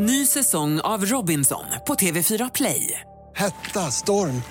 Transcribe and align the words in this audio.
Ny 0.00 0.26
säsong 0.26 0.80
av 0.80 1.04
Robinson 1.04 1.64
på 1.86 1.94
TV4 1.94 2.50
Play. 2.54 3.00
Hetta, 3.36 3.80
storm, 3.80 4.42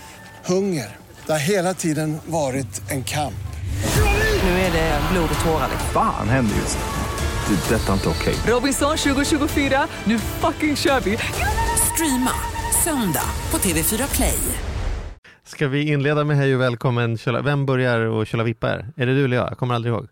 hunger. 0.45 0.95
Det 1.25 1.31
har 1.31 1.39
hela 1.49 1.73
tiden 1.73 2.17
varit 2.25 2.91
en 2.91 3.03
kamp. 3.03 3.47
Nu 4.43 4.49
är 4.49 4.71
det 4.71 5.01
blod 5.11 5.29
och 5.39 5.45
tårar. 5.45 5.69
Fan 5.93 6.29
händer 6.29 6.55
just 6.55 6.77
nu. 6.77 7.55
Det. 7.55 7.75
är 7.75 7.79
Detta 7.79 7.89
är 7.89 7.93
inte 7.93 8.09
okej. 8.09 8.35
Robinson 8.47 8.97
2024, 8.97 9.87
nu 10.03 10.19
fucking 10.19 10.75
kör 10.75 10.99
vi! 10.99 11.17
Streama 11.93 12.31
söndag 12.83 13.29
på 13.49 13.57
TV4 13.57 14.15
Play. 14.15 14.39
Ska 15.45 15.67
vi 15.67 15.91
inleda 15.91 16.23
med 16.23 16.37
hej 16.37 16.55
och 16.55 16.61
välkommen? 16.61 17.17
Köla. 17.17 17.41
Vem 17.41 17.65
börjar 17.65 17.99
och 17.99 18.27
köra 18.27 18.43
vippa 18.43 18.67
här? 18.67 18.93
Är 18.95 19.05
det 19.05 19.15
du 19.15 19.25
eller 19.25 19.37
jag? 19.37 19.51
Jag 19.51 19.57
kommer 19.57 19.75
aldrig 19.75 19.93
ihåg. 19.93 20.07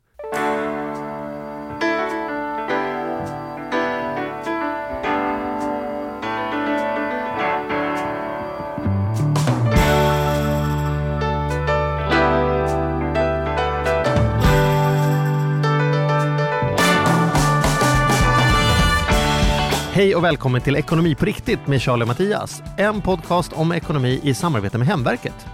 Välkommen 20.26 20.62
till 20.62 20.76
Ekonomi 20.76 21.16
på 21.16 21.26
riktigt 21.26 21.68
med 21.68 21.82
Charlie 21.82 22.04
och 22.04 22.08
Mattias. 22.08 22.64
En 22.78 23.02
podcast 23.02 23.54
om 23.54 23.72
ekonomi 23.72 24.20
i 24.24 24.34
samarbete 24.34 24.78
med 24.78 24.88
Hemverket. 24.88 25.46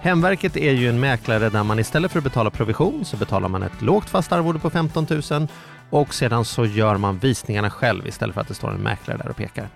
Hemverket 0.00 0.56
är 0.56 0.72
ju 0.72 0.88
en 0.88 1.00
mäklare 1.00 1.50
där 1.50 1.62
man 1.62 1.78
istället 1.78 2.12
för 2.12 2.18
att 2.18 2.24
betala 2.24 2.50
provision 2.50 3.04
så 3.04 3.16
betalar 3.16 3.48
man 3.48 3.62
ett 3.62 3.82
lågt 3.82 4.10
fast 4.10 4.32
arvode 4.32 4.58
på 4.58 4.70
15 4.70 5.06
000 5.30 5.48
och 5.90 6.14
sedan 6.14 6.44
så 6.44 6.64
gör 6.64 6.96
man 6.96 7.18
visningarna 7.18 7.70
själv 7.70 8.06
istället 8.06 8.34
för 8.34 8.40
att 8.40 8.48
det 8.48 8.54
står 8.54 8.70
en 8.70 8.80
mäklare 8.80 9.18
där 9.18 9.28
och 9.28 9.36
pekar. 9.36 9.68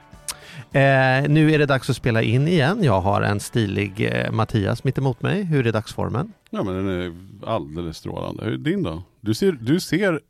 Eh, 0.72 1.28
nu 1.28 1.52
är 1.52 1.58
det 1.58 1.66
dags 1.66 1.90
att 1.90 1.96
spela 1.96 2.22
in 2.22 2.48
igen. 2.48 2.84
Jag 2.84 3.00
har 3.00 3.22
en 3.22 3.40
stilig 3.40 4.10
eh, 4.12 4.32
Mattias 4.32 4.84
mitt 4.84 4.98
emot 4.98 5.22
mig. 5.22 5.42
Hur 5.42 5.66
är 5.66 5.72
dagsformen? 5.72 6.32
Ja 6.50 6.62
men 6.62 6.74
den 6.74 6.88
är 6.88 7.12
alldeles 7.46 7.96
strålande. 7.96 8.44
Hur 8.44 8.52
är 8.52 8.58
din 8.58 8.82
då? 8.82 9.02
Du 9.20 9.34
ser, 9.34 9.52
du 9.52 9.80
ser 9.80 10.20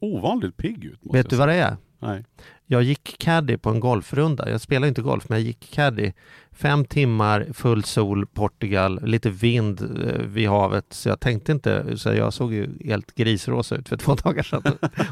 ovanligt 0.00 0.56
pigg 0.56 0.84
ut. 0.84 1.00
Vet 1.12 1.30
du 1.30 1.36
vad 1.36 1.48
det 1.48 1.54
är? 1.54 1.76
Nej. 2.02 2.24
Jag 2.66 2.82
gick 2.82 3.16
caddy 3.18 3.56
på 3.56 3.70
en 3.70 3.80
golfrunda. 3.80 4.50
Jag 4.50 4.60
spelar 4.60 4.88
inte 4.88 5.02
golf, 5.02 5.28
men 5.28 5.38
jag 5.38 5.46
gick 5.46 5.70
caddy. 5.74 6.12
Fem 6.52 6.84
timmar, 6.84 7.46
full 7.54 7.84
sol, 7.84 8.26
Portugal, 8.26 9.00
lite 9.02 9.30
vind 9.30 9.80
eh, 9.80 10.18
vid 10.26 10.48
havet. 10.48 10.84
Så 10.90 11.08
jag 11.08 11.20
tänkte 11.20 11.52
inte, 11.52 11.98
så 11.98 12.12
jag 12.14 12.32
såg 12.32 12.52
ju 12.52 12.68
helt 12.84 13.14
grisrosa 13.14 13.76
ut 13.76 13.88
för 13.88 13.96
två 13.96 14.14
dagar 14.24 14.42
sedan. 14.42 14.62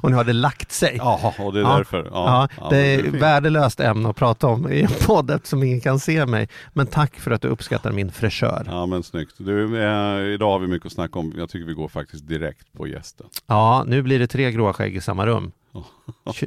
Och 0.02 0.10
nu 0.10 0.16
har 0.16 0.24
det 0.24 0.32
lagt 0.32 0.72
sig. 0.72 0.94
Jaha, 0.98 1.32
och 1.38 1.52
det 1.52 1.58
är 1.60 1.62
Ja. 1.62 1.76
därför. 1.76 2.08
Ja, 2.12 2.48
Ja, 2.60 2.68
det 2.70 2.76
är 2.78 3.02
fint. 3.02 3.14
värdelöst 3.14 3.80
ämne 3.80 4.08
att 4.08 4.16
prata 4.16 4.46
om 4.46 4.70
i 4.72 4.82
en 4.82 4.88
podd 5.06 5.30
eftersom 5.30 5.62
ingen 5.62 5.80
kan 5.80 5.98
se 6.00 6.26
mig. 6.26 6.48
Men 6.72 6.86
tack 6.86 7.16
för 7.20 7.30
att 7.30 7.42
du 7.42 7.48
uppskattar 7.48 7.92
min 7.92 8.10
fräschör. 8.12 8.64
Ja 8.66 8.86
men 8.86 9.02
snyggt. 9.02 9.34
Du, 9.38 9.82
eh, 9.82 10.34
idag 10.34 10.50
har 10.52 10.58
vi 10.58 10.66
mycket 10.66 10.86
att 10.86 10.92
snacka 10.92 11.18
om. 11.18 11.32
Jag 11.36 11.50
tycker 11.50 11.66
vi 11.66 11.74
går 11.74 11.88
faktiskt 11.88 12.28
direkt 12.28 12.72
på 12.72 12.86
gästen. 12.86 13.26
Ja, 13.46 13.84
nu 13.86 14.02
blir 14.02 14.18
det 14.18 14.26
tre 14.26 14.52
gråa 14.52 14.72
skägg 14.72 14.96
i 14.96 15.00
samma 15.00 15.26
rum. 15.26 15.52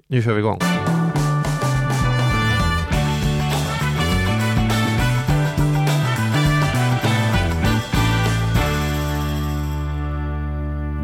Nu 0.07 0.21
kör 0.21 0.33
vi 0.33 0.39
igång. 0.39 0.59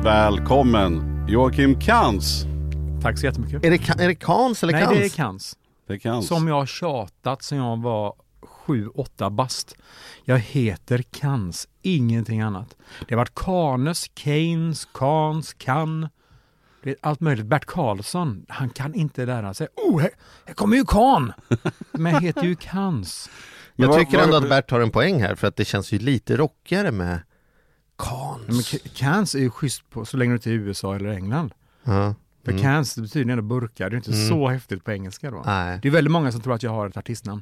Välkommen 0.04 1.26
Joakim 1.30 1.80
Kans. 1.80 2.46
Tack 3.02 3.20
så 3.20 3.26
jättemycket. 3.26 3.66
Är 3.66 3.72
det, 3.72 4.04
är 4.04 4.08
det 4.08 4.16
Kans 4.16 4.64
eller 4.64 4.74
Nej, 4.74 4.84
Kans? 4.84 4.98
det 4.98 5.06
är 5.06 5.10
Kans. 5.10 5.58
Det 5.88 5.94
är 5.94 5.98
Kans. 5.98 6.28
Som 6.28 6.48
jag 6.48 6.56
har 6.56 6.66
tjatat 6.66 7.44
sedan 7.44 7.58
jag 7.58 7.82
var 7.82 8.14
sju, 8.42 8.88
åtta 8.88 9.30
bast. 9.30 9.76
Jag 10.24 10.40
heter 10.40 11.04
Kans, 11.12 11.68
ingenting 11.82 12.42
annat. 12.42 12.76
Det 13.08 13.16
har 13.16 13.18
varit 13.18 13.36
Kanes, 13.36 14.06
Keynes, 14.16 14.86
Kans, 14.86 15.54
Kan. 15.54 16.10
Det 16.84 16.90
är 16.90 16.96
allt 17.02 17.20
möjligt. 17.20 17.46
Bert 17.46 17.66
Karlsson, 17.66 18.46
han 18.50 18.70
kan 18.70 18.94
inte 18.94 19.26
lära 19.26 19.54
sig. 19.54 19.68
Oh, 19.76 20.00
här, 20.02 20.10
här 20.46 20.54
kommer 20.54 20.78
ju 20.78 20.86
Kan! 20.86 21.34
Men 21.92 22.14
jag 22.14 22.22
heter 22.22 22.44
ju 22.44 22.56
Kans. 22.56 23.30
Men 23.76 23.90
Jag 23.90 24.00
tycker 24.00 24.20
ändå 24.20 24.36
att 24.38 24.50
Bert 24.50 24.72
har 24.72 24.80
en 24.80 24.92
poäng 24.92 25.22
här 25.22 25.36
för 25.36 25.48
att 25.48 25.56
det 25.56 25.66
känns 25.66 25.92
ju 25.92 26.00
lite 26.00 26.38
rockigare 26.38 26.92
med 26.92 27.20
Kans. 27.98 28.42
Men 28.48 28.62
K- 28.82 28.90
Kans 28.96 29.36
är 29.36 29.40
ju 29.40 29.50
schysst 29.50 29.90
på, 29.90 30.06
så 30.06 30.18
länge 30.18 30.32
du 30.32 30.36
inte 30.36 30.50
är 30.50 30.52
i 30.52 30.56
USA 30.56 30.96
eller 30.96 31.10
England. 31.10 31.54
Ja. 31.84 32.16
För 32.46 32.52
Mm. 32.52 32.64
Kans, 32.64 32.96
det 32.96 33.02
betyder 33.02 33.32
ändå 33.32 33.44
burkar. 33.44 33.90
Det 33.90 33.96
är 33.96 33.98
inte 33.98 34.12
Mm. 34.14 34.28
så 34.30 34.48
häftigt 34.48 34.84
på 34.86 34.92
engelska 34.92 35.32
då. 35.32 35.44
Nej. 35.46 35.80
Det 35.82 35.88
är 35.88 35.92
väldigt 35.92 36.12
många 36.12 36.32
som 36.32 36.42
tror 36.42 36.54
att 36.54 36.64
jag 36.64 36.72
har 36.72 36.88
ett 36.88 36.98
artistnamn. 36.98 37.42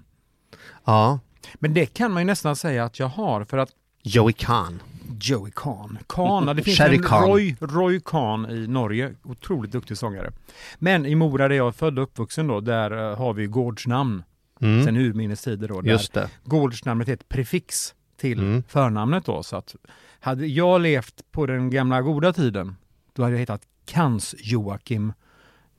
Ja. 0.86 1.20
Men 1.56 1.74
det 1.74 1.86
kan 1.86 2.12
man 2.12 2.22
ju 2.22 2.26
nästan 2.26 2.56
säga 2.56 2.86
att 2.86 3.00
jag 3.00 3.08
har 3.08 3.44
för 3.46 3.58
att 3.58 3.70
Joey 4.04 4.34
Kahn. 4.34 4.82
Joey 5.22 5.52
Kahn. 5.56 5.98
Kahn, 6.08 6.46
det 6.56 6.64
finns 6.64 6.80
en. 6.80 7.04
Roy, 7.04 7.56
Roy 7.60 8.00
Kahn 8.06 8.46
i 8.50 8.68
Norge, 8.68 9.14
otroligt 9.24 9.72
duktig 9.72 9.98
sångare. 9.98 10.32
Men 10.80 11.06
i 11.06 11.16
Mora 11.16 11.48
där 11.48 11.56
jag 11.56 11.68
är 11.68 11.72
född 11.72 12.00
och 12.00 12.04
uppvuxen 12.04 12.48
då, 12.48 12.60
där 12.60 13.12
eh, 13.12 13.18
har 13.18 13.34
vi 13.34 13.46
gårdsnamn 13.48 14.24
Mm. 14.62 14.86
sen 14.86 14.96
urminnes 14.98 15.42
tider 15.44 15.68
då. 15.68 15.82
Där 15.82 15.92
Just 15.92 16.14
det. 16.14 16.30
gårdsnamnet 16.44 17.08
är 17.10 17.14
ett 17.14 17.30
prefix 17.30 17.96
till 18.20 18.40
Mm. 18.40 18.64
förnamnet 18.68 19.26
då. 19.26 19.44
Så 19.44 19.56
att 19.58 19.76
hade 20.20 20.48
jag 20.48 20.82
levt 20.82 21.22
på 21.32 21.46
den 21.46 21.70
gamla 21.70 22.02
goda 22.02 22.34
tiden, 22.34 22.76
då 23.14 23.24
hade 23.24 23.34
jag 23.36 23.40
hetat 23.40 23.62
Kans 23.86 24.36
Joakim, 24.38 25.14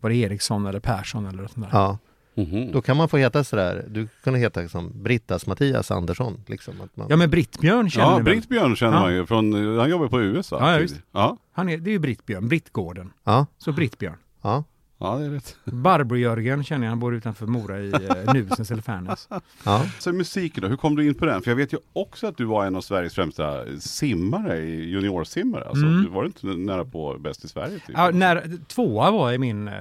var 0.00 0.10
det 0.10 0.16
Eriksson 0.16 0.66
eller 0.66 0.80
Persson 0.80 1.26
eller 1.26 1.42
något 1.42 1.52
sånt 1.52 1.70
där. 1.70 1.78
Ja. 1.78 1.98
Mhm. 2.38 2.72
Då 2.72 2.82
kan 2.82 2.96
man 2.96 3.08
få 3.08 3.16
heta 3.16 3.44
sådär. 3.44 3.84
Du 3.88 4.08
kunde 4.24 4.38
heta 4.38 4.68
som 4.68 5.02
Brittas 5.02 5.46
Mattias 5.46 5.90
Andersson. 5.90 6.40
Liksom. 6.46 6.80
Att 6.80 6.96
man... 6.96 7.06
Ja 7.10 7.16
men 7.16 7.30
Britt-Björn 7.30 7.90
känner 7.90 8.06
Ja? 8.18 8.22
Britt-Björn 8.22 8.76
känner 8.76 8.96
Ja. 8.96 9.00
man 9.02 9.14
ju 9.14 9.26
från, 9.26 9.78
han 9.78 9.90
jobbar 9.90 10.08
på 10.08 10.20
USA. 10.20 10.56
Ja, 10.60 10.72
ja, 10.72 10.78
visst. 10.78 10.96
Ja, 11.12 11.36
Han 11.52 11.68
är, 11.68 11.78
det 11.78 11.90
är 11.90 11.92
ju 11.92 11.98
Britt-Björn, 11.98 12.48
Brittgården. 12.48 13.10
Ja. 13.24 13.46
Så 13.58 13.72
Britt-Björn. 13.72 14.16
Ja. 14.42 14.64
Ja 14.98 15.16
det 15.16 15.24
är 15.26 15.30
rätt. 15.30 15.56
Barbro-Jörgen 15.64 16.64
känner 16.64 16.86
jag, 16.86 16.90
han 16.90 16.98
bor 17.00 17.14
utanför 17.14 17.46
Mora 17.46 17.78
i 17.80 17.92
eh, 17.92 18.34
Nusnäs 18.34 18.70
eller 18.70 18.82
Färnäs. 18.82 19.28
ja. 19.64 19.84
Så 19.98 20.12
musiken 20.12 20.62
då, 20.62 20.68
hur 20.68 20.76
kom 20.76 20.96
du 20.96 21.06
in 21.06 21.14
på 21.14 21.24
den? 21.24 21.42
För 21.42 21.50
jag 21.50 21.56
vet 21.56 21.72
ju 21.72 21.78
också 21.92 22.26
att 22.26 22.36
du 22.36 22.44
var 22.44 22.66
en 22.66 22.76
av 22.76 22.80
Sveriges 22.80 23.14
främsta 23.14 23.64
simmare, 23.80 24.58
i- 24.58 24.90
juniorsimmare. 24.90 25.64
Alltså, 25.64 25.84
Mm. 25.86 26.02
du 26.02 26.08
var 26.08 26.24
inte 26.24 26.46
nära 26.46 26.84
på 26.84 27.16
bäst 27.20 27.44
i 27.44 27.48
Sverige? 27.48 27.74
Typ. 27.86 27.96
Ja, 27.96 28.10
när, 28.10 28.58
tvåa 28.68 29.10
var 29.10 29.32
i 29.32 29.38
min, 29.38 29.68
eh, 29.68 29.74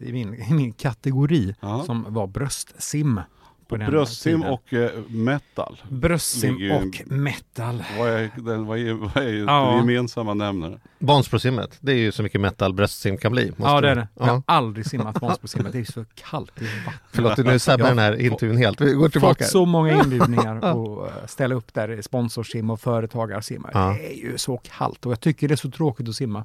i 0.00 0.12
min, 0.12 0.34
i 0.34 0.54
min 0.54 0.72
kategori 0.72 1.54
Ja. 1.60 1.82
som 1.86 2.06
var 2.08 2.26
bröstsim. 2.26 3.20
På 3.68 3.76
den 3.76 3.90
Bröstsim 3.90 4.40
tiden. 4.40 4.52
och 4.52 4.72
eh, 4.74 4.90
metal. 5.08 5.82
Bröstsim 5.88 6.58
ju- 6.58 6.72
och 6.72 7.02
metal. 7.06 7.84
Vad 7.98 8.08
är, 8.10 8.30
den, 8.36 8.66
vad 8.66 8.78
är, 8.78 8.92
vad 8.92 9.16
är 9.16 9.32
Ja. 9.32 9.70
den 9.70 9.78
gemensamma 9.78 10.34
nämnaren? 10.34 10.80
Vansbrosimmet. 10.98 11.78
Det 11.80 11.92
är 11.92 11.96
ju 11.96 12.12
så 12.12 12.22
mycket 12.22 12.40
metal 12.40 12.74
bröstsim 12.74 13.16
kan 13.16 13.32
bli. 13.32 13.46
måste 13.56 13.62
Ja 13.74 13.80
det 13.80 13.90
är 13.90 13.94
det. 13.94 14.08
Jag 14.14 14.28
Ja. 14.28 14.32
har 14.32 14.42
aldrig 14.46 14.86
simmat 14.86 15.20
Vansbrosimmet, 15.22 15.72
det 15.72 15.78
är 15.80 15.84
så 15.84 16.04
kallt 16.14 16.62
i 16.62 16.64
vattnet. 16.64 17.00
Förlåt, 17.12 17.36
nu 17.38 17.58
sabbar 17.58 17.84
Jag 17.86 17.90
den 17.90 17.98
här 17.98 18.20
intervjun 18.20 18.56
helt. 18.56 18.80
Vi 18.80 18.92
går 18.92 19.08
tillbaka. 19.08 19.44
Fått 19.44 19.50
så 19.52 19.64
många 19.66 19.92
inbjudningar 20.04 20.74
och 20.76 21.06
eh, 21.06 21.12
ställa 21.26 21.54
upp 21.54 21.74
där 21.74 21.90
i 21.90 22.02
sponsorsim 22.02 22.70
och 22.70 22.80
företagarsim. 22.80 23.66
Ja. 23.72 23.96
Det 23.98 24.12
är 24.12 24.16
ju 24.16 24.38
så 24.38 24.60
kallt 24.78 25.06
och 25.06 25.12
jag 25.12 25.20
tycker 25.20 25.48
det 25.48 25.54
är 25.54 25.56
så 25.56 25.70
tråkigt 25.70 26.08
att 26.08 26.14
simma. 26.14 26.44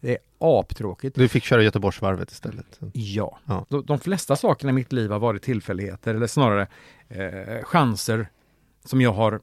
Det 0.00 0.10
är 0.10 0.18
aptråkigt. 0.38 1.16
Du 1.16 1.28
fick 1.28 1.44
köra 1.44 1.62
Göteborgsvarvet 1.62 2.30
istället. 2.30 2.80
Ja. 2.92 3.38
Ja. 3.44 3.66
De, 3.68 3.86
de 3.86 3.98
flesta 3.98 4.36
sakerna 4.36 4.70
i 4.70 4.72
mitt 4.72 4.92
liv 4.92 5.10
har 5.10 5.18
varit 5.18 5.42
tillfälligheter 5.42 6.14
eller 6.14 6.26
snarare 6.26 6.66
eh, 7.08 7.64
chanser 7.64 8.28
som 8.84 9.00
jag 9.00 9.12
har 9.12 9.40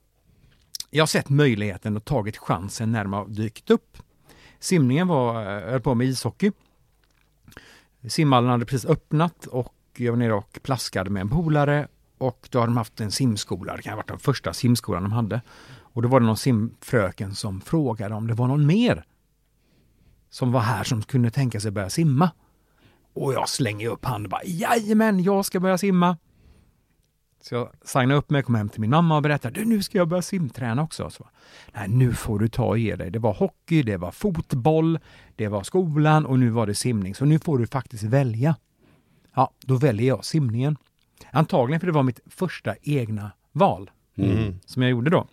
jag 0.89 1.01
har 1.01 1.07
sett 1.07 1.29
möjligheten 1.29 1.97
och 1.97 2.05
tagit 2.05 2.37
chansen 2.37 2.91
när 2.91 3.03
de 3.03 3.13
har 3.13 3.27
dykt 3.27 3.69
upp. 3.69 3.97
Simningen 4.59 5.07
var, 5.07 5.41
eh, 5.41 5.63
jag 5.63 5.71
höll 5.71 5.81
på 5.81 5.95
med 5.95 6.07
ishockey. 6.07 6.51
Simhallen 8.07 8.49
hade 8.49 8.65
precis 8.65 8.89
öppnat 8.89 9.45
och 9.45 9.73
jag 9.97 10.11
var 10.11 10.17
nere 10.17 10.33
och 10.33 10.59
plaskade 10.63 11.09
med 11.09 11.21
en 11.21 11.29
polare 11.29 11.87
och 12.17 12.47
då 12.51 12.59
hade 12.59 12.69
de 12.69 12.77
haft 12.77 13.01
en 13.01 13.11
simskola, 13.11 13.75
det 13.75 13.81
kan 13.81 13.91
ha 13.91 13.97
varit 13.97 14.07
den 14.07 14.19
första 14.19 14.53
simskolan 14.53 15.03
de 15.03 15.11
hade. 15.11 15.41
Och 15.93 16.01
då 16.01 16.07
var 16.07 16.19
det 16.19 16.25
någon 16.25 16.37
simfröken 16.37 17.35
som 17.35 17.61
frågade 17.61 18.15
om 18.15 18.27
det 18.27 18.33
var 18.33 18.47
någon 18.47 18.65
mer 18.65 19.05
som 20.33 20.51
var 20.51 20.59
här 20.61 20.83
som 20.83 21.01
kunde 21.01 21.31
tänka 21.31 21.59
sig 21.59 21.71
börja 21.71 21.89
simma. 21.89 22.31
Och 23.13 23.33
jag 23.33 23.49
slänger 23.49 23.89
upp 23.89 24.05
handen 24.05 24.25
och 24.25 24.29
bara 24.29 24.43
jajamän, 24.45 25.23
jag 25.23 25.45
ska 25.45 25.59
börja 25.59 25.77
simma. 25.77 26.17
Så 27.41 27.55
jag 27.55 27.69
signade 27.85 28.15
upp 28.15 28.29
mig, 28.29 28.43
kom 28.43 28.55
hem 28.55 28.69
till 28.69 28.81
min 28.81 28.89
mamma 28.89 29.15
och 29.15 29.21
berättade 29.21 29.59
du 29.59 29.65
nu 29.65 29.83
ska 29.83 29.97
jag 29.97 30.07
börja 30.07 30.21
simträna 30.21 30.83
också. 30.83 31.09
Så, 31.09 31.27
Nej, 31.73 31.87
nu 31.87 32.13
får 32.13 32.39
du 32.39 32.47
ta 32.49 32.65
och 32.65 32.77
ge 32.77 32.95
dig. 32.95 33.11
Det 33.11 33.19
var 33.19 33.33
hockey, 33.33 33.83
det 33.83 33.97
var 33.97 34.11
fotboll, 34.11 34.99
det 35.35 35.47
var 35.47 35.63
skolan 35.63 36.25
och 36.25 36.39
nu 36.39 36.49
var 36.49 36.67
det 36.67 36.75
simning. 36.75 37.15
Så 37.15 37.25
nu 37.25 37.39
får 37.39 37.57
du 37.57 37.67
faktiskt 37.67 38.03
välja. 38.03 38.55
Ja, 39.35 39.51
då 39.61 39.75
väljer 39.75 40.07
jag 40.07 40.25
simningen. 40.25 40.77
Antagligen 41.31 41.79
för 41.79 41.87
det 41.87 41.93
var 41.93 42.03
mitt 42.03 42.19
första 42.25 42.75
egna 42.81 43.31
val 43.51 43.91
Mm. 44.17 44.59
som 44.65 44.81
jag 44.81 44.91
gjorde 44.91 45.09
då. 45.09 45.27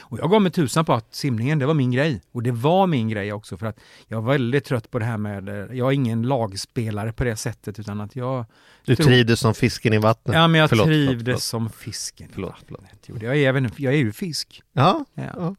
Och 0.00 0.18
jag 0.18 0.30
gav 0.30 0.42
mig 0.42 0.52
tusan 0.52 0.84
på 0.84 0.92
att 0.92 1.14
simningen, 1.14 1.58
det 1.58 1.66
var 1.66 1.74
min 1.74 1.90
grej. 1.90 2.22
Och 2.32 2.42
det 2.42 2.52
var 2.52 2.86
min 2.86 3.08
grej 3.08 3.32
också 3.32 3.56
för 3.56 3.66
att 3.66 3.78
jag 4.06 4.22
var 4.22 4.32
väldigt 4.32 4.64
trött 4.64 4.90
på 4.90 4.98
det 4.98 5.04
här 5.04 5.16
med, 5.18 5.48
eh, 5.48 5.54
jag 5.54 5.88
är 5.88 5.92
ingen 5.92 6.22
lagspelare 6.22 7.12
på 7.12 7.24
det 7.24 7.36
sättet 7.36 7.78
utan 7.78 8.00
att 8.00 8.16
jag... 8.16 8.44
Du 8.84 8.96
tror- 8.96 9.06
trivdes 9.06 9.40
som 9.40 9.54
fisken 9.54 9.92
i 9.92 9.98
vattnet. 9.98 10.36
Ja 10.36 10.48
men 10.48 10.60
jag 10.60 10.68
Förlåt, 10.70 10.86
förlåt, 10.86 11.06
trivdes 11.08 11.24
förlåt. 11.24 11.42
som 11.42 11.70
fisken 11.70 12.28
i 12.30 12.32
Förlåt, 12.32 12.54
vattnet. 12.68 12.98
Jo, 13.06 13.16
jag, 13.20 13.36
är 13.36 13.48
även, 13.48 13.70
jag 13.76 13.92
är 13.94 13.98
ju 13.98 14.12
fisk. 14.12 14.62
Ja, 14.72 15.04
Ja. 15.14 15.24
Ja. 15.36 15.54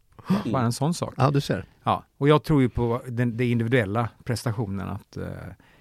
Bara 0.51 0.63
en 0.63 0.73
sån 0.73 0.93
sak. 0.93 1.13
ja, 1.17 1.31
du 1.31 1.41
ser. 1.41 1.65
Ja, 1.83 2.05
och 2.17 2.27
jag 2.29 2.43
tror 2.43 2.61
ju 2.61 2.69
på 2.69 3.01
den, 3.07 3.37
den 3.37 3.47
individuella 3.47 4.09
prestationen 4.23 4.89
att 4.89 5.17
eh, 5.17 5.23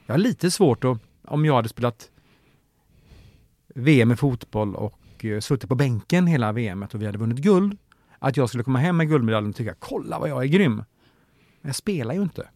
jag 0.07 0.15
har 0.15 0.19
lite 0.19 0.51
svårt 0.51 0.85
att, 0.85 0.99
om 1.29 1.45
jag 1.45 1.55
hade 1.55 1.69
spelat 1.69 2.11
VM 3.75 4.13
i 4.13 4.17
fotboll 4.17 4.75
och 4.75 5.25
eh, 5.25 5.41
suttit 5.41 5.69
på 5.69 5.75
bänken 5.75 6.27
hela 6.27 6.53
VMet 6.53 6.95
och 6.95 7.03
vi 7.03 7.07
hade 7.07 7.19
vunnit 7.19 7.39
guld, 7.39 7.79
att 8.29 8.37
jag 8.37 8.49
skulle 8.49 8.65
komma 8.65 8.79
hem 8.79 8.97
med 8.97 9.09
guldmedaljen 9.09 9.51
och 9.51 9.57
tycka 9.57 9.75
kolla 9.79 10.19
vad 10.19 10.29
jag 10.29 10.43
är 10.43 10.49
grym. 10.49 10.77
Men 10.77 10.85
jag 11.69 11.75
spelar 11.77 12.15
ju 12.15 12.23
inte. 12.23 12.49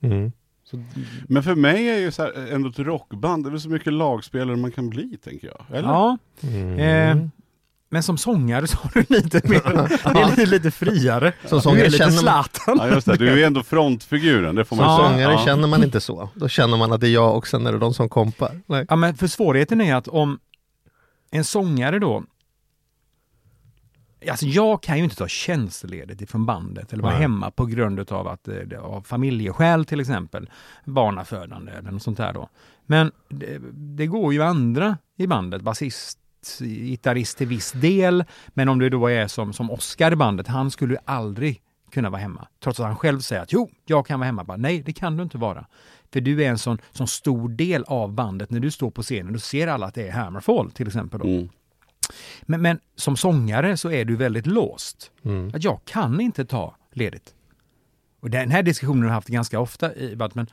Mm. 0.00 0.32
Så, 0.64 0.84
Men 1.28 1.42
för 1.42 1.54
mig 1.54 1.88
är 1.88 1.98
ju 1.98 2.10
så 2.12 2.22
här, 2.22 2.52
ändå 2.52 2.68
ett 2.68 2.78
rockband, 2.78 3.44
det 3.44 3.48
är 3.48 3.50
väl 3.50 3.60
så 3.60 3.68
mycket 3.68 3.92
lagspelare 3.92 4.56
man 4.56 4.72
kan 4.72 4.90
bli, 4.90 5.16
tänker 5.24 5.46
jag. 5.46 5.78
Eller? 5.78 5.88
ja, 5.88 6.18
Mm. 6.42 6.78
eh, 7.18 7.26
men 7.90 8.02
som 8.02 8.18
sångare 8.18 8.66
så 8.66 8.76
har 8.78 8.90
du 8.94 9.04
lite 9.08 9.48
mer, 9.48 9.60
det 10.14 10.20
är 10.20 10.30
lite, 10.30 10.46
lite 10.46 10.70
friare. 10.70 11.32
Som 11.46 11.58
du 11.58 11.62
sångare 11.62 11.80
är 11.80 11.84
lite 11.90 11.98
känner 11.98 12.12
Zlatan. 12.18 12.76
Ja, 12.78 12.88
just 12.94 13.06
det. 13.06 13.16
Du 13.16 13.28
är 13.28 13.36
ju 13.36 13.42
ändå 13.44 13.62
frontfiguren, 13.62 14.54
det 14.54 14.64
får 14.64 14.76
man 14.76 14.96
säga. 14.98 15.08
Sångare 15.10 15.32
Ja. 15.32 15.44
känner 15.44 15.68
man 15.68 15.84
inte 15.84 16.00
så. 16.00 16.28
Då 16.34 16.48
känner 16.48 16.76
man 16.76 16.92
att 16.92 17.00
det 17.00 17.08
är 17.08 17.12
jag 17.12 17.36
och 17.36 17.46
sen 17.46 17.66
är 17.66 17.72
det 17.72 17.78
de 17.78 17.94
som 17.94 18.08
kompar. 18.08 18.60
Nej. 18.66 18.86
Ja, 18.88 18.96
men 18.96 19.14
för 19.14 19.26
svårigheten 19.26 19.80
är 19.80 19.94
att 19.94 20.08
om 20.08 20.38
en 21.30 21.44
sångare 21.44 21.98
då 21.98 22.24
Alltså 24.30 24.46
jag 24.46 24.82
kan 24.82 24.98
ju 24.98 25.04
inte 25.04 25.16
ta 25.16 25.28
tjänstledigt 25.28 26.20
ifrån 26.20 26.46
bandet 26.46 26.92
eller 26.92 27.02
vara 27.02 27.12
Nej. 27.12 27.22
hemma 27.22 27.50
på 27.50 27.66
grund 27.66 28.12
av 28.12 28.28
att 28.28 28.48
eh, 28.48 28.54
det- 28.54 28.80
av 28.80 29.02
familjeskäl 29.02 29.84
till 29.84 30.00
exempel. 30.00 30.50
Barnafödande 30.84 31.72
eller 31.72 31.90
något 31.90 32.02
sånt 32.02 32.16
där 32.16 32.32
då. 32.32 32.48
Men 32.86 33.12
det, 33.28 33.58
det 33.72 34.06
går 34.06 34.32
ju 34.32 34.42
andra 34.42 34.98
i 35.16 35.26
bandet, 35.26 35.62
basist, 35.62 36.18
gitarrist 36.60 37.38
till 37.38 37.46
viss 37.46 37.72
del. 37.72 38.24
Men 38.48 38.68
om 38.68 38.78
det 38.78 38.88
då 38.88 39.06
är 39.06 39.26
som, 39.26 39.52
som 39.52 39.70
Oscar 39.70 40.12
i 40.12 40.16
bandet, 40.16 40.46
han 40.48 40.70
skulle 40.70 40.94
ju 40.94 41.00
aldrig 41.04 41.62
kunna 41.90 42.10
vara 42.10 42.20
hemma. 42.20 42.48
Trots 42.62 42.80
att 42.80 42.86
han 42.86 42.96
själv 42.96 43.20
säger 43.20 43.42
att 43.42 43.52
jo, 43.52 43.70
jag 43.86 44.06
kan 44.06 44.20
vara 44.20 44.26
hemma. 44.26 44.44
Bara, 44.44 44.56
Nej, 44.56 44.82
det 44.86 44.92
kan 44.92 45.16
du 45.16 45.22
inte 45.22 45.38
vara. 45.38 45.66
För 46.12 46.20
du 46.20 46.44
är 46.44 46.48
en 46.48 46.58
sån, 46.58 46.78
sån 46.92 47.06
stor 47.08 47.48
del 47.48 47.84
av 47.84 48.12
bandet. 48.12 48.50
När 48.50 48.60
du 48.60 48.70
står 48.70 48.90
på 48.90 49.02
scenen, 49.02 49.32
då 49.32 49.38
ser 49.38 49.66
alla 49.68 49.86
att 49.86 49.94
det 49.94 50.08
är 50.08 50.12
Hammerfall 50.12 50.70
till 50.70 50.86
exempel. 50.86 51.20
Då. 51.20 51.26
Mm. 51.26 51.48
Men, 52.42 52.62
men 52.62 52.78
som 52.96 53.16
sångare 53.16 53.76
så 53.76 53.90
är 53.90 54.04
du 54.04 54.16
väldigt 54.16 54.46
låst. 54.46 55.10
Mm. 55.24 55.50
Att 55.54 55.64
jag 55.64 55.80
kan 55.84 56.20
inte 56.20 56.44
ta 56.44 56.76
ledigt. 56.92 57.34
Och 58.20 58.30
den 58.30 58.50
här 58.50 58.62
diskussionen 58.62 59.02
har 59.02 59.08
jag 59.08 59.14
haft 59.14 59.28
ganska 59.28 59.60
ofta 59.60 59.94
i 59.94 60.16
men 60.34 60.46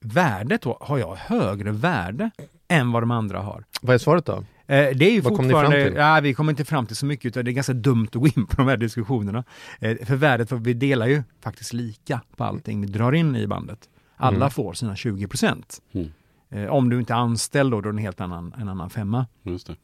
värdet 0.00 0.62
då, 0.62 0.78
har 0.80 0.98
jag 0.98 1.16
högre 1.16 1.70
värde 1.72 2.30
än 2.68 2.92
vad 2.92 3.02
de 3.02 3.10
andra 3.10 3.40
har? 3.40 3.64
Vad 3.82 3.94
är 3.94 3.98
svaret 3.98 4.26
då? 4.26 4.32
Eh, 4.66 4.96
det 4.96 5.04
är 5.04 5.10
ju 5.12 5.20
Vad 5.20 5.36
kom 5.36 5.44
fortfarande, 5.44 5.84
till? 5.84 5.94
ja, 5.94 6.20
vi 6.22 6.34
kommer 6.34 6.52
inte 6.52 6.64
fram 6.64 6.86
till 6.86 6.96
så 6.96 7.06
mycket 7.06 7.26
utan 7.26 7.44
det 7.44 7.50
är 7.50 7.52
ganska 7.52 7.72
dumt 7.72 8.06
att 8.06 8.20
gå 8.20 8.26
in 8.26 8.46
på 8.46 8.56
de 8.56 8.68
här 8.68 8.76
diskussionerna. 8.76 9.44
Eh, 9.80 9.96
för 10.06 10.16
värdet, 10.16 10.48
för 10.48 10.56
vi 10.56 10.74
delar 10.74 11.06
ju 11.06 11.22
faktiskt 11.40 11.72
lika 11.72 12.20
på 12.36 12.44
allting 12.44 12.80
vi 12.80 12.86
drar 12.86 13.12
in 13.12 13.36
i 13.36 13.46
bandet. 13.46 13.88
Alla 14.16 14.36
Mm. 14.36 14.50
får 14.50 14.72
sina 14.72 14.96
20 14.96 15.26
procent. 15.26 15.82
Mm. 15.92 16.12
Eh, 16.52 16.66
om 16.66 16.88
du 16.90 16.98
inte 16.98 17.12
är 17.12 17.16
anställd 17.16 17.70
då, 17.70 17.80
då 17.80 17.88
är 17.88 17.92
det 17.92 17.98
en 17.98 18.02
helt 18.04 18.20
annan, 18.20 18.54
en 18.60 18.68
annan 18.68 18.90
femma. 18.90 19.26
Just 19.42 19.66
det. 19.66 19.76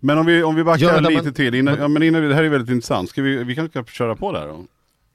Men 0.00 0.18
om 0.18 0.26
vi, 0.26 0.42
om 0.42 0.54
vi 0.54 0.64
backar 0.64 0.86
Ja, 0.86 1.00
men- 1.00 1.12
lite 1.12 1.32
till, 1.32 1.54
innan, 1.54 1.76
ja, 1.78 1.88
men 1.88 2.02
innan 2.02 2.22
vi, 2.22 2.28
det 2.28 2.34
här 2.34 2.44
är 2.44 2.48
väldigt 2.48 2.70
intressant. 2.70 3.08
Ska 3.10 3.22
vi, 3.22 3.44
vi 3.44 3.54
kan 3.54 3.68
kanske 3.68 3.92
köra 3.94 4.16
på 4.16 4.32
där 4.32 4.46
då? 4.46 4.64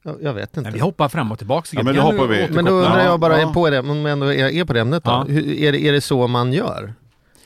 Ja, 0.04 0.16
Jag 0.22 0.34
vet 0.34 0.58
inte. 0.58 0.62
Men 0.62 0.74
vi 0.74 0.80
hoppar 0.80 1.10
fram 1.10 1.32
och 1.32 1.38
tillbaka. 1.38 1.68
Ja, 1.72 1.84
men 1.84 1.96
då 1.96 2.02
du 2.02 2.06
hoppar 2.08 2.28
vi. 2.28 2.48
Men 2.52 2.66
då 2.66 2.72
undrar 2.72 2.98
Ja, 3.00 3.04
jag 3.06 3.20
bara 3.20 3.42
ja. 3.42 3.54
på 3.54 3.70
det, 3.70 3.80
om 3.80 3.88
jag 4.06 4.12
ändå 4.12 4.26
är 4.34 4.50
är 4.50 4.66
på 4.66 4.74
det 4.74 4.80
ämnet 4.82 5.04
då. 5.04 5.12
Ja. 5.12 5.26
Hur, 5.30 5.48
är, 5.54 5.72
det, 5.72 5.82
är 5.88 5.92
det 5.92 6.02
så 6.02 6.28
man 6.28 6.54
gör? 6.54 6.94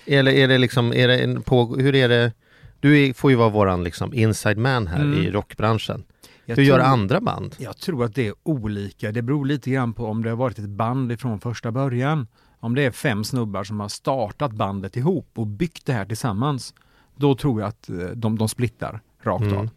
Eller 0.06 0.32
är 0.32 0.48
det 0.48 0.58
liksom, 0.58 0.94
är 0.94 1.08
det 1.08 1.18
en 1.20 1.42
på, 1.42 1.76
hur 1.76 1.96
är 1.96 2.10
det? 2.10 2.32
Du 2.80 3.14
får 3.14 3.32
ju 3.32 3.38
vara 3.38 3.50
våran 3.50 3.84
liksom 3.84 4.14
inside 4.14 4.58
man 4.58 4.88
här 4.88 5.02
Mm. 5.02 5.20
i 5.20 5.32
rockbranschen. 5.32 6.04
Jag 6.46 6.56
Hur 6.56 6.64
gör 6.64 6.80
andra 6.80 7.22
band? 7.22 7.56
Jag 7.58 7.78
tror 7.78 8.06
att 8.06 8.16
det 8.16 8.28
är 8.28 8.34
olika. 8.44 9.12
Det 9.12 9.22
beror 9.22 9.46
lite 9.46 9.70
grann 9.70 9.94
på 9.94 10.06
om 10.06 10.24
det 10.24 10.30
har 10.30 10.38
varit 10.38 10.60
ett 10.60 10.70
band 10.70 11.12
ifrån 11.12 11.40
första 11.40 11.72
början. 11.72 12.28
Om 12.66 12.76
det 12.76 12.82
är 12.86 12.92
fem 12.92 13.24
snubbar 13.24 13.64
som 13.64 13.80
har 13.80 13.88
startat 13.90 14.52
bandet 14.52 14.98
ihop 14.98 15.30
och 15.36 15.48
byggt 15.48 15.86
det 15.86 15.94
här 15.94 16.06
tillsammans. 16.06 16.74
Då 17.16 17.36
tror 17.36 17.62
jag 17.62 17.68
att 17.68 17.90
eh, 17.90 17.96
de, 17.96 18.38
de 18.38 18.50
splittar 18.50 19.00
rakt 19.24 19.44
Mm. 19.44 19.58
av. 19.58 19.70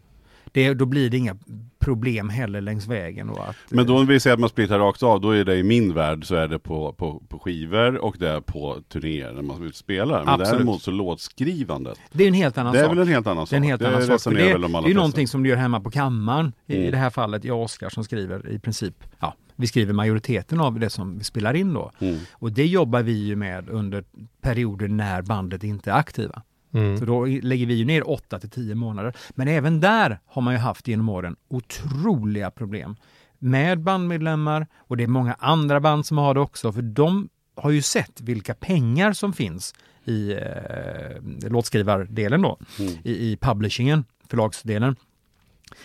Det, 0.51 0.73
då 0.73 0.85
blir 0.85 1.09
det 1.09 1.17
inga 1.17 1.37
problem 1.79 2.29
heller 2.29 2.61
längs 2.61 2.87
vägen. 2.87 3.29
Att, 3.29 3.55
Men 3.69 3.85
då 3.87 3.97
om 3.99 4.05
vi 4.05 4.19
säger 4.19 4.33
att 4.33 4.39
man 4.39 4.49
splittar 4.49 4.79
rakt 4.79 5.03
av, 5.03 5.21
då 5.21 5.31
är 5.31 5.45
det 5.45 5.55
i 5.55 5.63
min 5.63 5.93
värld 5.93 6.25
så 6.25 6.35
är 6.35 6.47
det 6.47 6.59
på, 6.59 6.93
på, 6.93 7.21
på 7.29 7.39
skivor 7.39 7.97
och 7.97 8.15
det 8.19 8.29
är 8.29 8.41
på 8.41 8.77
turnéer 8.87 9.31
när 9.33 9.41
man 9.41 9.71
spelar. 9.73 10.19
Men 10.19 10.29
Absolut. 10.33 10.51
däremot 10.51 10.81
så 10.81 10.91
låtskrivandet, 10.91 11.99
det 12.11 12.23
är 12.23 12.27
en 12.27 12.33
helt 12.33 12.57
annan 12.57 12.73
det 12.73 12.79
är 12.79 12.83
sak. 12.83 12.91
väl 12.91 12.99
en 12.99 13.07
helt 13.07 13.27
annan 13.27 13.45
sak. 13.45 13.49
Det 13.49 13.55
är 13.55 13.57
en 13.57 13.63
helt 13.63 13.81
annan 13.81 14.01
sak. 14.07 14.21
För 14.21 14.31
Det, 14.31 14.37
det 14.37 14.77
är 14.77 14.87
ju 14.87 14.93
någonting 14.93 15.27
som 15.27 15.43
du 15.43 15.49
gör 15.49 15.57
hemma 15.57 15.79
på 15.79 15.91
kammaren. 15.91 16.51
I, 16.67 16.73
I 16.73 16.77
Mm. 16.79 16.91
det 16.91 16.97
här 16.97 17.09
fallet, 17.09 17.43
jag 17.43 17.57
och 17.57 17.63
Oskar 17.63 17.89
som 17.89 18.03
skriver 18.03 18.49
i 18.49 18.59
princip, 18.59 19.03
ja, 19.19 19.33
vi 19.59 19.67
skriver 19.67 19.93
majoriteten 19.93 20.59
av 20.59 20.79
det 20.79 20.89
som 20.89 21.17
vi 21.17 21.23
spelar 21.23 21.53
in 21.53 21.73
då. 21.73 21.91
Mm. 21.99 22.19
Och 22.31 22.51
det 22.51 22.65
jobbar 22.65 23.01
vi 23.01 23.11
ju 23.11 23.35
med 23.35 23.69
under 23.69 24.03
perioder 24.41 24.87
när 24.87 25.21
bandet 25.21 25.63
inte 25.63 25.91
är 25.91 25.95
aktiva. 25.95 26.41
Mm. 26.73 26.97
Så 26.99 27.05
då 27.05 27.25
lägger 27.25 27.65
vi 27.65 27.73
ju 27.73 27.85
ner 27.85 28.09
8 28.09 28.39
till 28.39 28.49
10 28.49 28.75
månader. 28.75 29.13
Men 29.29 29.47
även 29.47 29.79
där 29.79 30.19
har 30.25 30.41
man 30.41 30.53
ju 30.53 30.59
haft 30.59 30.87
genom 30.87 31.09
åren 31.09 31.35
otroliga 31.47 32.51
problem 32.51 32.95
med 33.39 33.79
bandmedlemmar 33.79 34.67
och 34.77 34.97
det 34.97 35.03
är 35.03 35.07
många 35.07 35.33
andra 35.39 35.79
band 35.79 36.05
som 36.05 36.17
har 36.17 36.33
det 36.33 36.39
också 36.39 36.71
för 36.71 36.81
de 36.81 37.29
har 37.55 37.71
ju 37.71 37.81
sett 37.81 38.21
vilka 38.21 38.53
pengar 38.53 39.13
som 39.13 39.33
finns 39.33 39.73
i 40.05 40.31
eh, 40.33 41.49
låtskrivardelen 41.49 42.41
då, 42.41 42.59
Mm. 42.79 42.93
i, 43.03 43.31
i 43.31 43.37
publishingen, 43.41 44.05
förlagsdelen. 44.29 44.95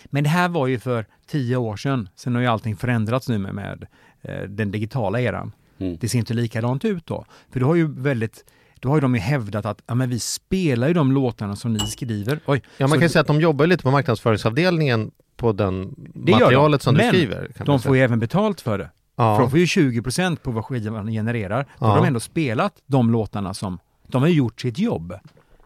Men 0.05 0.23
det 0.23 0.29
här 0.29 0.49
var 0.49 0.67
ju 0.67 0.79
för 0.79 1.05
10 1.27 1.55
år 1.57 1.77
sedan. 1.77 2.09
Sen 2.15 2.35
har 2.35 2.41
ju 2.41 2.47
allting 2.47 2.75
förändrats 2.75 3.29
nu 3.29 3.37
med, 3.37 3.55
med 3.55 3.87
eh, 4.21 4.41
den 4.49 4.71
digitala 4.71 5.21
eran. 5.21 5.51
Mm. 5.77 5.97
Det 6.01 6.09
ser 6.09 6.19
inte 6.19 6.33
likadant 6.33 6.85
ut 6.85 7.05
då. 7.05 7.25
För 7.51 7.59
då 7.59 7.65
har 7.65 7.75
ju 7.75 8.01
väldigt 8.01 8.43
då 8.79 8.89
har 8.89 8.95
ju 8.97 9.01
de 9.01 9.15
ju 9.15 9.21
hävdat 9.21 9.65
att 9.65 9.81
ja, 9.87 9.95
men 9.95 10.09
vi 10.09 10.19
spelar 10.19 10.87
ju 10.87 10.93
de 10.93 11.11
låtarna 11.11 11.55
som 11.55 11.73
ni 11.73 11.79
skriver. 11.79 12.39
Oj, 12.45 12.61
Ja, 12.77 12.87
man 12.87 12.99
kan 12.99 13.09
säga 13.09 13.21
att 13.21 13.27
de 13.27 13.41
jobbar 13.41 13.67
lite 13.67 13.83
på 13.83 13.91
marknadsföringsavdelningen 13.91 15.11
på 15.37 15.51
den 15.51 15.95
Det 15.97 16.31
materialet 16.31 16.81
de. 16.81 16.83
som 16.83 16.95
Men 16.95 17.05
du 17.13 17.19
skriver. 17.19 17.51
Man 17.57 17.65
de 17.65 17.79
får 17.79 17.95
ju 17.95 18.01
även 18.03 18.19
betalt 18.19 18.61
för 18.61 18.77
det. 18.77 18.89
För 19.15 19.23
ja. 19.23 19.37
de 19.39 19.49
får 19.49 19.59
ju 19.59 19.65
20% 19.65 20.35
på 20.35 20.51
vad 20.51 20.65
skivan 20.65 21.07
genererar. 21.11 21.65
Då 21.79 21.85
har 21.85 21.95
Ja. 21.95 22.01
de 22.01 22.07
ändå 22.07 22.19
spelat 22.19 22.73
de 22.85 23.11
låtarna 23.11 23.53
som... 23.53 23.79
De 24.07 24.21
har 24.21 24.29
ju 24.29 24.35
gjort 24.35 24.61
sitt 24.61 24.79
jobb. 24.79 25.13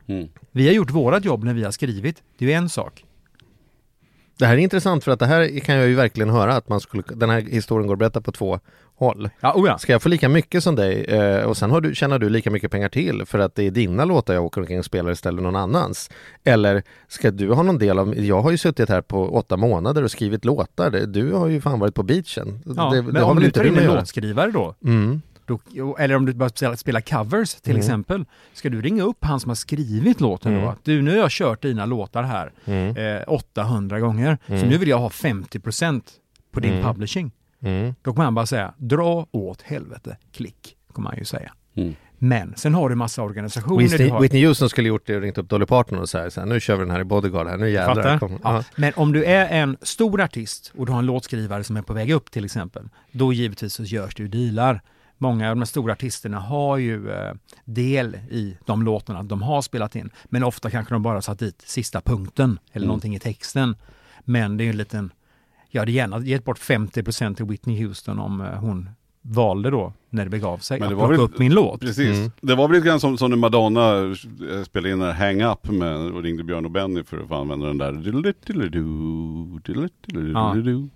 Mm. 0.08 0.28
Vi 0.52 0.68
har 0.68 0.74
gjort 0.74 0.92
vårat 0.92 1.26
jobb 1.26 1.44
när 1.44 1.54
vi 1.54 1.64
har 1.64 1.72
skrivit. 1.72 2.24
Det 2.38 2.45
är 2.45 2.50
ju 2.50 2.56
en 2.56 2.69
sak. 2.69 3.06
Det 4.40 4.46
här 4.46 4.54
är 4.54 4.58
intressant 4.58 5.04
för 5.04 5.12
att 5.12 5.19
det 5.19 5.26
här 5.26 5.60
kan 5.60 5.76
jag 5.76 5.88
ju 5.88 5.96
verkligen 5.96 6.30
höra 6.30 6.56
att 6.56 6.69
man 6.69 6.80
skulle, 6.80 7.04
den 7.08 7.30
här 7.30 7.42
historien 7.42 7.88
går 7.88 7.94
att 7.96 8.00
berätta 8.00 8.22
på 8.22 8.31
två 8.31 8.60
håll. 8.96 9.30
Ja, 9.40 9.54
oh 9.56 9.68
ja. 9.68 9.78
Ska 9.78 9.92
jag 9.92 10.02
få 10.02 10.10
lika 10.10 10.30
mycket 10.30 10.64
som 10.64 10.76
dig 10.76 11.04
eh, 11.04 11.44
och 11.44 11.58
sen 11.58 11.72
har 11.72 11.81
du, 11.81 11.96
tjänar 11.96 12.19
du 12.19 12.30
lika 12.30 12.52
mycket 12.52 12.72
pengar 12.72 12.90
till 12.90 13.26
för 13.26 13.40
att 13.40 13.56
det 13.56 13.64
är 13.64 13.72
dina 13.72 14.06
låtar 14.06 14.34
jag 14.34 14.46
åker 14.46 14.62
omkring 14.62 14.80
och 14.80 14.86
spelar 14.86 15.12
istället 15.12 15.38
för 15.38 15.44
någon 15.44 15.56
annans? 15.56 16.10
Eller 16.44 16.84
ska 17.08 17.31
du 17.31 17.52
ha 17.52 17.64
någon 17.64 17.78
del 17.78 18.00
av, 18.00 18.19
jag 18.19 18.42
har 18.42 18.52
ju 18.52 18.58
suttit 18.58 18.90
här 18.90 19.02
på 19.02 19.30
åtta 19.36 19.58
månader 19.58 20.04
och 20.04 20.12
skrivit 20.12 20.46
låtar, 20.46 20.92
du 20.92 21.34
har 21.34 21.48
ju 21.48 21.62
fan 21.62 21.80
varit 21.80 21.96
på 21.96 22.04
beachen. 22.04 22.60
ja. 22.66 22.90
det, 22.94 23.02
men 23.02 23.14
det 23.14 23.19
har 23.19 23.31
om 23.31 23.40
du 23.40 23.46
inte 23.46 23.60
tar 23.60 23.68
in 23.68 23.78
en 23.78 23.96
låtskrivare 23.96 24.52
då, 24.52 24.76
Mm. 24.84 25.22
Då, 25.74 25.98
eller 25.98 26.16
om 26.16 26.26
du 26.26 26.34
bara 26.34 26.76
spela, 26.78 27.02
covers 27.02 27.54
till 27.56 27.72
Mm. 27.72 27.80
exempel. 27.80 28.26
Ska 28.54 28.70
du 28.70 28.82
ringa 28.82 29.04
upp 29.04 29.18
han 29.26 29.40
som 29.40 29.50
har 29.50 29.56
skrivit 29.56 30.22
låten 30.22 30.52
då? 30.52 30.58
Mm. 30.58 30.70
Att 30.70 30.84
du, 30.86 31.02
nu 31.02 31.12
har 31.12 31.18
jag 31.18 31.32
kört 31.32 31.62
dina 31.62 31.86
låtar 31.86 32.24
här 32.24 32.52
Mm. 32.66 33.18
eh, 33.18 33.24
800 33.28 34.00
gånger. 34.00 34.38
Så 34.48 34.54
Mm. 34.54 34.68
nu 34.70 34.78
vill 34.78 34.90
jag 34.90 35.00
ha 35.00 35.10
50% 35.10 36.02
på 36.52 36.60
din 36.60 36.74
Mm. 36.74 36.84
publishing. 36.86 37.32
Mm. 37.62 37.96
Då 38.02 38.14
kommer 38.14 38.24
han 38.26 38.36
bara 38.36 38.46
säga, 38.46 38.74
dra 38.78 39.28
åt 39.32 39.62
helvete, 39.62 40.18
klick, 40.34 40.76
kommer 40.94 41.10
han 41.10 41.20
ju 41.20 41.26
säga. 41.26 41.52
Men 42.22 42.54
sen 42.56 42.74
har 42.74 42.90
du 42.90 42.96
massa 42.96 43.22
organisationer. 43.24 43.84
Whitney, 43.84 44.10
har, 44.10 44.22
Whitney 44.22 44.46
Houston 44.48 44.70
skulle 44.70 44.88
gjort 44.88 45.08
det 45.08 45.16
och 45.16 45.22
ringt 45.22 45.38
upp 45.38 45.50
Dolly 45.50 45.66
Parton 45.66 46.00
och 46.00 46.10
så 46.10 46.18
här 46.18 46.46
nu 46.46 46.60
kör 46.60 46.76
vi 46.76 46.80
den 46.84 46.92
här 46.92 47.00
i 47.00 47.04
Bodyguard 47.04 47.48
här, 47.48 47.58
nu 47.58 47.70
jävlar. 47.70 47.96
Fattar? 47.96 48.20
Kom, 48.20 48.32
Ja. 48.44 48.56
ja. 48.56 48.64
Men 48.76 48.94
om 48.96 49.12
du 49.12 49.24
är 49.26 49.48
en 49.62 49.78
stor 49.82 50.22
artist 50.22 50.72
och 50.78 50.86
du 50.86 50.92
har 50.92 51.00
en 51.00 51.06
låtskrivare 51.06 51.64
som 51.64 51.78
är 51.78 51.82
på 51.82 51.94
väg 51.94 52.12
upp 52.12 52.32
till 52.32 52.46
exempel, 52.46 52.90
då 53.12 53.34
givetvis 53.34 53.74
så 53.74 53.84
görs 53.84 54.16
det 54.16 54.24
ju 54.24 54.30
dealar. 54.30 54.82
Många 55.21 55.49
av 55.49 55.56
de 55.56 55.66
stora 55.66 55.94
artisterna 55.94 56.40
har 56.40 56.78
ju 56.78 57.11
eh, 57.11 57.33
del 57.66 58.16
i 58.16 58.57
de 58.66 58.83
låtarna 58.83 59.23
de 59.23 59.42
har 59.42 59.61
spelat 59.61 59.95
in. 59.95 60.09
Men 60.26 60.44
ofta 60.44 60.69
kanske 60.69 60.95
de 60.95 61.04
bara 61.04 61.21
satt 61.21 61.40
dit 61.40 61.61
sista 61.66 62.02
punkten 62.02 62.59
eller 62.71 62.83
Mm. 62.83 62.88
någonting 62.88 63.16
i 63.16 63.19
texten. 63.19 63.76
Men 64.26 64.57
det 64.57 64.64
är 64.64 64.66
ju 64.66 64.69
en 64.71 64.78
liten, 64.78 65.11
jag 65.69 65.81
hade 65.81 65.92
gärna 65.92 66.19
gett 66.19 66.45
bort 66.45 66.59
50% 66.59 67.35
till 67.35 67.45
Whitney 67.45 67.85
Houston 67.85 68.19
om 68.19 68.42
eh, 68.42 68.47
hon 68.47 68.90
valde 69.21 69.69
då, 69.69 69.94
när 70.09 70.23
det 70.23 70.30
begav 70.30 70.57
sig, 70.57 70.80
Men 70.80 70.85
att 70.88 70.92
det 70.92 70.95
var 70.95 71.07
plocka 71.07 71.21
väl- 71.21 71.31
upp 71.31 71.40
min 71.40 71.54
låt. 71.54 71.81
Precis. 71.81 72.31
Det 72.42 72.56
var 72.56 72.68
väl 72.68 72.76
lite 72.78 72.88
grann 72.88 72.99
som, 72.99 73.18
som 73.18 73.30
när 73.30 73.38
Madonna 73.38 73.97
eh, 73.97 74.14
spelade 74.64 74.92
in 74.94 74.99
den 74.99 75.16
här 75.16 75.28
Hang 75.28 75.42
Up 75.52 75.71
med, 75.71 75.95
och 75.97 76.23
ringde 76.23 76.44
Björn 76.44 76.66
och 76.66 76.71
Benny 76.71 77.04
för 77.04 77.18
att 77.21 77.28
få 77.28 77.35
använda 77.35 77.68
den 77.68 77.78
där. 77.78 77.92
diddle-diddle-doo. 77.94 80.90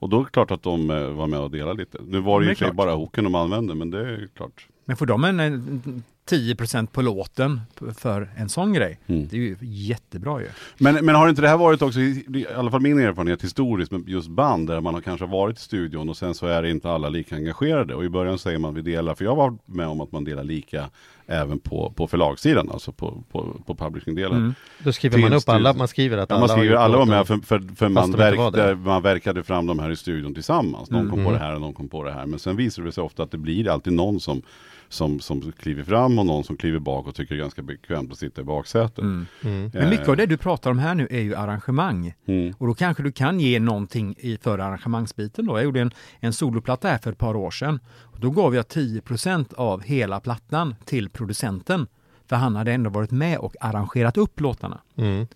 Och 0.00 0.08
då 0.08 0.20
är 0.20 0.24
det 0.24 0.30
klart 0.30 0.50
att 0.50 0.62
de 0.62 0.90
eh, 0.90 1.08
var 1.10 1.26
med 1.26 1.40
och 1.40 1.50
delade 1.50 1.78
lite. 1.78 1.98
Nu 2.06 2.20
var 2.20 2.40
det 2.40 2.46
ju 2.46 2.50
det 2.50 2.56
klart. 2.56 2.74
bara 2.74 2.94
hooken 2.94 3.24
de 3.24 3.34
använde, 3.34 3.74
men 3.74 3.90
det 3.90 3.98
är 3.98 4.28
klart. 4.36 4.66
Men 4.84 4.96
får 4.96 5.06
de 5.06 5.24
en 5.24 6.02
10% 6.30 6.86
på 6.86 7.02
låten 7.02 7.60
för 7.98 8.30
en 8.36 8.48
sån 8.48 8.72
grej, 8.72 8.98
Mm. 9.06 9.28
det 9.28 9.36
är 9.36 9.40
ju 9.40 9.56
jättebra 9.60 10.40
ju. 10.40 10.46
Men, 10.78 11.04
men 11.04 11.14
har 11.14 11.28
inte 11.28 11.42
det 11.42 11.48
här 11.48 11.56
varit 11.56 11.82
också, 11.82 12.00
i, 12.00 12.46
alla 12.56 12.70
fall 12.70 12.80
min 12.80 12.98
erfarenhet 12.98 13.44
historiskt 13.44 13.92
med 13.92 14.08
just 14.08 14.28
band, 14.28 14.68
där 14.68 14.80
man 14.80 14.94
har 14.94 15.00
kanske 15.00 15.26
varit 15.26 15.58
i 15.58 15.60
studion 15.60 16.08
och 16.08 16.16
sen 16.16 16.34
så 16.34 16.46
är 16.46 16.62
inte 16.66 16.90
alla 16.90 17.08
lika 17.08 17.34
engagerade. 17.36 17.94
Och 17.94 18.04
i 18.04 18.08
början 18.08 18.38
säger 18.38 18.58
man 18.58 18.74
vi 18.74 18.82
delar, 18.82 19.14
för 19.14 19.24
jag 19.24 19.36
var 19.36 19.58
med 19.66 19.86
om 19.86 20.00
att 20.00 20.12
man 20.12 20.24
delar 20.24 20.44
lika 20.44 20.90
även 21.26 21.58
på, 21.58 21.92
på 21.96 22.06
förlagssidan, 22.06 22.70
alltså 22.70 22.92
på, 22.92 23.22
på, 23.32 23.56
på 23.66 23.74
publishing-delen. 23.74 24.36
Mm. 24.38 24.54
Då 24.78 24.92
skriver 24.92 25.18
man 25.18 25.30
Finns 25.30 25.44
upp 25.44 25.48
alla, 25.48 25.72
det- 25.72 25.78
man 25.78 25.88
skriver 25.88 26.18
att 26.18 26.30
Ja, 26.30 26.36
alla 26.36 26.40
man 26.46 26.50
har 26.50 26.56
skriver 26.56 26.76
alla 26.76 26.96
var 26.98 27.06
med 27.06 27.26
för, 27.26 27.36
för, 27.38 27.62
för 27.76 27.88
man, 27.88 28.10
det. 28.52 28.74
man 28.76 29.02
verkade 29.02 29.42
fram 29.42 29.66
de 29.66 29.78
här 29.78 29.90
i 29.90 29.96
studion 29.96 30.34
tillsammans. 30.34 30.90
Någon 30.90 31.10
kom 31.10 31.18
Mm. 31.20 31.24
på 31.24 31.32
det 31.32 31.38
här 31.44 31.54
och 31.54 31.60
någon 31.60 31.72
kom 31.72 31.88
på 31.88 32.04
det 32.04 32.12
här. 32.12 32.26
Men 32.26 32.38
sen 32.38 32.56
visar 32.56 32.82
det 32.82 32.92
sig 32.92 33.04
ofta 33.04 33.22
att 33.22 33.30
det 33.30 33.38
blir 33.38 33.68
alltid 33.68 33.92
någon 33.92 34.20
som, 34.20 34.42
som, 34.90 35.20
som 35.20 35.52
kliver 35.52 35.84
fram 35.84 36.18
och 36.18 36.26
någon 36.26 36.44
som 36.44 36.56
kliver 36.56 36.78
bak 36.78 37.06
och 37.06 37.14
tycker 37.14 37.34
det 37.34 37.38
är 37.38 37.42
ganska 37.42 37.62
bekvämt 37.62 38.12
att 38.12 38.18
sitta 38.18 38.40
i 38.40 38.44
baksätet. 38.44 38.98
Mm. 38.98 39.26
Mm. 39.44 39.70
Men 39.74 39.90
mycket 39.90 40.08
av 40.08 40.16
det 40.16 40.26
du 40.26 40.36
pratar 40.36 40.70
om 40.70 40.78
här 40.78 40.94
nu 40.94 41.08
är 41.10 41.20
ju 41.20 41.34
arrangemang. 41.34 42.14
Mm. 42.26 42.54
Och 42.58 42.66
då 42.66 42.74
kanske 42.74 43.02
du 43.02 43.12
kan 43.12 43.40
ge 43.40 43.60
någonting 43.60 44.14
i 44.18 44.38
för 44.42 44.58
arrangemangsbiten 44.58 45.46
då. 45.46 45.56
Jag 45.56 45.64
gjorde 45.64 45.80
en, 45.80 45.90
en 46.20 46.32
soloplatta 46.32 46.88
här 46.88 46.98
för 46.98 47.12
ett 47.12 47.18
par 47.18 47.36
år 47.36 47.50
sedan. 47.50 47.80
Och 48.02 48.20
då 48.20 48.30
gav 48.30 48.54
jag 48.54 48.64
10% 48.64 49.54
av 49.54 49.82
hela 49.82 50.20
plattan 50.20 50.74
till 50.84 51.10
producenten. 51.10 51.86
För 52.26 52.36
han 52.36 52.56
hade 52.56 52.72
ändå 52.72 52.90
varit 52.90 53.10
med 53.10 53.38
och 53.38 53.54
arrangerat 53.60 54.16
upp 54.16 54.40
låtarna. 54.40 54.80
Mm. 54.96 55.26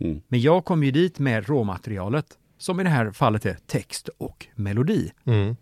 Mm. 0.00 0.22
Men 0.28 0.40
jag 0.40 0.64
kom 0.64 0.84
ju 0.84 0.90
dit 0.90 1.18
med 1.18 1.48
råmaterialet. 1.48 2.26
Som 2.58 2.80
i 2.80 2.82
det 2.82 2.90
här 2.90 3.10
fallet 3.10 3.46
är 3.46 3.56
text 3.66 4.08
och 4.18 4.46
melodi. 4.54 5.12
Mm. 5.24 5.56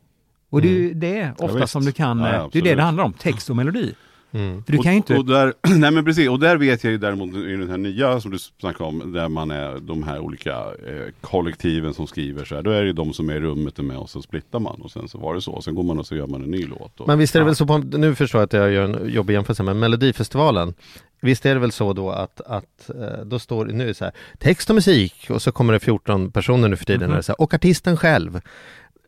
Och 0.51 0.63
det 0.63 0.69
är 0.69 0.73
ju 0.73 0.95
det 0.95 1.33
ofta 1.39 1.59
visst. 1.59 1.73
som 1.73 1.85
du 1.85 1.93
kan, 1.93 2.19
Ja, 2.19 2.35
eh, 2.35 2.49
det 2.53 2.59
är 2.59 2.63
det 2.63 2.75
det 2.75 2.83
handlar 2.83 3.05
om, 3.05 3.13
text 3.13 3.51
och 3.51 3.57
melodi. 3.57 3.95
Mm. 4.33 4.65
För 4.65 4.73
du 4.73 4.79
kan 4.79 4.93
ju 4.93 4.97
inte... 4.97 5.13
och, 5.13 5.19
och 5.19 5.27
där, 5.27 5.55
nej 5.77 5.91
men 5.91 6.05
precis, 6.05 6.29
och 6.29 6.41
där 6.41 6.57
vet 6.57 6.85
jag 6.85 6.91
ju 6.91 6.99
däremot 6.99 7.35
i 7.35 7.57
den 7.57 7.71
här 7.71 7.79
nya 7.79 8.21
som 8.21 8.31
du 8.31 8.39
snackade 8.39 8.85
om, 8.85 9.13
där 9.13 9.29
man 9.29 9.51
är 9.51 9.81
de 9.81 10.03
här 10.03 10.19
olika 10.19 10.51
eh, 10.61 11.13
kollektiven 11.21 11.95
som 11.95 12.07
skriver 12.07 12.45
så 12.45 12.55
här, 12.55 12.63
då 12.63 12.71
är 12.71 12.81
det 12.81 12.87
ju 12.87 12.93
de 12.93 13.13
som 13.13 13.31
är 13.31 13.35
i 13.35 13.41
rummet 13.41 13.79
är 13.79 13.83
med 13.83 13.97
och 13.97 14.11
så 14.11 14.23
splittar 14.23 14.59
man 14.59 14.81
och 14.81 14.91
sen 14.91 15.09
så 15.09 15.19
var 15.19 15.35
det 15.35 15.41
så, 15.41 15.53
och 15.53 15.65
sen 15.65 15.75
går 15.75 15.83
man 15.83 15.99
och 15.99 16.07
så 16.07 16.17
gör 16.17 16.27
man 16.27 16.43
en 16.43 16.51
ny 16.51 16.67
låt. 16.67 17.01
Och, 17.01 17.09
Men 17.09 17.19
visst 17.19 17.35
är 17.35 17.39
det 17.39 17.43
ja. 17.43 17.47
väl 17.47 17.57
så 17.57 17.67
på, 17.67 17.79
nu 17.79 18.15
förstår 18.15 18.41
jag 18.41 18.47
att 18.47 18.53
jag 18.53 18.73
gör 18.73 18.85
en 18.85 19.13
jobbig 19.13 19.35
jämförelse, 19.35 19.63
men 19.63 19.79
Melodifestivalen 19.79 20.75
Visst 21.23 21.47
är 21.47 21.55
det 21.55 21.61
väl 21.61 21.73
så 21.73 21.93
då 21.93 22.11
att, 22.11 22.41
att 22.41 22.91
eh, 22.91 23.25
då 23.25 23.39
står 23.39 23.65
det 23.65 23.73
nu 23.73 23.85
är 23.85 23.89
det 23.89 23.95
så 23.95 24.05
här 24.05 24.13
text 24.39 24.71
och 24.71 24.75
musik 24.75 25.27
och 25.31 25.43
så 25.43 25.53
kommer 25.53 25.73
det 25.73 25.81
14 25.81 26.31
personer 26.31 26.69
nu 26.69 26.77
för 26.77 26.85
tiden 26.85 27.01
Mhm. 27.01 27.11
och, 27.11 27.15
det 27.15 27.21
är 27.21 27.23
så 27.23 27.33
här, 27.33 27.41
och 27.41 27.55
artisten 27.55 27.97
själv. 27.97 28.41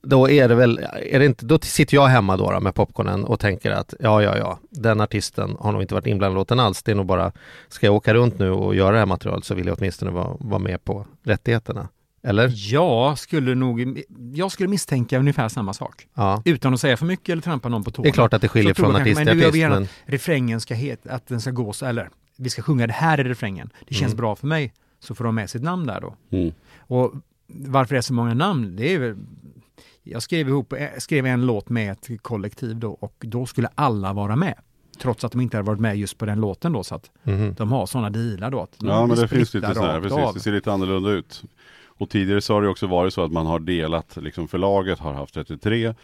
Då 0.02 0.30
är 0.30 0.48
det 0.48 0.54
väl, 0.54 0.86
är 1.02 1.18
det 1.18 1.26
inte, 1.26 1.46
då 1.46 1.58
sitter 1.58 1.94
jag 1.94 2.06
hemma 2.06 2.36
då, 2.36 2.50
då 2.50 2.60
med 2.60 2.74
popcornen 2.74 3.24
och 3.24 3.40
tänker 3.40 3.70
att 3.70 3.94
ja, 4.00 4.22
ja, 4.22 4.38
ja, 4.38 4.58
den 4.70 5.00
artisten 5.00 5.56
har 5.60 5.72
nog 5.72 5.82
inte 5.82 5.94
varit 5.94 6.06
inblandad 6.06 6.34
i 6.34 6.38
låten 6.38 6.60
alls. 6.60 6.82
Det 6.82 6.90
är 6.90 6.94
nog 6.96 7.06
bara, 7.06 7.32
ska 7.68 7.86
jag 7.86 7.94
åka 7.94 8.14
runt 8.14 8.38
nu 8.38 8.50
och 8.50 8.74
göra 8.74 8.92
det 8.92 8.98
här 8.98 9.06
materialet 9.06 9.44
så 9.44 9.54
vill 9.54 9.66
jag 9.66 9.78
åtminstone 9.78 10.10
vara, 10.10 10.36
vara 10.40 10.58
med 10.58 10.84
på 10.84 11.06
rättigheterna. 11.22 11.88
Eller? 12.22 12.52
Jag 12.72 13.18
skulle 13.18 13.54
nog, 13.54 14.02
jag 14.34 14.52
skulle 14.52 14.68
misstänka 14.68 15.18
ungefär 15.18 15.48
samma 15.48 15.72
sak. 15.72 16.06
Ja. 16.14 16.42
Utan 16.44 16.74
att 16.74 16.80
säga 16.80 16.96
för 16.96 17.06
mycket 17.06 17.28
eller 17.28 17.42
trampa 17.42 17.68
någon 17.68 17.84
på 17.84 17.90
tårna. 17.90 18.02
Det 18.02 18.08
är 18.08 18.12
klart 18.12 18.32
att 18.32 18.42
det 18.42 18.48
skiljer 18.48 18.74
från 18.74 18.96
artist 18.96 19.18
men 19.18 19.26
till 19.26 19.46
artist, 19.46 19.62
men 19.68 19.82
att 19.82 19.88
refrängen 20.04 20.60
ska 20.60 20.74
heta, 20.74 21.12
att 21.12 21.26
den 21.26 21.40
ska 21.40 21.50
gå 21.50 21.72
så, 21.72 21.86
eller 21.86 22.10
vi 22.38 22.50
ska 22.50 22.62
sjunga 22.62 22.86
det 22.86 22.92
här 22.92 23.20
i 23.20 23.24
refrängen. 23.24 23.70
Det 23.88 23.94
känns 23.94 24.12
Mm. 24.12 24.16
bra 24.20 24.36
för 24.36 24.46
mig. 24.46 24.72
Så 25.00 25.14
får 25.14 25.24
de 25.24 25.34
med 25.34 25.50
sitt 25.50 25.62
namn 25.62 25.86
där 25.86 26.00
då. 26.00 26.14
Mm. 26.30 26.52
Och 26.78 27.12
varför 27.46 27.94
det 27.94 27.98
är 27.98 28.02
så 28.02 28.14
många 28.14 28.34
namn, 28.34 28.76
det 28.76 28.94
är 28.94 28.98
väl 28.98 29.16
jag 30.02 30.22
skrev, 30.22 30.48
ihop, 30.48 30.72
eh, 30.72 30.88
skrev 30.98 31.26
en 31.26 31.46
låt 31.46 31.68
med 31.68 31.92
ett 31.92 32.22
kollektiv 32.22 32.76
då 32.76 32.90
och 32.92 33.14
då 33.20 33.46
skulle 33.46 33.68
alla 33.74 34.12
vara 34.12 34.36
med. 34.36 34.54
Trots 34.98 35.24
att 35.24 35.32
de 35.32 35.40
inte 35.40 35.56
hade 35.56 35.66
varit 35.66 35.80
med 35.80 35.96
just 35.96 36.18
på 36.18 36.26
den 36.26 36.40
låten 36.40 36.72
då 36.72 36.84
så 36.84 36.94
att 36.94 37.10
Mhm. 37.22 37.54
de 37.58 37.72
har 37.72 37.86
sådana 37.86 38.10
dealar 38.10 38.50
då. 38.50 38.60
Att 38.62 38.76
Ja 38.78 39.06
men 39.06 39.16
det 39.16 39.28
finns 39.28 39.54
lite 39.54 39.74
sådär, 39.74 40.00
precis. 40.00 40.34
Det 40.34 40.40
ser 40.40 40.52
lite 40.52 40.72
annorlunda 40.72 41.10
ut. 41.10 41.42
Och 41.98 42.10
tidigare 42.10 42.40
så 42.40 42.54
har 42.54 42.62
det 42.62 42.68
också 42.68 42.86
varit 42.86 43.14
så 43.14 43.24
att 43.24 43.32
man 43.32 43.46
har 43.46 43.58
delat, 43.58 44.16
liksom 44.20 44.48
förlaget 44.48 44.98
har 44.98 45.12
haft 45.12 45.34
33, 45.34 45.94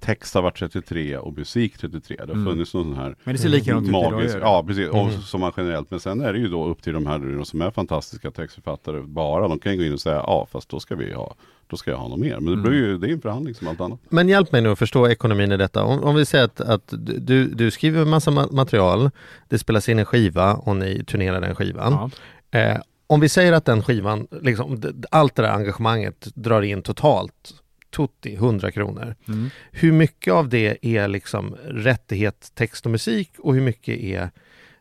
text 0.00 0.34
har 0.34 0.42
varit 0.42 0.56
33 0.58 1.16
och 1.16 1.32
musik 1.38 1.78
33. 1.78 2.16
Det 2.16 2.22
har 2.26 2.32
Mm. 2.34 2.46
funnits 2.46 2.74
någon 2.74 2.84
sån 2.84 2.94
här 2.94 3.16
Men 3.24 3.34
det 3.34 3.40
ser 3.40 3.48
likadant 3.48 3.88
ut 3.88 3.88
idag. 3.88 4.40
ja 4.42 4.64
precis, 4.66 4.88
och 4.88 4.98
Mm. 5.08 5.20
som 5.22 5.40
man 5.40 5.52
generellt. 5.56 5.90
Men 5.90 6.00
sen 6.00 6.20
är 6.20 6.32
det 6.32 6.38
ju 6.38 6.48
då 6.48 6.66
upp 6.66 6.82
till 6.82 6.92
de 6.92 7.06
här 7.06 7.44
som 7.44 7.62
är 7.62 7.70
fantastiska 7.70 8.30
textförfattare 8.30 9.00
bara. 9.00 9.48
De 9.48 9.58
kan 9.58 9.76
gå 9.76 9.82
in 9.84 9.92
och 9.92 10.00
säga, 10.00 10.16
ja 10.16 10.46
fast 10.52 10.68
då 10.68 10.80
ska 10.80 10.94
vi 10.96 11.12
ha, 11.12 11.34
då 11.66 11.76
ska 11.76 11.90
jag 11.90 11.98
ha 11.98 12.08
något 12.08 12.18
mer. 12.18 12.34
Men 12.34 12.44
det, 12.44 12.52
Mm. 12.52 12.62
blir 12.62 12.72
ju, 12.78 12.98
det 12.98 13.08
är 13.08 13.12
en 13.12 13.20
förhandling 13.20 13.54
som 13.54 13.68
allt 13.68 13.80
annat. 13.80 13.98
Men 14.08 14.28
hjälp 14.28 14.52
mig 14.52 14.62
nu 14.62 14.68
att 14.70 14.78
förstå 14.78 15.08
ekonomin 15.08 15.52
i 15.52 15.56
detta. 15.56 15.82
Om, 15.84 16.02
om 16.04 16.14
vi 16.14 16.24
säger 16.26 16.44
att, 16.44 16.60
att 16.60 16.94
du, 17.18 17.44
du 17.48 17.70
skriver 17.70 18.02
en 18.02 18.08
massa 18.10 18.30
ma- 18.30 18.52
material, 18.52 19.10
det 19.48 19.58
spelas 19.58 19.88
in 19.88 19.98
en 19.98 20.04
skiva 20.04 20.54
och 20.54 20.76
ni 20.76 21.04
turnerar 21.04 21.40
den 21.40 21.54
skivan. 21.54 21.92
Ja. 21.92 22.10
Eh, 22.58 22.76
om 23.10 23.20
vi 23.20 23.28
säger 23.28 23.52
att 23.52 23.64
den 23.64 23.82
skivan, 23.82 24.26
liksom, 24.42 24.82
allt 25.10 25.34
det 25.34 25.42
där 25.42 25.52
engagemanget 25.52 26.28
drar 26.34 26.62
in 26.62 26.82
totalt, 26.82 27.54
tutti, 27.90 28.34
100 28.34 28.70
kronor. 28.70 29.14
Mm. 29.28 29.50
Hur 29.72 29.92
mycket 29.92 30.34
av 30.34 30.48
det 30.48 30.78
är 30.82 31.08
liksom 31.08 31.56
rättighet, 31.64 32.52
text 32.54 32.86
och 32.86 32.92
musik 32.92 33.30
och 33.38 33.54
hur 33.54 33.60
mycket 33.60 33.98
är 33.98 34.30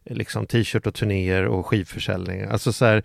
liksom 0.09 0.45
t-shirt 0.45 0.87
och 0.87 0.93
turnéer 0.93 1.45
och 1.45 1.65
skivförsäljning? 1.67 2.41
Alltså 2.43 2.73
så 2.73 2.85
här, 2.85 3.03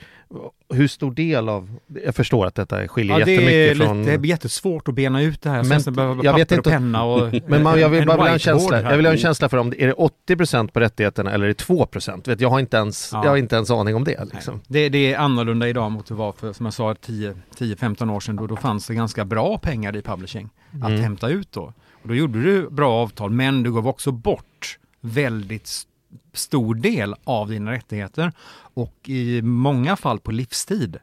hur 0.74 0.88
stor 0.88 1.12
del 1.14 1.48
av, 1.48 1.76
jag 2.04 2.14
förstår 2.14 2.46
att 2.46 2.54
detta 2.54 2.88
skiljer 2.88 3.18
Ja, 3.18 3.24
det 3.24 3.30
är, 3.30 3.40
jättemycket 3.40 3.76
lite, 3.76 3.86
från... 3.86 4.04
det 4.04 4.12
är 4.12 4.24
jättesvårt 4.26 4.88
att 4.88 4.94
bena 4.94 5.22
ut 5.22 5.42
det 5.42 5.50
här. 5.50 5.64
Men 5.64 5.80
Sen 5.82 5.94
behöver 5.94 6.24
jag 6.24 6.34
vet 6.34 6.52
inte- 6.52 6.68
och 6.68 6.72
penna 6.74 7.04
och 7.04 7.34
Men 7.46 7.62
man, 7.62 7.80
jag 7.80 7.88
vill 7.88 8.00
en 8.00 8.06
bara 8.08 8.20
ha 8.20 8.28
en 8.28 8.38
känsla, 8.38 8.82
jag 8.82 8.96
vill 8.96 9.06
ha 9.06 9.12
en 9.12 9.18
känsla 9.18 9.48
för 9.48 9.56
om 9.56 9.70
det 9.70 9.82
är 9.82 9.86
det 9.86 9.94
80% 10.34 10.68
på 10.68 10.80
rättigheterna 10.80 11.30
eller 11.32 11.44
är 11.44 11.48
det 11.48 11.64
2%? 11.64 12.28
Vet, 12.28 12.40
jag 12.40 12.48
har 12.50 12.60
inte 12.60 12.76
ens, 12.76 13.10
Ja. 13.12 13.24
jag 13.24 13.30
har 13.30 13.36
inte 13.36 13.56
ens 13.56 13.70
aning 13.70 13.94
om 13.96 14.04
det 14.04 14.24
liksom. 14.32 14.60
Det, 14.68 14.88
det 14.88 15.12
är 15.12 15.18
annorlunda 15.18 15.68
idag 15.68 15.92
mot 15.92 16.06
det 16.06 16.14
var 16.14 16.32
för, 16.32 16.52
som 16.52 16.66
jag 16.66 16.72
sa, 16.74 16.94
10 16.94 17.34
10-15 17.58 18.10
år 18.12 18.20
sedan. 18.20 18.36
Då, 18.36 18.46
då 18.46 18.56
fanns 18.56 18.86
det 18.86 18.94
ganska 18.94 19.24
bra 19.24 19.58
pengar 19.58 19.96
i 19.96 20.02
publishing 20.02 20.48
att 20.82 20.88
Mm. 20.88 21.00
hämta 21.00 21.28
ut 21.28 21.52
då. 21.52 21.72
Och 22.02 22.08
då 22.08 22.14
gjorde 22.14 22.42
du 22.42 22.70
bra 22.70 22.92
avtal, 22.92 23.30
men 23.30 23.62
du 23.62 23.72
gav 23.72 23.88
också 23.88 24.12
bort 24.12 24.78
väldigt 25.00 25.68
stor 26.32 26.74
del 26.74 27.14
av 27.24 27.48
dina 27.48 27.72
rättigheter 27.72 28.32
och 28.74 29.08
i 29.08 29.42
många 29.42 29.96
fall 29.96 30.20
på 30.20 30.32
livstid. 30.32 30.98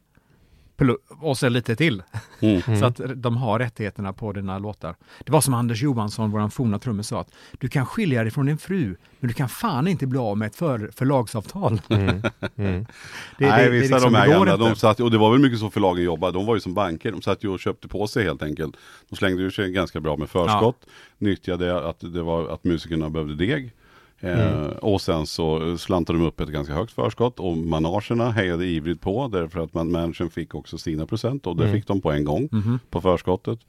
Och 1.22 1.38
så 1.38 1.50
lite 1.50 1.76
till. 1.76 2.04
Mm. 2.40 2.62
Så 2.80 2.86
att 2.86 3.02
de 3.16 3.38
har 3.38 3.60
rättigheterna 3.60 4.14
på 4.14 4.34
dina 4.34 4.60
låtar. 4.60 4.96
Det 5.26 5.32
var 5.32 5.42
som 5.42 5.54
Anders 5.54 5.82
Johansson, 5.82 6.32
vår 6.32 6.50
forna 6.50 6.80
trummis, 6.80 7.08
sa 7.08 7.22
att 7.22 7.34
du 7.60 7.68
kan 7.68 7.86
skilja 7.86 8.24
dig 8.24 8.32
från 8.32 8.46
din 8.46 8.58
fru, 8.58 8.96
men 9.20 9.28
du 9.28 9.34
kan 9.34 9.50
fan 9.50 9.88
inte 9.88 10.08
bli 10.08 10.20
av 10.20 10.38
med 10.38 10.46
ett 10.46 10.56
för, 10.56 10.92
förlagsavtal. 10.96 11.82
Mm. 11.90 12.22
Mm. 12.56 12.86
Det, 13.38 13.50
Nej, 13.50 13.66
det, 13.66 13.72
vissa 13.72 13.96
det 13.96 13.96
liksom, 13.96 14.14
de 14.14 14.18
här 14.18 14.28
det 14.28 14.34
går 14.38 14.46
gamla, 14.46 14.70
de 14.70 14.76
satt, 14.76 15.00
och 15.00 15.12
det 15.12 15.18
var 15.18 15.32
väl 15.32 15.40
mycket 15.40 15.60
så 15.60 15.70
förlagen 15.70 16.04
jobbade, 16.04 16.34
de 16.34 16.46
var 16.46 16.56
ju 16.56 16.62
som 16.62 16.74
banker, 16.74 17.12
de 17.12 17.22
satt 17.22 17.44
ju 17.44 17.50
och 17.50 17.60
köpte 17.60 17.88
på 17.88 18.08
sig 18.08 18.24
helt 18.24 18.44
enkelt. 18.44 18.78
De 19.10 19.16
slängde 19.16 19.44
ur 19.44 19.50
sig 19.50 19.72
ganska 19.72 20.00
bra 20.00 20.18
med 20.18 20.30
förskott, 20.30 20.86
nyttjade 21.18 21.90
att, 21.90 22.00
det 22.00 22.22
var, 22.22 22.48
att 22.48 22.64
musikerna 22.64 23.10
behövde 23.10 23.36
deg. 23.36 23.74
Eh, 24.22 24.64
och 24.66 25.02
sen 25.02 25.26
så 25.28 25.78
slantade 25.78 26.20
de 26.20 26.26
upp 26.26 26.40
ett 26.40 26.50
ganska 26.50 26.74
högt 26.74 26.92
förskott 26.92 27.40
och 27.40 27.58
managerna 27.58 28.32
hejade 28.32 28.66
ivrigt 28.66 29.02
på 29.02 29.28
därför 29.28 29.60
att 29.60 29.74
man, 29.74 29.92
managern 29.92 30.30
fick 30.30 30.56
också 30.56 30.78
sina 30.78 31.06
procent 31.06 31.48
och 31.48 31.56
det 31.56 31.64
Mm. 31.64 31.76
fick 31.76 31.88
de 31.88 32.02
på 32.02 32.12
en 32.12 32.26
gång 32.26 32.50
Mhm. 32.52 32.80
på 32.90 33.02
förskottet. 33.02 33.60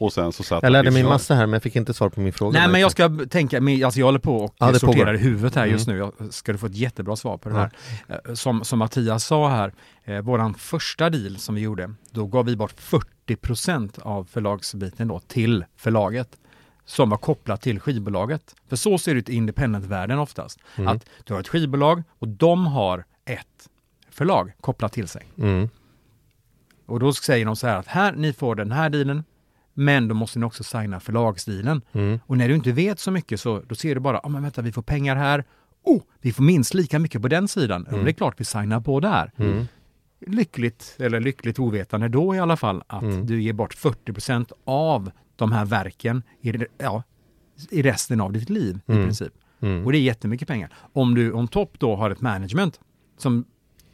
Och 0.00 0.12
sen 0.12 0.32
så 0.32 0.42
satt 0.42 0.62
Jag 0.62 0.72
lärde 0.72 0.90
mig 0.90 1.04
massa 1.04 1.34
här 1.34 1.46
men 1.46 1.52
jag 1.52 1.62
fick 1.62 1.76
inte 1.76 1.94
svar 1.94 2.08
på 2.08 2.20
min 2.20 2.32
fråga. 2.32 2.58
Nej 2.60 2.68
men 2.68 2.80
jag 2.80 2.90
ska 2.90 3.18
tänka, 3.30 3.56
alltså 3.58 4.00
jag 4.00 4.06
håller 4.06 4.18
på 4.18 4.36
och 4.36 4.54
Ja, 4.58 4.72
det 4.72 4.78
sorterar 4.78 5.04
pågår. 5.04 5.14
i 5.14 5.18
huvudet 5.18 5.54
här 5.54 5.66
just 5.66 5.88
Mm. 5.88 5.98
nu. 6.00 6.12
Jag 6.20 6.34
ska 6.34 6.52
du 6.52 6.58
få 6.58 6.66
ett 6.66 6.76
jättebra 6.76 7.16
svar 7.16 7.36
på 7.38 7.48
det 7.48 7.54
här. 7.54 7.70
Eh, 8.08 8.34
Som, 8.34 8.64
som 8.64 8.78
Mattias 8.78 9.24
sa 9.24 9.48
här, 9.48 9.72
eh, 10.04 10.20
våran 10.20 10.54
första 10.54 11.10
deal 11.10 11.36
som 11.38 11.54
vi 11.54 11.60
gjorde, 11.60 11.94
då 12.10 12.26
gav 12.26 12.44
vi 12.46 12.56
bort 12.56 12.74
40% 13.26 13.98
av 14.02 14.24
förlagsbiten 14.24 15.08
då 15.08 15.20
till 15.20 15.64
förlaget 15.76 16.28
som 16.88 17.10
var 17.10 17.16
kopplat 17.16 17.60
till 17.62 17.80
skivbolaget. 17.80 18.54
För 18.68 18.76
så 18.76 18.98
ser 18.98 19.14
det 19.14 19.18
ut 19.20 19.28
i 19.28 19.34
independent-världen 19.34 20.18
oftast. 20.18 20.58
Mm. 20.76 20.88
Att 20.88 21.06
du 21.24 21.32
har 21.34 21.40
ett 21.40 21.48
skivbolag 21.48 22.02
och 22.18 22.28
de 22.28 22.66
har 22.66 23.04
ett 23.24 23.68
förlag 24.10 24.52
kopplat 24.60 24.92
till 24.92 25.08
sig. 25.08 25.26
Mm. 25.38 25.68
Och 26.86 27.00
då 27.00 27.12
säger 27.12 27.46
de 27.46 27.56
så 27.56 27.66
här 27.66 27.76
att 27.76 27.86
här, 27.86 28.12
ni 28.12 28.32
får 28.32 28.54
den 28.54 28.72
här 28.72 28.90
dealen, 28.90 29.24
men 29.74 30.08
då 30.08 30.14
måste 30.14 30.38
ni 30.38 30.46
också 30.46 30.64
signa 30.64 31.00
förlagsdealen. 31.00 31.82
Mm. 31.92 32.20
Och 32.26 32.36
när 32.38 32.48
du 32.48 32.54
inte 32.54 32.72
vet 32.72 33.00
så 33.00 33.10
mycket 33.10 33.40
så 33.40 33.62
då 33.68 33.74
ser 33.74 33.94
du 33.94 34.00
bara, 34.00 34.16
ja 34.16 34.20
ah, 34.24 34.28
men 34.28 34.42
vänta 34.42 34.62
vi 34.62 34.72
får 34.72 34.82
pengar 34.82 35.16
här, 35.16 35.44
oh, 35.82 36.02
vi 36.20 36.32
får 36.32 36.42
minst 36.42 36.74
lika 36.74 36.98
mycket 36.98 37.22
på 37.22 37.28
den 37.28 37.48
sidan. 37.48 37.86
Men 37.90 38.04
det 38.04 38.10
är 38.10 38.12
klart 38.12 38.34
vi 38.40 38.44
signar 38.44 38.80
på 38.80 39.00
där. 39.00 39.32
Mm. 39.36 39.66
Lyckligt, 40.26 40.96
eller 40.98 41.20
lyckligt 41.20 41.58
ovetande 41.58 42.08
då 42.08 42.34
i 42.34 42.38
alla 42.38 42.56
fall, 42.56 42.82
att 42.86 43.02
Mm. 43.02 43.26
du 43.26 43.42
ger 43.42 43.52
bort 43.52 43.74
40% 43.74 44.52
av 44.64 45.10
de 45.38 45.52
här 45.52 45.64
verken 45.64 46.22
i, 46.40 46.52
ja, 46.78 47.02
i 47.70 47.82
resten 47.82 48.20
av 48.20 48.32
ditt 48.32 48.50
liv 48.50 48.80
i 48.86 48.92
Mm. 48.92 49.04
princip. 49.04 49.32
Mm. 49.60 49.86
Och 49.86 49.92
det 49.92 49.98
är 49.98 50.02
jättemycket 50.02 50.48
pengar. 50.48 50.72
Om 50.92 51.14
du 51.14 51.32
on 51.32 51.48
top 51.48 51.78
då 51.78 51.96
har 51.96 52.10
ett 52.10 52.20
management 52.20 52.80
som 53.16 53.44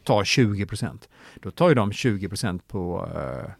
tar 0.03 0.23
20% 0.23 1.07
då 1.41 1.51
tar 1.51 1.69
ju 1.69 1.75
de 1.75 1.91
20 1.91 2.29
på, 2.67 3.09
eh, 3.15 3.51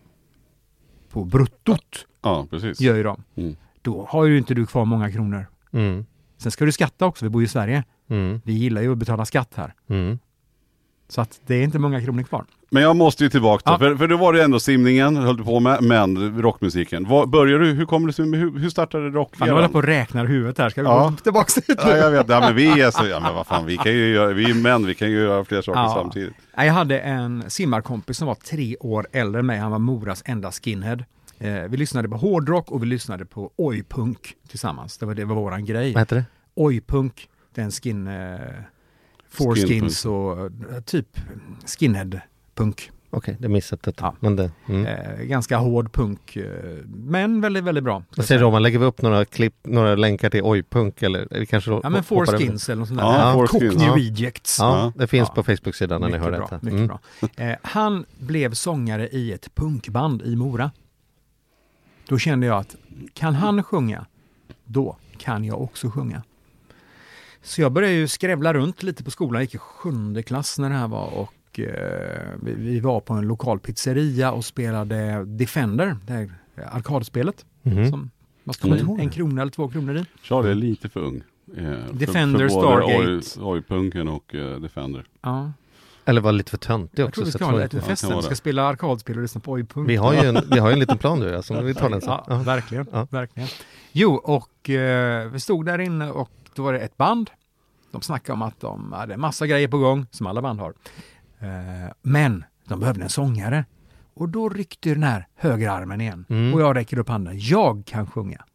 på 1.10 1.25
bruttot, 1.25 2.08
Ja, 2.22 2.48
precis. 2.50 2.82
gör 2.82 2.96
ju 2.96 3.04
de. 3.04 3.24
Mm. 3.36 3.56
Då 3.82 4.06
har 4.10 4.25
ju 4.25 4.38
inte 4.38 4.54
du 4.54 4.65
kvar 4.65 4.86
många 4.86 5.12
kronor. 5.12 5.46
Mm. 5.72 6.06
Sen 6.38 6.51
ska 6.51 6.65
du 6.65 6.72
skatta 6.72 7.06
också, 7.06 7.25
vi 7.25 7.30
bor 7.30 7.42
ju 7.42 7.46
i 7.46 7.50
Sverige. 7.50 7.84
Mm. 8.08 8.42
Vi 8.46 8.54
gillar 8.54 8.82
ju 8.82 8.92
att 8.92 8.98
betala 8.98 9.25
skatt 9.25 9.51
här. 9.56 9.74
Så 11.08 11.22
att 11.22 11.40
det 11.46 11.56
är 11.56 11.64
inte 11.64 11.80
många 11.80 12.02
kronor 12.02 12.24
kvar. 12.24 12.46
Men 12.70 12.84
jag 12.84 12.96
måste 12.96 13.24
ju 13.24 13.30
tillbaka 13.30 13.64
då, 13.66 13.74
Ja. 13.74 13.80
för, 13.80 13.96
för 13.96 14.08
då 14.08 14.18
var 14.18 14.34
det 14.34 14.44
ändå 14.44 14.60
simningen, 14.60 15.16
höll 15.18 15.38
du 15.38 15.44
på 15.44 15.60
med, 15.60 15.84
men 15.84 16.42
rockmusiken. 16.42 17.06
Vad, 17.10 17.30
började 17.30 17.66
du, 17.66 17.72
hur 17.74 17.86
kom 17.86 18.08
det 18.08 18.24
hur, 18.24 18.60
hur 18.60 18.70
startade 18.70 19.10
rock? 19.10 19.36
Fan, 19.36 19.48
jag 19.48 19.56
håller 19.56 19.68
på 19.68 19.78
och 19.78 19.84
räknar 19.84 20.26
huvudet 20.26 20.58
här. 20.58 20.70
Ska 20.70 20.82
vi 20.82 20.88
Ja. 20.88 21.10
gå 21.10 21.16
tillbaka 21.24 21.62
dit 21.68 21.80
Ja, 21.84 21.98
jag 21.98 22.12
vet, 22.12 22.30
ja, 22.30 22.40
men 22.40 22.56
vi 22.56 22.82
är 22.82 22.92
så, 22.92 23.08
ja 23.08 23.20
men 23.20 23.36
vad 23.36 23.48
fan, 23.48 23.66
vi 23.66 23.78
kan 23.78 23.92
ju 23.92 24.14
göra, 24.14 24.34
vi 24.34 24.50
är 24.50 24.54
män, 24.54 24.86
vi 24.86 24.96
kan 24.96 25.12
ju 25.12 25.18
göra 25.18 25.46
fler 25.46 25.62
saker 25.62 25.80
Ja. 25.80 25.94
samtidigt. 26.02 26.34
Jag 26.58 26.74
hade 26.74 27.00
en 27.00 27.44
simmarkompis 27.48 28.18
som 28.18 28.28
var 28.28 28.36
tre 28.36 28.76
år 28.80 29.08
äldre 29.12 29.40
än 29.40 29.46
mig. 29.46 29.58
Han 29.60 29.72
var 29.72 29.80
Moras 29.80 30.24
enda 30.26 30.52
skinhead. 30.52 30.98
Eh, 31.40 31.54
vi 31.70 31.78
lyssnade 31.78 32.10
på 32.10 32.18
hårdrock 32.18 32.72
och 32.72 32.82
vi 32.84 32.86
lyssnade 32.88 33.26
på 33.26 33.52
oj-punk 33.58 34.34
tillsammans. 34.50 34.98
Det 34.98 35.06
var, 35.06 35.14
det 35.14 35.26
var 35.26 35.36
våran 35.36 35.66
grej. 35.66 35.94
Vad 35.94 36.02
heter 36.02 36.16
det? 36.16 36.26
Oj-punk, 36.56 37.28
den 37.56 37.72
skin... 37.72 38.08
Eh, 38.08 38.14
Foreskins 39.36 40.06
och 40.06 40.39
eh, 40.39 40.82
typ 40.86 41.20
skinhead-punk. 41.65 42.92
Okej, 43.10 43.36
det 43.39 43.50
missat 43.50 43.84
detta. 43.84 44.04
Ja. 44.06 44.15
Men 44.20 44.36
det, 44.36 44.51
mm. 44.68 44.86
Eh, 44.86 45.24
ganska 45.24 45.58
hård 45.58 45.94
punk, 45.94 46.36
eh, 46.36 46.46
men 46.86 47.42
väldigt, 47.42 47.63
väldigt 47.63 47.84
bra. 47.84 48.04
Vad 48.18 48.25
säger. 48.25 48.42
Roman, 48.42 48.63
lägger 48.63 48.80
vi 48.80 48.86
upp 48.86 49.01
några 49.01 49.25
klipp, 49.25 49.54
några 49.63 49.96
länkar 49.96 50.30
till 50.30 50.44
ojpunk 50.44 51.01
eller 51.04 51.27
vi 51.32 51.46
kanske 51.46 51.72
Ja 51.72 51.80
men 51.84 51.94
det? 51.94 52.04
Foreskins 52.04 52.70
eller 52.70 52.80
något 52.80 52.88
sånt 52.88 53.00
där. 53.00 53.06
Ja, 53.08 53.34
Cockney 53.48 53.60
Foreskins. 53.70 53.84
Ja. 53.84 53.96
Rejects. 53.96 54.60
Ja, 54.60 54.94
det 54.96 55.08
finns 55.08 55.30
Ja. 55.30 55.36
på 55.36 55.44
Facebook-sidan 55.44 56.01
när 56.01 56.10
ni 56.10 56.18
hör 56.18 56.32
bra, 56.32 56.39
detta. 56.39 56.56
mycket 56.62 56.74
Mm. 56.74 56.88
bra. 56.88 57.00
Eh, 57.36 57.56
han 57.62 58.06
blev 58.20 58.54
sångare 58.54 59.10
i 59.10 59.32
ett 59.34 59.56
punkband 59.56 60.22
i 60.22 60.36
Mora. 60.36 60.72
Då 62.08 62.18
kände 62.18 62.48
jag 62.48 62.58
att 62.60 62.75
kan 63.13 63.34
han 63.34 63.63
sjunga, 63.63 64.06
då 64.63 64.98
kan 65.18 65.46
jag 65.46 65.62
också 65.62 65.89
sjunga. 65.89 66.24
Så 67.46 67.62
jag 67.62 67.72
började 67.72 67.94
ju 67.96 68.08
skrävla 68.08 68.54
runt 68.54 68.84
lite 68.84 69.04
på 69.04 69.12
skolan, 69.12 69.34
jag 69.34 69.42
gick 69.42 69.56
i 69.56 69.58
sjunde 69.58 70.24
klass 70.24 70.60
när 70.60 70.70
det 70.70 70.75
här 70.75 70.88
var 70.88 71.08
och 71.14 71.60
eh, 71.60 72.30
vi, 72.44 72.54
vi 72.54 72.80
var 72.80 73.00
på 73.00 73.14
en 73.14 73.28
lokal 73.28 73.60
pizzeria 73.60 74.32
och 74.32 74.46
spelade 74.46 75.25
Defender, 75.25 75.98
det 76.08 76.14
här 76.14 76.30
arkadspelet. 76.72 77.46
Mhm. 77.62 77.90
Som 77.92 78.12
man 78.44 78.54
stoppar 78.54 78.78
in 78.78 79.00
en 79.00 79.10
krona 79.10 79.42
eller 79.42 79.52
två 79.52 79.68
kronor 79.68 79.98
i. 79.98 80.06
Charlie 80.24 80.50
är 80.52 80.56
lite 80.56 80.90
för 80.90 81.00
ung. 81.00 81.22
Eh, 81.58 81.64
Defender, 81.94 82.50
för, 82.50 82.50
för 82.50 82.62
både 82.62 83.22
Stargate. 83.22 83.40
Oj- 83.40 83.42
Oj-punken 83.42 84.08
och 84.08 84.36
eh, 84.36 84.60
Defender. 84.60 85.04
Ja. 85.22 85.52
Eller 86.06 86.22
var 86.22 86.32
lite 86.32 86.52
för 86.52 86.58
töntig 86.58 87.00
Jag 87.02 87.08
också. 87.08 87.22
tror 87.22 87.25
vi 87.25 87.32
ska 87.32 87.44
jag 87.46 87.52
ha 87.52 87.82
festen, 87.88 88.10
vara 88.10 88.20
vi 88.20 88.25
ska 88.25 88.36
spela 88.36 88.64
arkadspel 88.64 89.16
och 89.16 89.22
lyssna 89.22 89.42
på 89.42 89.52
oj-punk. 89.52 89.90
vi, 89.90 89.96
har 89.96 90.14
ju 90.14 90.20
en, 90.20 90.38
vi 90.52 90.60
har 90.60 90.70
ju 90.70 90.74
en 90.74 90.80
liten 90.80 90.98
plan 90.98 91.20
du, 91.20 91.36
alltså, 91.36 91.62
vi 91.62 91.74
tar 91.74 91.90
den 91.90 92.02
sen. 92.02 92.20
Ja. 92.28 92.36
verkligen. 92.38 92.88
Ja. 92.92 93.08
verkligen. 93.12 93.50
Jo, 93.92 94.14
och 94.16 94.70
eh, 94.70 95.30
vi 95.32 95.40
stod 95.40 95.66
där 95.66 95.80
inne 95.80 96.10
och 96.12 96.30
då 96.56 96.64
var 96.64 96.74
det 96.74 96.80
ett 96.80 96.98
band. 96.98 97.32
De 97.92 98.02
snackade 98.02 98.34
om 98.34 98.42
att 98.42 98.60
de 98.60 98.92
hade 98.94 99.18
massa 99.18 99.48
grejer 99.48 99.68
på 99.68 99.78
gång, 99.78 100.06
som 100.12 100.28
alla 100.28 100.42
band 100.42 100.60
har. 100.60 100.74
Eh, 101.40 101.92
men 102.02 102.44
de 102.68 102.80
behövde 102.80 103.04
en 103.04 103.10
sångare. 103.10 103.66
Och 104.14 104.30
då 104.30 104.50
ryckte 104.50 104.90
den 104.90 105.04
här 105.04 105.28
högerarmen 105.36 106.02
igen. 106.02 106.26
Mm. 106.30 106.54
Och 106.54 106.62
jag 106.62 106.76
räcker 106.76 107.00
upp 107.00 107.10
handen. 107.10 107.34
Jag 107.40 107.84
kan 107.86 108.08
sjunga. 108.08 108.46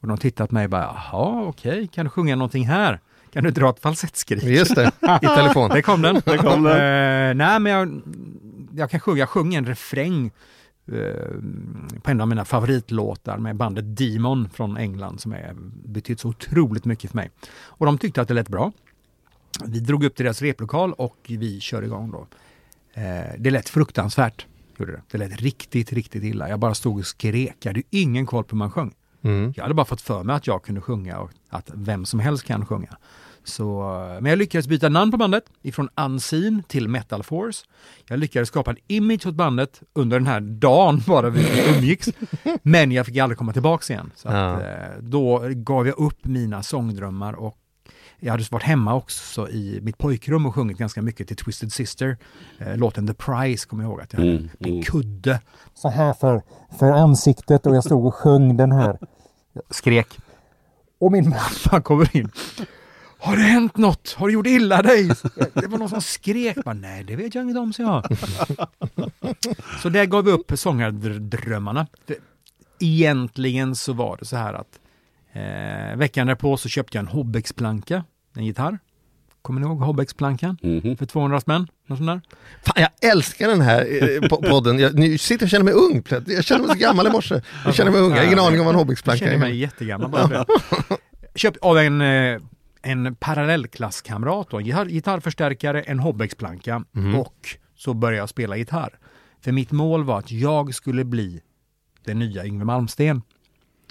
Och 0.00 0.08
de 0.08 0.18
tittade 0.18 0.48
på 0.48 0.54
mig 0.54 0.64
och 0.64 0.70
bara, 0.70 0.82
jaha, 0.82 1.42
okej, 1.42 1.88
kan 1.88 2.04
du 2.04 2.10
sjunga 2.10 2.36
någonting 2.36 2.66
här? 2.66 3.00
Kan 3.32 3.44
du 3.44 3.50
dra 3.50 3.70
ett 3.70 3.80
falsettskrik? 3.80 4.42
Just 4.42 4.74
det, 4.74 4.90
i 5.22 5.26
telefon. 5.26 5.70
Det 5.74 5.82
kom 5.82 6.02
den. 6.02 6.22
Där 6.24 6.36
kom 6.36 6.62
den. 6.62 6.72
Eh, 6.72 7.34
nej, 7.34 7.60
men 7.60 7.72
jag, 7.72 8.02
jag 8.74 8.90
kan 8.90 9.00
sjunga, 9.00 9.18
jag 9.18 9.28
sjöng 9.28 9.54
en 9.54 9.66
refräng 9.66 10.30
på 12.02 12.10
en 12.10 12.20
av 12.20 12.28
mina 12.28 12.44
favoritlåtar 12.44 13.38
med 13.38 13.56
bandet 13.56 13.96
Demon 13.96 14.48
från 14.50 14.76
England 14.76 15.20
som 15.20 15.32
är 15.32 15.54
betytt 15.84 16.20
så 16.20 16.28
otroligt 16.28 16.84
mycket 16.84 17.10
för 17.10 17.16
mig. 17.16 17.30
Och 17.52 17.86
de 17.86 17.98
tyckte 17.98 18.20
att 18.20 18.28
det 18.28 18.34
lät 18.34 18.48
bra. 18.48 18.72
Vi 19.64 19.80
drog 19.80 20.04
upp 20.04 20.16
till 20.16 20.24
deras 20.24 20.42
replokal 20.42 20.92
och 20.92 21.16
vi 21.28 21.60
körde 21.60 21.86
igång 21.86 22.10
då. 22.10 22.26
Eh, 23.00 23.34
det 23.38 23.50
lät 23.50 23.68
fruktansvärt. 23.68 24.46
Gjorde 24.78 24.92
det. 24.92 25.02
det 25.10 25.18
lät 25.18 25.40
riktigt, 25.40 25.92
riktigt 25.92 26.22
illa. 26.24 26.48
Jag 26.48 26.58
bara 26.58 26.74
stod 26.74 26.98
och 26.98 27.06
skrek. 27.06 27.56
Jag 27.60 27.70
hade 27.70 27.82
ingen 27.90 28.26
koll 28.26 28.44
på 28.44 28.56
hur 28.56 28.58
man 28.58 28.70
sjöng. 28.70 28.94
Mm. 29.22 29.52
Jag 29.56 29.62
hade 29.62 29.74
bara 29.74 29.86
fått 29.86 30.00
för 30.00 30.22
mig 30.22 30.36
att 30.36 30.46
jag 30.46 30.62
kunde 30.62 30.80
sjunga 30.80 31.18
och 31.18 31.30
att 31.48 31.70
vem 31.74 32.04
som 32.04 32.20
helst 32.20 32.44
kan 32.44 32.66
sjunga. 32.66 32.96
Så, 33.44 33.80
men 34.20 34.30
jag 34.30 34.38
lyckades 34.38 34.68
byta 34.68 34.88
namn 34.88 35.10
på 35.10 35.16
bandet 35.16 35.44
ifrån 35.62 35.88
Unseen 35.96 36.62
till 36.68 36.88
Metal 36.88 37.22
Force. 37.22 37.64
Jag 38.08 38.18
lyckades 38.18 38.48
skapa 38.48 38.70
en 38.70 38.76
image 38.86 39.26
åt 39.26 39.34
bandet 39.34 39.82
under 39.92 40.18
den 40.18 40.26
här 40.26 40.40
dagen 40.40 41.02
bara 41.06 41.30
vi 41.30 41.46
umgicks. 41.76 42.08
Men 42.62 42.92
jag 42.92 43.06
fick 43.06 43.16
aldrig 43.16 43.38
komma 43.38 43.52
tillbaks 43.52 43.90
igen. 43.90 44.10
Så 44.16 44.28
att, 44.28 44.34
Ja. 44.34 44.60
eh, 44.60 44.98
då 45.00 45.42
gav 45.48 45.86
jag 45.86 45.98
upp 45.98 46.24
mina 46.24 46.62
sångdrömmar 46.62 47.32
och 47.32 47.56
jag 48.22 48.30
hade 48.32 48.44
varit 48.50 48.62
hemma 48.62 48.94
också 48.94 49.48
i 49.48 49.80
mitt 49.82 49.98
pojkrum 49.98 50.46
och 50.46 50.54
sjungit 50.54 50.78
ganska 50.78 51.02
mycket 51.02 51.28
till 51.28 51.36
Twisted 51.36 51.72
Sister. 51.72 52.16
Eh, 52.58 52.76
låten 52.76 53.06
The 53.06 53.14
Price 53.14 53.66
kommer 53.68 53.84
jag 53.84 53.90
ihåg 53.90 54.00
att 54.00 54.12
jag 54.12 54.20
hade 54.20 54.30
Mm, 54.32 54.48
en 54.58 54.70
mm. 54.70 54.82
kudde 54.82 55.40
så 55.74 55.88
här 55.88 56.12
för, 56.12 56.42
för 56.78 56.92
ansiktet 56.92 57.66
och 57.66 57.76
jag 57.76 57.84
stod 57.84 58.06
och 58.06 58.14
sjöng 58.14 58.56
den 58.56 58.72
här. 58.72 58.98
skrek. 59.70 60.18
Och 61.00 61.12
min 61.12 61.28
mamma 61.30 61.80
kommer 61.82 62.16
in. 62.16 62.30
Har 63.20 63.36
det 63.36 63.42
hänt 63.42 63.76
något? 63.76 64.12
Har 64.18 64.26
du 64.26 64.32
gjort 64.32 64.46
illa 64.46 64.82
dig? 64.82 65.08
Det 65.54 65.66
var 65.66 65.78
någon 65.78 65.88
som 65.88 66.00
skrek. 66.00 66.56
Bara, 66.64 66.74
Nej, 66.74 67.04
det 67.04 67.16
vet 67.16 67.34
jag 67.34 67.44
inget 67.44 67.56
om, 67.56 67.72
så 67.72 67.82
jag. 67.82 68.04
Så 69.82 69.88
där 69.88 70.04
gav 70.06 70.24
vi 70.24 70.30
upp 70.30 70.52
sångardrömmarna. 70.54 71.86
Egentligen 72.80 73.74
så 73.76 73.92
var 73.92 74.16
det 74.20 74.24
så 74.24 74.36
här 74.36 74.54
att 74.54 74.78
eh, 75.32 75.96
veckan 75.98 76.26
därpå 76.26 76.56
så 76.56 76.68
köpte 76.68 76.98
jag 76.98 77.02
en 77.02 77.08
Hobbex-planka, 77.08 78.04
en 78.36 78.44
gitarr. 78.44 78.78
Kommer 79.42 79.60
ni 79.60 79.66
ihåg 79.66 79.80
Hobbex-plankan? 79.82 80.56
Mhm. 80.62 80.96
För 80.96 81.06
200 81.06 81.40
spänn? 81.40 81.66
Något 81.86 81.98
sånt 81.98 82.08
där? 82.10 82.20
Fan, 82.62 82.82
jag 83.00 83.10
älskar 83.12 83.48
den 83.48 83.60
här 83.60 83.80
eh, 83.80 84.20
po- 84.20 84.50
podden. 84.50 84.78
Jag 84.78 84.94
nu 84.98 85.18
sitter 85.18 85.46
och 85.46 85.50
känner 85.50 85.64
mig 85.64 85.74
ung. 85.74 86.02
plötsligt. 86.02 86.36
Jag 86.36 86.44
känner 86.44 86.66
mig 86.66 86.76
så 86.76 86.80
gammal 86.80 87.06
i 87.06 87.10
morse. 87.10 87.42
Jag 87.64 87.74
känner 87.74 87.90
mig 87.90 88.00
ung. 88.00 88.10
Jag 88.10 88.18
har 88.18 88.24
ingen 88.26 88.38
aning 88.38 88.60
om 88.60 88.66
vad 88.66 88.74
en 88.74 88.78
Jag 88.78 88.84
Hobbex-planka 88.84 89.18
känner 89.24 89.38
mig 89.38 89.50
är. 89.50 89.54
jättegammal 89.54 90.10
bara 90.10 90.28
för 90.28 90.34
det. 90.34 90.46
Köpt 91.34 91.58
av 91.62 91.78
en, 91.78 92.00
eh, 92.00 92.40
en 92.82 93.14
parallellklasskamrat, 93.14 94.52
en 94.52 94.64
gitarr, 94.64 94.86
gitarrförstärkare, 94.86 95.82
en 95.82 95.98
Hobbex-planka 95.98 96.84
och 97.18 97.56
så 97.76 97.94
började 97.94 98.18
jag 98.18 98.28
spela 98.28 98.56
gitarr. 98.56 98.98
För 99.40 99.52
mitt 99.52 99.72
mål 99.72 100.04
var 100.04 100.18
att 100.18 100.30
jag 100.30 100.74
skulle 100.74 101.04
bli 101.04 101.40
den 102.04 102.18
nya 102.18 102.46
Yngwie 102.46 102.64
Malmsteen. 102.64 103.22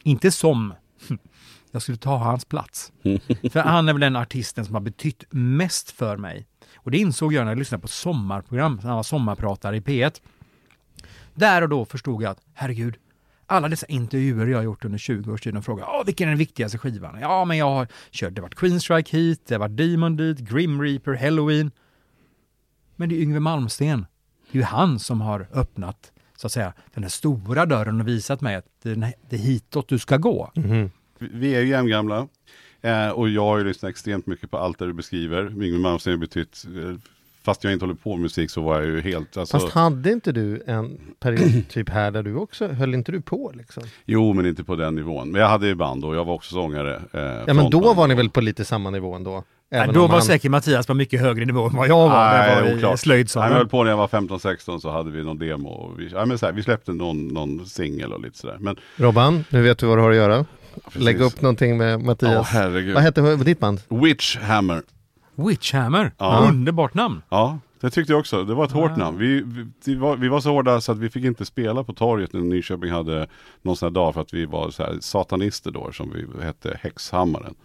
Inte 0.04 0.32
som, 0.32 0.74
jag 1.72 1.82
skulle 1.82 1.98
ta 1.98 2.18
hans 2.18 2.46
plats. 2.46 2.92
För 3.52 3.60
han 3.60 3.90
är 3.90 3.94
väl 3.94 4.00
den 4.00 4.16
artisten 4.16 4.66
som 4.66 4.76
har 4.76 4.82
betytt 4.82 5.24
mest 5.30 5.92
för 5.92 6.18
mig. 6.18 6.48
Och 6.76 6.92
det 6.92 6.98
insåg 6.98 7.34
jag 7.34 7.44
när 7.46 7.52
jag 7.52 7.60
lyssnade 7.60 7.82
på 7.82 7.88
sommarprogram, 7.88 8.80
han 8.80 8.96
var 8.96 9.04
sommarpratare 9.04 9.78
i 9.78 9.80
P1. 9.80 10.22
Där 11.34 11.62
och 11.62 11.70
då 11.70 11.86
förstod 11.86 12.24
jag 12.24 12.32
att, 12.32 12.42
herregud, 12.54 12.96
alla 13.50 13.70
dessa 13.70 13.86
intervjuer 13.86 14.48
jag 14.48 14.58
har 14.58 14.64
gjort 14.64 14.86
under 14.86 14.98
20 14.98 15.32
års 15.34 15.42
tid 15.42 15.58
och 15.58 15.66
frågar 15.66 15.86
Åh, 15.90 16.06
vilken 16.06 16.28
är 16.28 16.32
den 16.32 16.38
viktigaste 16.40 16.78
skivan? 16.78 17.18
Ja, 17.22 17.46
men 17.46 17.58
jag 17.58 17.66
har 17.70 17.88
kört, 18.12 18.36
det 18.36 18.42
har 18.42 18.48
varit 18.48 18.56
Queen 18.56 18.80
Strike 18.82 19.36
det 19.48 19.52
har 19.56 19.60
varit 19.60 19.78
Demon 19.78 20.16
dit, 20.18 20.40
Grim 20.40 20.82
Reaper, 20.82 21.14
Halloween. 21.14 21.72
Men 22.96 23.10
det 23.10 23.16
är 23.16 23.22
Yngwie 23.22 23.40
Malmsteen. 23.40 24.06
Det 24.52 24.58
är 24.58 24.62
ju 24.62 24.66
han 24.66 25.00
som 25.00 25.22
har 25.22 25.48
öppnat, 25.54 26.12
så 26.38 26.48
att 26.48 26.54
säga, 26.54 26.74
den 26.94 27.04
här 27.04 27.10
stora 27.10 27.66
dörren 27.66 28.02
och 28.02 28.08
visat 28.08 28.42
mig 28.42 28.56
att 28.56 28.66
det 28.84 28.92
är- 28.92 29.38
hitåt 29.38 29.88
du 29.88 30.00
ska 30.00 30.18
gå. 30.18 30.52
Mhm. 30.56 30.92
Vi- 31.20 31.30
Vi 31.34 31.56
är 31.56 31.62
ju 31.62 31.68
jämngamla. 31.68 32.28
Eh, 32.82 33.10
och 33.10 33.30
jag 33.30 33.42
har 33.46 33.58
ju 33.58 33.64
lyssnat 33.64 33.90
extremt 33.90 34.26
mycket 34.28 34.52
på 34.52 34.58
allt 34.58 34.80
det 34.80 34.86
du 34.86 34.94
beskriver. 34.94 35.46
Yngwie 35.52 35.80
Malmsteen 35.80 36.14
har 36.14 36.20
betytt, 36.20 36.66
eh, 36.66 36.96
fast 37.46 37.64
jag 37.64 37.74
inte 37.74 37.86
håller 37.86 37.96
på 37.96 38.10
med 38.16 38.20
musik 38.22 38.50
så 38.50 38.62
var 38.62 38.76
jag 38.76 38.86
ju 38.86 39.02
helt, 39.02 39.38
alltså, 39.38 39.60
Fast 39.60 39.74
hade 39.74 40.12
inte 40.12 40.32
du 40.32 40.64
en 40.68 40.98
period 41.20 41.64
typ 41.70 41.90
här 41.90 42.12
där 42.12 42.24
du 42.24 42.36
också, 42.36 42.68
höll 42.68 42.94
inte 42.94 43.12
du 43.12 43.22
på 43.22 43.52
liksom? 43.56 43.84
jo 44.06 44.34
men 44.34 44.46
inte 44.46 44.64
på 44.64 44.76
den 44.76 44.96
nivån. 44.96 45.32
Men 45.32 45.42
jag 45.42 45.48
hade 45.50 45.68
ju 45.68 45.76
band 45.76 46.06
och 46.06 46.16
jag 46.16 46.26
var 46.26 46.34
också 46.34 46.54
sångare. 46.54 46.96
Eh, 47.14 47.44
Ja 47.48 47.54
men 47.54 47.70
då 47.70 47.94
var 47.94 48.08
ni 48.08 48.16
väl 48.16 48.30
på 48.30 48.42
lite 48.42 48.66
samma 48.66 48.90
nivå 48.90 49.14
ändå? 49.16 49.44
Nej, 49.72 49.88
då 49.94 50.02
var 50.02 50.08
han- 50.08 50.22
säkert 50.22 50.52
Mattias 50.52 50.88
på 50.88 50.94
mycket 50.94 51.22
högre 51.22 51.46
nivå 51.46 51.66
än 51.68 51.76
vad 51.76 51.88
jag 51.88 52.10
var. 52.10 52.32
när 52.32 52.48
jag 52.50 52.56
var 52.56 52.62
i 52.62 52.66
oklart. 52.66 52.82
Nej, 52.82 52.90
men 52.90 52.98
slöjdsalen. 52.98 53.50
jag 53.52 53.58
höll 53.58 53.68
på 53.68 53.84
när 53.84 53.90
jag 53.92 53.98
var 53.98 54.08
15-16 54.08 54.80
så 54.80 54.90
hade 54.92 55.12
vi 55.12 55.24
någon 55.24 55.38
demo. 55.40 55.70
Och 55.70 56.00
vi, 56.00 56.08
ja, 56.14 56.26
men 56.26 56.38
så 56.38 56.46
här, 56.46 56.54
vi 56.54 56.64
släppte 56.64 56.92
någon, 56.94 57.28
någon 57.28 57.66
singel 57.66 58.14
och 58.14 58.22
lite 58.22 58.38
sådär. 58.38 58.58
Men, 58.60 58.76
Robban, 58.96 59.44
nu 59.50 59.62
vet 59.62 59.78
du 59.78 59.86
vad 59.86 59.98
du 59.98 60.02
har 60.02 60.10
att 60.10 60.16
göra. 60.16 60.46
precis. 60.86 61.02
Lägg 61.02 61.22
upp 61.22 61.42
någonting 61.42 61.78
med 61.78 61.94
Ja, 61.94 61.98
Mattias. 61.98 62.48
herregud. 62.50 62.94
vad 62.94 63.04
hette 63.04 63.36
ditt 63.36 63.60
band? 63.60 63.82
Witchhammer. 63.90 64.82
Witchhammer, 65.48 66.12
Ja. 66.18 66.46
underbart 66.50 66.94
namn. 66.94 67.22
Ja, 67.30 67.60
Det 67.82 67.90
tyckte 67.90 68.14
jag 68.14 68.20
också. 68.20 68.44
Det 68.44 68.54
var 68.54 68.66
ett 68.66 68.72
hårt 68.72 68.92
Ah. 68.92 68.96
namn. 68.96 69.18
Vi, 69.18 69.44
vi, 69.86 69.96
var, 69.96 70.16
vi 70.18 70.28
var 70.28 70.40
så 70.42 70.50
hårda 70.52 70.82
så 70.82 70.92
att 70.92 70.98
vi 70.98 71.10
fick 71.10 71.24
inte 71.26 71.46
spela 71.46 71.84
på 71.84 71.94
torget 71.94 72.34
när 72.34 72.42
Nyköping 72.42 72.92
hade 72.92 73.28
någon 73.62 73.76
sån 73.76 73.88
här 73.88 73.92
dag 73.92 74.14
för 74.14 74.22
att 74.22 74.34
vi 74.34 74.46
var 74.46 74.70
så 74.70 74.84
här 74.84 74.98
satanister 75.02 75.72
då 75.72 75.92
som 75.92 76.14
vi 76.14 76.44
hette 76.46 76.78
Häxhammaren. 76.82 77.56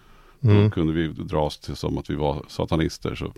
Mm. 0.42 0.64
Då 0.64 0.70
kunde 0.70 0.92
vi 0.92 1.08
dras 1.08 1.58
till 1.58 1.76
som 1.76 1.98
att 1.98 2.10
vi 2.10 2.14
var 2.14 2.44
satanister 2.48 3.14
så 3.14 3.32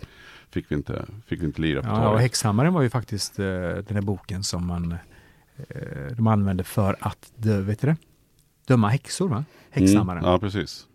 fick 0.51 0.71
vi 0.71 0.75
inte, 0.75 1.05
fick 1.27 1.41
vi 1.41 1.45
inte 1.45 1.61
lira 1.61 1.81
på 1.81 1.87
Ja, 1.87 1.93
och 1.97 2.03
torget. 2.03 2.21
Häxhammaren 2.21 2.73
var 2.73 2.81
ju 2.81 2.89
faktiskt 2.89 3.39
eh, 3.39 3.45
den 3.45 3.85
här 3.95 4.01
boken 4.01 4.43
som 4.43 4.67
man 4.67 4.91
eh, 5.57 6.15
de 6.15 6.27
använde 6.27 6.63
för 6.63 6.95
att 6.99 7.31
dö, 7.35 7.61
vet 7.61 7.81
du 7.81 7.87
det? 7.87 7.97
döma 8.67 8.87
häxor 8.89 9.27
va? 9.29 9.43
Häxhammaren. 9.69 10.19
Mm, 10.19 10.31
ja, 10.31 10.39
precis. 10.39 10.87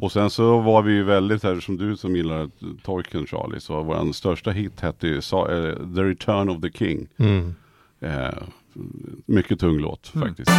Och 0.00 0.12
sen 0.12 0.30
så 0.30 0.60
var 0.60 0.82
vi 0.82 0.92
ju 0.92 1.02
väldigt 1.02 1.42
här, 1.42 1.60
som 1.60 1.76
du 1.76 1.96
som 1.96 2.16
gillar 2.16 2.50
Tolkien 2.82 3.26
Charlie, 3.26 3.60
så 3.60 3.82
vår 3.82 4.12
största 4.12 4.50
hit 4.50 4.80
hette 4.80 5.06
ju 5.08 5.20
sa, 5.22 5.50
eh, 5.50 5.74
The 5.94 6.02
Return 6.02 6.48
of 6.48 6.60
the 6.60 6.70
King. 6.70 7.08
Mm. 7.16 7.54
Eh, 8.00 8.34
mycket 9.26 9.60
tung 9.60 9.78
låt 9.78 10.12
Mm. 10.14 10.28
faktiskt. 10.28 10.50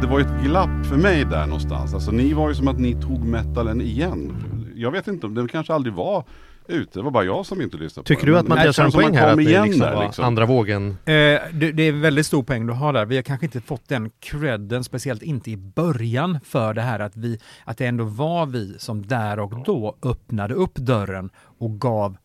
Det 0.00 0.06
var 0.06 0.18
ju 0.18 0.24
ett 0.24 0.42
glapp 0.44 0.86
för 0.86 0.96
mig 0.96 1.24
där 1.24 1.46
någonstans. 1.46 1.94
Alltså 1.94 2.10
ni 2.10 2.32
var 2.32 2.48
ju 2.48 2.54
som 2.54 2.68
att 2.68 2.78
ni 2.78 2.94
tog 3.02 3.24
metalen 3.24 3.80
igen. 3.80 4.36
Jag 4.76 4.90
vet 4.90 5.08
inte 5.08 5.26
om 5.26 5.34
det 5.34 5.48
kanske 5.48 5.74
aldrig 5.74 5.94
var 5.94 6.24
ute. 6.68 6.98
Det 6.98 7.02
var 7.02 7.10
bara 7.10 7.24
jag 7.24 7.46
som 7.46 7.60
inte 7.60 7.76
lyssnade 7.76 8.06
Tycker 8.06 8.20
på 8.20 8.26
du 8.26 8.32
det. 8.32 8.38
att 8.38 8.48
Men 8.48 8.56
det 8.56 8.60
Mattias 8.60 8.78
har 8.78 8.84
en 8.84 8.90
känns 8.90 8.94
som 8.94 9.02
poäng 9.02 9.14
man 9.14 9.18
här? 9.18 9.30
kom 9.30 9.38
Att 9.38 9.44
det 9.44 9.50
igen 9.50 9.64
liksom 9.64 9.80
där, 9.80 9.94
var 9.94 10.04
liksom. 10.04 10.24
andra 10.24 10.46
vågen? 10.46 10.88
Eh, 10.90 11.14
det, 11.52 11.72
det 11.72 11.82
är 11.82 11.92
väldigt 11.92 12.26
stor 12.26 12.42
poäng 12.42 12.66
du 12.66 12.72
har 12.72 12.92
där. 12.92 13.06
Vi 13.06 13.16
har 13.16 13.22
kanske 13.22 13.46
inte 13.46 13.60
fått 13.60 13.88
den 13.88 14.10
credden, 14.20 14.84
speciellt 14.84 15.22
inte 15.22 15.50
i 15.50 15.56
början, 15.56 16.38
för 16.44 16.74
det 16.74 16.82
här 16.82 17.00
att, 17.00 17.16
vi, 17.16 17.40
att 17.64 17.78
det 17.78 17.86
ändå 17.86 18.04
var 18.04 18.46
vi 18.46 18.78
som 18.78 19.06
där 19.06 19.38
och 19.38 19.64
då 19.64 19.96
öppnade 20.02 20.54
upp 20.54 20.74
dörren 20.74 21.30
och 21.58 21.80
gav 21.80 22.16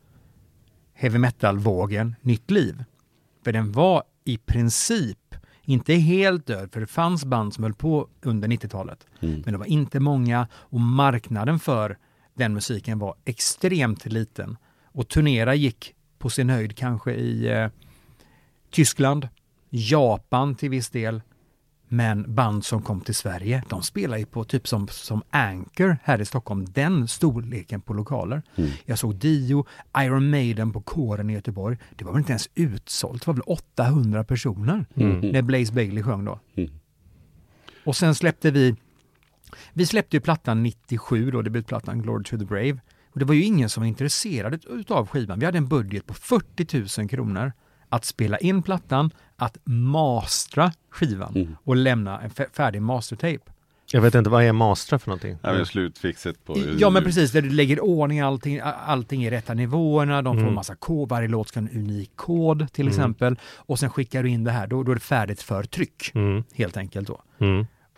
heavy 0.93 1.17
metal-vågen 1.17 2.15
nytt 2.21 2.51
liv. 2.51 2.83
För 3.43 3.51
den 3.51 3.71
var 3.71 4.03
i 4.25 4.37
princip 4.37 5.17
inte 5.65 5.93
helt 5.93 6.45
död, 6.45 6.69
för 6.73 6.79
det 6.79 6.87
fanns 6.87 7.25
band 7.25 7.53
som 7.53 7.63
höll 7.63 7.73
på 7.73 8.07
under 8.21 8.47
90-talet. 8.47 9.07
Mm. 9.19 9.41
Men 9.45 9.53
det 9.53 9.57
var 9.57 9.65
inte 9.65 9.99
många 9.99 10.47
och 10.53 10.79
marknaden 10.79 11.59
för 11.59 11.97
den 12.33 12.53
musiken 12.53 12.99
var 12.99 13.15
extremt 13.25 14.05
liten. 14.05 14.57
Och 14.83 15.07
turnera 15.07 15.55
gick 15.55 15.93
på 16.17 16.29
sin 16.29 16.49
höjd 16.49 16.77
kanske 16.77 17.13
i 17.13 17.51
eh, 17.51 17.67
Tyskland, 18.71 19.27
Japan 19.69 20.55
till 20.55 20.69
viss 20.69 20.89
del. 20.89 21.21
Men 21.87 22.35
band 22.35 22.65
som 22.65 22.81
kom 22.81 23.01
till 23.01 23.15
Sverige, 23.15 23.63
de 23.69 23.83
spelar 23.83 24.17
ju 24.17 24.25
på 24.25 24.43
typ 24.43 24.67
som, 24.67 24.87
som 24.87 25.23
Anchor 25.29 25.97
här 26.03 26.21
i 26.21 26.25
Stockholm, 26.25 26.65
den 26.65 27.07
storleken 27.07 27.81
på 27.81 27.93
lokaler. 27.93 28.41
Mm. 28.55 28.69
Jag 28.85 28.99
såg 28.99 29.15
Dio, 29.15 29.65
Iron 29.97 30.29
Maiden 30.29 30.73
på 30.73 30.81
kåren 30.81 31.29
i 31.29 31.33
Göteborg. 31.33 31.77
Det 31.95 32.05
var 32.05 32.11
väl 32.11 32.19
inte 32.19 32.31
ens 32.31 32.49
utsålt, 32.55 33.21
det 33.21 33.27
var 33.27 33.33
väl 33.33 33.43
800 33.45 34.23
personer 34.23 34.85
när 35.31 35.41
Blaze 35.41 35.73
Bailey 35.73 36.03
sjöng 36.03 36.25
då. 36.25 36.39
Mm. 36.55 36.71
Och 37.83 37.95
sen 37.95 38.15
släppte 38.15 38.51
vi, 38.51 38.75
vi 39.73 39.85
släppte 39.85 40.17
ju 40.17 40.21
plattan 40.21 40.63
97 40.63 41.31
då, 41.31 41.41
debutplattan 41.41 42.01
Glory 42.01 42.23
to 42.23 42.37
the 42.37 42.45
Brave. 42.45 42.77
Och 43.13 43.19
det 43.19 43.25
var 43.25 43.33
ju 43.33 43.43
ingen 43.43 43.69
som 43.69 43.81
var 43.83 43.87
intresserad 43.87 44.65
utav 44.69 45.07
skivan. 45.07 45.39
Vi 45.39 45.45
hade 45.45 45.57
en 45.57 45.67
budget 45.67 46.05
på 46.07 46.13
40 46.13 46.99
000 47.01 47.09
kronor 47.09 47.51
att 47.89 48.05
spela 48.05 48.37
in 48.37 48.63
plattan, 48.63 49.11
att 49.35 49.57
mastra 49.65 50.71
skivan 50.89 51.35
Mm. 51.35 51.55
och 51.63 51.75
lämna 51.75 52.21
en 52.21 52.29
fär- 52.29 52.49
färdig 52.53 52.81
mastertape. 52.81 53.39
Jag 53.91 54.01
vet 54.01 54.15
inte, 54.15 54.29
vad 54.29 54.43
är 54.43 54.51
Mastra 54.53 54.99
för 54.99 55.09
någonting? 55.09 55.37
Ja, 55.41 55.53
men 55.53 55.65
slutfixet 55.65 56.45
på... 56.45 56.57
Ja 56.77 56.89
men 56.89 57.03
precis, 57.03 57.31
där 57.31 57.41
du 57.41 57.49
lägger 57.49 57.83
ordning 57.83 58.19
allting, 58.19 58.59
allting 58.85 59.25
i 59.25 59.29
rätta 59.31 59.53
nivåerna, 59.53 60.21
de 60.21 60.33
får 60.33 60.39
Mm. 60.39 60.47
en 60.49 60.55
massa 60.55 60.75
kod, 60.75 61.09
varje 61.09 61.27
låt 61.27 61.47
ska 61.47 61.59
ha 61.59 61.67
en 61.67 61.77
unik 61.77 62.11
kod 62.15 62.73
till 62.73 62.87
exempel. 62.87 63.39
Och 63.55 63.79
sen 63.79 63.89
skickar 63.89 64.23
du 64.23 64.29
in 64.29 64.43
det 64.43 64.51
här, 64.51 64.67
då, 64.67 64.83
då 64.83 64.91
är 64.91 64.95
det 64.95 65.01
färdigt 65.01 65.41
för 65.41 65.63
tryck. 65.63 66.11
Mm. 66.13 66.43
Helt 66.53 66.77
enkelt 66.77 67.07
då. 67.07 67.21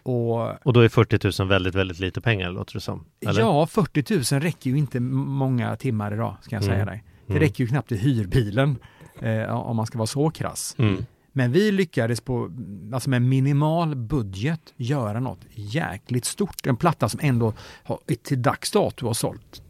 Och 0.05 0.65
Och 0.67 0.73
då 0.73 0.79
är 0.79 0.89
40 0.89 1.41
000 1.41 1.49
väldigt, 1.49 1.75
väldigt 1.75 1.99
lite 1.99 2.21
pengar 2.21 2.51
låter 2.51 2.73
det 2.73 2.79
som. 2.81 3.05
Eller? 3.27 3.41
ja, 3.41 3.67
40 3.67 4.33
000 4.35 4.41
räcker 4.41 4.69
ju 4.69 4.77
inte 4.77 4.99
många 4.99 5.75
timmar 5.75 6.13
idag, 6.13 6.35
ska 6.41 6.55
jag 6.55 6.63
säga 6.63 6.75
Mm. 6.75 6.87
dig. 6.87 7.03
Det 7.27 7.33
Mm. 7.33 7.41
räcker 7.43 7.63
ju 7.63 7.67
knappt 7.67 7.87
till 7.87 7.97
hyrbilen, 7.97 8.77
eh, 9.21 9.55
om 9.55 9.77
man 9.77 9.85
ska 9.85 9.97
vara 9.97 10.07
så 10.07 10.29
krass. 10.29 10.75
Mm. 10.79 11.05
Men 11.31 11.51
vi 11.51 11.71
lyckades 11.71 12.21
på, 12.21 12.51
alltså 12.93 13.09
med 13.09 13.21
minimal 13.21 13.95
budget 13.95 14.61
göra 14.75 15.19
något 15.19 15.39
jäkligt 15.53 16.25
stort. 16.25 16.67
En 16.67 16.75
platta 16.77 17.09
som 17.09 17.19
ändå 17.23 17.53
har, 17.83 17.99
till 18.23 18.41
dags 18.41 18.71
dato 18.71 19.05
har 19.07 19.13
sålt 19.13 19.61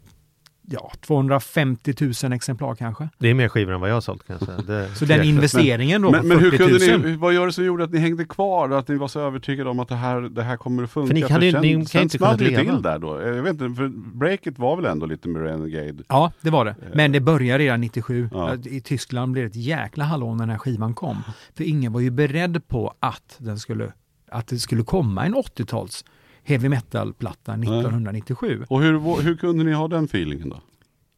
ja, 0.67 0.91
250 1.01 1.93
000 2.23 2.34
exemplar 2.34 2.75
kanske. 2.75 3.10
Det 3.17 3.30
är 3.30 3.34
mer 3.34 3.47
skivor 3.49 3.73
än 3.73 3.80
vad 3.80 3.89
jag 3.89 3.93
har 3.95 4.01
sålt 4.01 4.28
kan 4.28 4.38
jag 4.39 4.45
säga. 4.47 4.58
Det, 4.62 4.95
Så 4.95 5.06
den 5.06 5.23
investeringen 5.23 6.01
då 6.01 6.12
Men, 6.12 6.21
på 6.21 6.28
men 6.28 6.39
40 6.39 6.58
hur 6.58 6.69
000. 6.69 6.80
kunde 6.80 7.08
ni, 7.10 7.15
vad 7.17 7.34
gör 7.34 7.45
det 7.45 7.51
som 7.51 7.65
gjorde 7.65 7.84
att 7.84 7.91
ni 7.91 7.99
hängde 7.99 8.25
kvar? 8.25 8.69
Att 8.69 8.88
ni 8.88 8.95
var 8.95 9.08
så 9.08 9.19
övertygade 9.19 9.69
om 9.69 9.80
att 9.80 9.88
det 9.89 9.95
här, 9.95 10.21
det 10.21 10.43
här 10.43 10.58
kommer 10.58 10.84
att 10.84 10.91
funka? 10.91 11.08
För 11.08 11.13
ni 11.13 11.21
hade 11.21 11.45
ju- 11.45 11.51
sen, 11.51 11.62
ni 11.62 11.73
kan 11.73 11.86
sen 11.86 12.01
inte 12.01 12.17
kunnat 12.17 12.41
leva. 12.41 12.63
till 12.73 12.82
där 12.82 12.99
då. 12.99 13.21
Jag 13.21 13.43
vet 13.43 13.51
inte, 13.62 13.75
för 13.75 13.88
breaket 14.17 14.60
var 14.60 14.75
väl 14.75 14.86
ändå 14.86 15.06
lite 15.06 15.28
med 15.28 15.41
Renegade? 15.41 16.04
Ja, 16.08 16.32
det 16.41 16.49
var 16.49 16.65
det. 16.65 16.75
Men 16.93 17.12
det 17.12 17.19
började 17.19 17.63
redan 17.63 17.82
97. 17.82 18.30
Ja. 18.32 18.56
I 18.65 18.82
Tyskland 18.82 19.32
blev 19.32 19.45
det 19.45 19.49
ett 19.49 19.56
jäkla 19.65 20.04
hallå 20.04 20.32
när 20.36 20.39
den 20.39 20.49
här 20.49 20.58
skivan 20.58 20.93
kom. 20.93 21.17
För 21.58 21.63
ingen 21.63 21.93
var 21.93 21.99
ju 21.99 22.10
beredd 22.12 22.67
på 22.67 22.93
att, 22.99 23.36
den 23.38 23.60
skulle, 23.60 23.91
att 24.32 24.47
det 24.47 24.60
skulle 24.60 24.84
komma 24.84 25.25
en 25.25 25.36
80-tals 25.36 26.06
heavy 26.45 26.69
metal-platta 26.69 27.53
1997. 27.53 28.65
Och 28.69 28.81
hur, 28.81 29.21
hur 29.21 29.36
kunde 29.38 29.63
ni 29.63 29.71
ha 29.73 29.88
den 29.88 30.05
feelingen 30.05 30.49
då? 30.49 30.62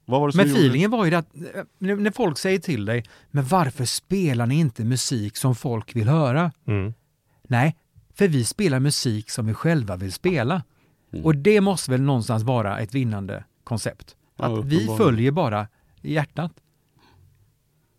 Vad 0.05 0.19
var 0.21 0.27
det 0.27 0.31
som 0.33 0.37
Men 0.37 0.47
gjorde- 0.47 0.59
feelingen 0.61 0.91
var 0.91 1.05
ju 1.05 1.15
att 1.15 1.35
eh, 1.35 1.63
när 1.77 2.11
folk 2.11 2.37
säger 2.37 2.59
till 2.59 2.85
dig, 2.85 3.03
men 3.31 3.45
varför 3.45 3.85
spelar 3.85 4.45
ni 4.45 4.55
inte 4.59 4.83
musik 4.83 5.37
som 5.37 5.55
folk 5.55 5.95
vill 5.95 6.07
höra? 6.09 6.51
mm. 6.67 6.93
Nej, 7.49 7.75
för 8.13 8.27
vi 8.27 8.43
spelar 8.45 8.79
musik 8.79 9.29
som 9.29 9.45
vi 9.45 9.53
själva 9.53 9.95
vill 9.95 10.13
spela. 10.13 10.63
Mm. 11.13 11.25
Och 11.25 11.35
det 11.35 11.61
måste 11.61 11.91
väl 11.91 12.01
någonstans 12.01 12.43
vara 12.43 12.79
ett 12.79 12.95
vinnande 12.95 13.43
koncept. 13.63 14.15
Ja, 14.37 14.45
Att 14.45 14.51
vi 14.51 14.55
uppenbarligen. 14.75 14.97
följer 14.97 15.31
bara 15.31 15.67
hjärtat. 16.01 16.51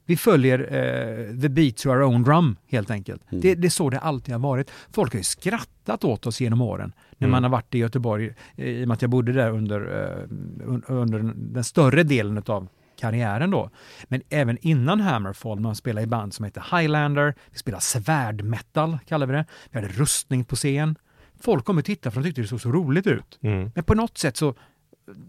Vi 0.07 0.17
följer 0.17 0.59
eh, 0.59 1.41
the 1.41 1.49
beat 1.49 1.77
to 1.77 1.89
our 1.91 2.03
own 2.03 2.23
drum 2.23 2.57
helt 2.67 2.91
enkelt. 2.91 3.23
Mm. 3.33 3.41
Det, 3.41 3.55
det 3.55 3.69
är 3.69 3.71
så 3.71 3.91
det 3.91 3.99
alltid 3.99 4.35
har 4.35 4.39
varit. 4.41 4.71
Folk 4.93 5.13
har 5.13 5.19
ju 5.19 5.25
skrattat 5.25 6.05
åt 6.05 6.27
oss 6.27 6.41
genom 6.41 6.61
åren 6.61 6.93
när 7.19 7.27
Mm. 7.29 7.31
man 7.31 7.43
har 7.43 7.51
varit 7.51 7.75
i 7.75 7.79
Göteborg, 7.79 8.35
i 8.57 8.85
och 8.85 8.89
med 8.89 8.95
att 8.95 9.03
jag 9.03 9.11
bodde 9.11 9.33
där 9.33 9.51
under, 9.51 9.81
eh, 9.81 10.29
un- 10.67 10.83
under 10.87 11.33
den 11.37 11.65
större 11.65 12.03
delen 12.03 12.43
av 12.47 12.69
karriären 13.01 13.51
då. 13.51 13.71
Men 14.05 14.23
även 14.31 14.59
innan 14.61 15.01
Hammerfall, 15.01 15.61
man 15.61 15.75
spelade 15.75 16.05
i 16.05 16.07
band 16.07 16.35
som 16.35 16.45
heter 16.45 16.79
Highlander, 16.79 17.35
vi 17.51 17.59
spelade 17.59 17.83
svärdmetal 17.83 18.99
kallar 19.09 19.27
vi 19.27 19.33
det. 19.33 19.45
Vi 19.71 19.81
hade 19.81 19.93
rustning 19.93 20.45
på 20.45 20.57
scen. 20.57 20.97
Folk 21.41 21.65
kom 21.65 21.79
och 21.79 21.85
tittade 21.85 22.15
för 22.15 22.21
de 22.21 22.27
tyckte 22.29 22.43
det 22.43 22.49
såg 22.49 22.61
så 22.61 22.73
roligt 22.73 23.07
ut. 23.07 23.39
Mm. 23.43 23.71
Men 23.75 23.85
på 23.85 23.95
något 23.95 24.19
sätt 24.19 24.37
så, 24.37 24.55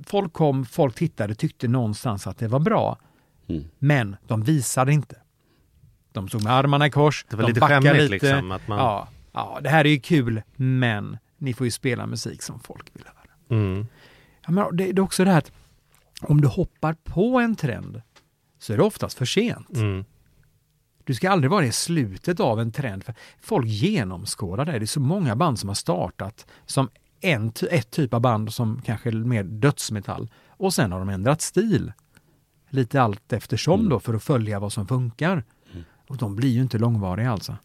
folk 0.06 0.34
kom, 0.34 0.65
folk 0.65 0.95
tittade, 0.95 1.36
tyckte 1.36 1.67
någonstans 1.67 2.28
att 2.28 2.38
det 2.38 2.47
var 2.47 2.60
bra. 2.60 2.97
Mm. 3.47 3.63
Men 3.80 4.15
de 4.28 4.43
visade 4.43 4.93
inte. 4.93 5.15
De 6.12 6.28
stod 6.28 6.43
med 6.43 6.54
armarna 6.54 6.88
i 6.88 6.89
kors, 6.89 7.25
Det 7.30 7.36
var 7.36 7.43
de 7.43 7.47
lite 7.47 7.60
backade 7.60 7.93
lite. 7.93 8.08
liksom. 8.28 8.52
Att 8.52 8.67
man, 8.67 8.78
Ja, 8.78 9.08
ja, 9.34 9.60
det 9.63 9.69
här 9.69 9.86
är 9.86 9.89
ju 9.89 9.99
kul, 9.99 10.41
men 10.56 11.17
ni 11.39 11.54
får 11.54 11.67
ju 11.67 11.71
spela 11.71 12.06
musik 12.08 12.41
som 12.41 12.60
folk 12.60 12.89
vill 12.95 13.04
höra. 13.06 13.60
mm. 13.62 13.88
Ja, 14.45 14.52
men 14.52 14.75
det, 14.78 14.91
det 14.91 14.99
är 14.99 15.04
också 15.04 15.23
det 15.23 15.32
här 15.32 15.38
att 15.38 15.52
om 16.21 16.41
du 16.41 16.47
hoppar 16.47 16.93
på 16.93 17.39
en 17.39 17.56
trend 17.56 18.02
så 18.60 18.73
är 18.73 18.78
det 18.78 18.84
oftast 18.84 19.17
för 19.17 19.25
sent. 19.25 19.69
Mm. 19.75 20.06
Du 21.04 21.13
ska 21.13 21.30
aldrig 21.32 21.52
vara 21.52 21.65
i 21.65 21.71
slutet 21.71 22.39
av 22.39 22.60
en 22.60 22.71
trend. 22.71 23.04
För 23.04 23.15
folk 23.41 23.67
genomskådar 23.67 24.65
det. 24.65 24.71
Det 24.71 24.78
är 24.84 24.86
så 24.86 24.99
många 24.99 25.36
band 25.36 25.60
som 25.60 25.69
har 25.69 25.75
startat 25.75 26.45
som 26.65 26.89
en, 27.21 27.52
ett 27.71 27.91
typ 27.91 28.13
av 28.13 28.21
band 28.21 28.54
som 28.54 28.82
kanske 28.86 29.10
är 29.10 29.13
mer 29.13 29.43
dödsmetall. 29.43 30.30
Och 30.47 30.73
sen 30.73 30.91
har 30.91 30.99
de 30.99 31.10
ändrat 31.10 31.41
stil. 31.41 31.91
Lite 32.69 33.02
allt 33.02 33.34
eftersom 33.34 33.80
Mm. 33.80 33.89
då 33.89 33.99
för 33.99 34.13
att 34.13 34.23
följa 34.23 34.60
vad 34.60 34.73
som 34.73 34.88
funkar. 34.88 35.43
Och 36.08 36.17
de 36.17 36.36
blir 36.36 36.49
ju 36.49 36.62
inte 36.62 36.78
långvariga 36.78 37.32
alltså. 37.32 37.58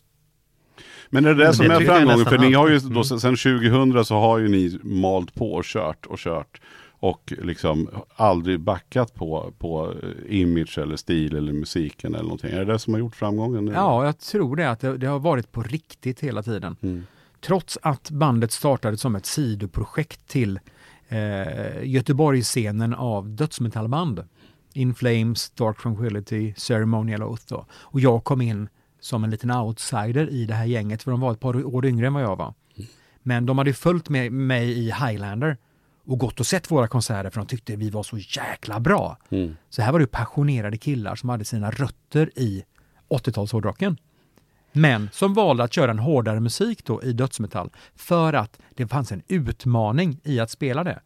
Men 1.10 1.24
är 1.24 1.28
det 1.28 1.34
det 1.34 1.44
Men 1.44 1.54
som 1.54 1.68
det 1.68 1.74
är 1.74 1.80
framgången? 1.80 2.26
För 2.26 2.38
ni 2.38 2.52
har 2.52 2.68
ju 2.68 2.78
då, 2.78 3.04
sen 3.04 3.18
2000 3.18 4.04
så 4.04 4.14
har 4.14 4.38
ju 4.38 4.48
ni 4.48 4.78
malt 4.82 5.34
på 5.34 5.52
och 5.52 5.64
kört 5.64 6.06
och 6.06 6.18
kört. 6.18 6.60
Och 7.04 7.32
liksom 7.42 7.88
aldrig 8.16 8.60
backat 8.60 9.14
på, 9.14 9.52
på 9.58 9.94
image 10.28 10.78
eller 10.78 10.96
stil 10.96 11.36
eller 11.36 11.52
musiken 11.52 12.14
eller 12.14 12.24
någonting. 12.24 12.50
Är 12.50 12.58
det 12.58 12.72
det 12.72 12.78
som 12.78 12.92
har 12.92 13.00
gjort 13.00 13.16
framgången? 13.16 13.66
Ja, 13.66 14.04
jag 14.04 14.18
tror 14.18 14.56
det. 14.56 14.70
att 14.70 14.80
det, 14.80 14.96
det 14.96 15.06
har 15.06 15.18
varit 15.18 15.52
på 15.52 15.62
riktigt 15.62 16.20
hela 16.20 16.42
tiden. 16.42 16.76
Mm. 16.82 17.06
Trots 17.40 17.78
att 17.82 18.10
bandet 18.10 18.52
startade 18.52 18.96
som 18.96 19.16
ett 19.16 19.26
sidoprojekt 19.26 20.28
till 20.28 20.60
eh, 21.08 21.84
Göteborgsscenen 21.84 22.94
av 22.94 23.28
dödsmetallband. 23.28 24.24
In 24.72 24.94
Flames, 24.94 25.50
Dark 25.50 25.82
Tranquility, 25.82 26.54
Ceremonial 26.56 27.22
Oath. 27.22 27.42
Då. 27.48 27.66
Och 27.72 28.00
jag 28.00 28.24
kom 28.24 28.40
in 28.40 28.68
som 29.04 29.24
en 29.24 29.30
liten 29.30 29.50
outsider 29.50 30.30
i 30.30 30.44
det 30.44 30.54
här 30.54 30.64
gänget, 30.64 31.02
för 31.02 31.10
de 31.10 31.20
var 31.20 31.32
ett 31.32 31.40
par 31.40 31.64
år 31.64 31.86
yngre 31.86 32.06
än 32.06 32.14
vad 32.14 32.22
jag 32.22 32.36
var. 32.36 32.54
Men 33.22 33.46
de 33.46 33.58
hade 33.58 33.72
följt 33.72 34.08
med 34.08 34.32
mig 34.32 34.70
i 34.70 34.84
Highlander 34.84 35.56
och 36.04 36.18
gått 36.18 36.40
och 36.40 36.46
sett 36.46 36.70
våra 36.70 36.88
konserter 36.88 37.30
för 37.30 37.40
de 37.40 37.46
tyckte 37.46 37.76
vi 37.76 37.90
var 37.90 38.02
så 38.02 38.18
jäkla 38.18 38.80
bra. 38.80 39.18
Mm. 39.30 39.56
Så 39.70 39.82
här 39.82 39.92
var 39.92 40.00
det 40.00 40.06
passionerade 40.06 40.76
killar 40.76 41.14
som 41.14 41.28
hade 41.28 41.44
sina 41.44 41.70
rötter 41.70 42.30
i 42.38 42.64
80-talshårdrocken. 43.08 43.96
Men 44.72 45.08
som 45.12 45.34
valde 45.34 45.64
att 45.64 45.72
köra 45.72 45.90
en 45.90 45.98
hårdare 45.98 46.40
musik 46.40 46.84
då 46.84 47.02
i 47.02 47.12
dödsmetall 47.12 47.70
för 47.94 48.32
att 48.32 48.58
det 48.74 48.86
fanns 48.86 49.12
en 49.12 49.22
utmaning 49.28 50.20
i 50.22 50.40
att 50.40 50.50
spela 50.50 50.84
det. 50.84 51.00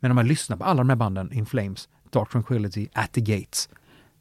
Men 0.00 0.10
om 0.10 0.14
man 0.14 0.26
lyssnar 0.26 0.56
på 0.56 0.64
alla 0.64 0.78
de 0.78 0.88
här 0.88 0.96
banden, 0.96 1.32
In 1.32 1.46
Flames, 1.46 1.88
Dark 2.10 2.30
Tranquility, 2.30 2.88
At 2.92 3.12
the 3.12 3.20
Gates, 3.20 3.68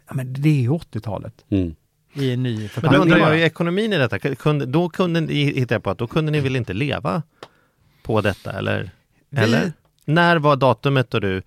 ja 0.07 0.13
men 0.13 0.33
det 0.33 0.49
är 0.49 0.61
ju 0.61 0.69
80-talet 0.69 1.45
Mm. 1.49 1.75
I 2.15 2.31
en 2.33 2.43
ny 2.43 2.53
Men 2.55 2.63
då 2.63 2.67
förpackning. 2.69 3.01
undrar 3.01 3.17
jag 3.17 3.37
ju 3.37 3.43
ekonomin 3.43 3.93
i 3.93 3.97
detta. 3.97 4.19
Kunde, 4.19 4.65
då 4.65 4.89
kunde 4.89 5.21
ni, 5.21 5.33
hittar 5.59 5.75
jag 5.75 5.83
på 5.83 5.89
att 5.89 5.97
då 5.97 6.07
kunde 6.07 6.31
ni 6.31 6.39
väl 6.39 6.55
inte 6.55 6.73
leva 6.73 7.23
på 8.03 8.21
detta 8.21 8.51
eller? 8.51 8.89
Vi- 9.29 9.37
Eller? 9.41 9.73
När 10.05 10.37
var 10.37 10.55
datumet 10.55 11.09
då 11.11 11.19
du 11.19 11.41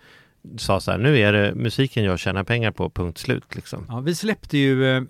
sa 0.58 0.80
så 0.80 0.90
här, 0.90 0.98
nu 0.98 1.18
är 1.18 1.32
det 1.32 1.54
musiken 1.54 2.04
jag 2.04 2.18
tjänar 2.18 2.44
pengar 2.44 2.70
på, 2.70 2.90
punkt 2.90 3.18
slut 3.18 3.54
liksom? 3.54 3.86
Ja, 3.88 4.00
vi 4.00 4.14
släppte 4.14 4.58
ju 4.58 4.96
eh, 4.96 5.02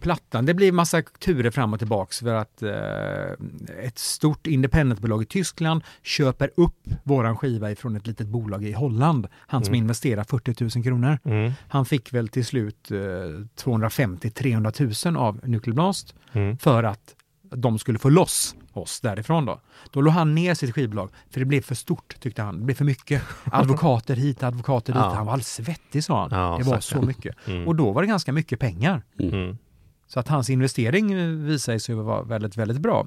plattan. 0.00 0.46
Det 0.46 0.54
blir 0.54 0.72
massa 0.72 1.02
turer 1.02 1.50
fram 1.50 1.72
och 1.72 1.78
tillbaks 1.78 2.18
för 2.20 2.34
att 2.34 2.62
eh, 2.62 3.82
ett 3.86 3.98
stort 3.98 4.46
independentbolag 4.46 5.22
i 5.22 5.26
Tyskland 5.26 5.82
köper 6.02 6.50
upp 6.56 6.88
våran 7.02 7.36
skiva 7.36 7.70
ifrån 7.70 7.96
ett 7.96 8.06
litet 8.06 8.26
bolag 8.26 8.64
i 8.64 8.72
Holland. 8.72 9.26
Han 9.36 9.64
som 9.64 9.74
investerar 9.74 10.24
40 10.24 10.78
000 10.78 10.84
kronor. 10.84 11.18
Mm. 11.24 11.52
Han 11.68 11.86
fick 11.86 12.12
väl 12.12 12.28
till 12.28 12.44
slut 12.46 12.90
eh, 12.90 12.94
250-300 12.98 15.06
000 15.10 15.16
av 15.16 15.40
Nuclear 15.48 15.74
Blast 15.74 16.14
Mm. 16.32 16.58
för 16.58 16.82
att 16.84 17.14
de 17.56 17.78
skulle 17.78 17.98
få 17.98 18.08
loss 18.08 18.56
oss 18.72 19.00
därifrån 19.00 19.44
då. 19.44 19.60
Då 19.90 20.00
låg 20.00 20.14
han 20.14 20.34
ner 20.34 20.54
sitt 20.54 20.74
skivbolag 20.74 21.10
för 21.30 21.40
det 21.40 21.46
blev 21.46 21.60
för 21.60 21.74
stort 21.74 22.16
tyckte 22.20 22.42
han. 22.42 22.58
Det 22.58 22.64
blev 22.64 22.74
för 22.74 22.84
mycket. 22.84 23.22
Advokater 23.44 24.16
hit, 24.16 24.42
advokater 24.42 24.92
dit. 24.92 25.02
Ja. 25.02 25.14
Han 25.14 25.26
var 25.26 25.32
alldeles 25.32 25.54
svettig 25.54 26.04
sa 26.04 26.20
han. 26.20 26.30
Ja, 26.40 26.58
det 26.58 26.64
var 26.70 26.80
stackarn. 26.80 27.02
så 27.02 27.06
mycket. 27.06 27.36
Mm. 27.48 27.68
Och 27.68 27.76
då 27.76 27.92
var 27.92 28.02
det 28.02 28.08
ganska 28.08 28.32
mycket 28.32 28.60
pengar. 28.60 29.02
Mm. 29.18 29.58
Så 30.06 30.20
att 30.20 30.28
hans 30.28 30.50
investering 30.50 31.36
visade 31.46 31.80
sig 31.80 31.94
vara 31.94 32.22
väldigt, 32.22 32.56
väldigt 32.56 32.78
bra. 32.78 33.06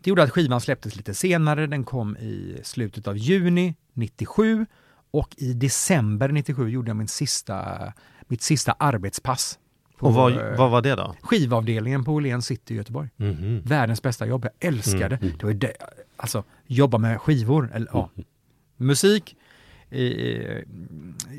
Det 0.00 0.10
gjorde 0.10 0.22
att 0.22 0.30
skivan 0.30 0.60
släpptes 0.60 0.96
lite 0.96 1.14
senare. 1.14 1.66
Den 1.66 1.84
kom 1.84 2.16
i 2.16 2.60
slutet 2.62 3.08
av 3.08 3.16
juni 3.16 3.74
97 3.92 4.66
och 5.10 5.34
i 5.38 5.52
december 5.52 6.28
97 6.28 6.68
gjorde 6.68 6.88
jag 6.90 6.96
min 6.96 7.08
sista, 7.08 7.92
mitt 8.28 8.42
sista 8.42 8.72
arbetspass. 8.78 9.58
Och 9.98 10.14
vad, 10.14 10.32
eh, 10.32 10.58
vad 10.58 10.70
var 10.70 10.82
det 10.82 10.94
då? 10.94 11.14
Skivavdelningen 11.22 12.04
på 12.04 12.12
Åhléns 12.14 12.46
City 12.46 12.74
i 12.74 12.76
Göteborg. 12.76 13.08
Mhm. 13.16 13.62
Världens 13.64 14.02
bästa 14.02 14.26
jobb. 14.26 14.44
Jag 14.44 14.68
älskade 14.68 15.16
Mm. 15.22 15.34
det. 15.38 15.44
var 15.46 15.52
det. 15.52 15.72
Alltså, 16.16 16.44
jobba 16.66 16.98
med 16.98 17.20
skivor, 17.20 17.70
eller 17.74 17.88
ja, 17.92 18.10
musik 18.76 19.36
i, 19.90 20.02
i, 20.02 20.64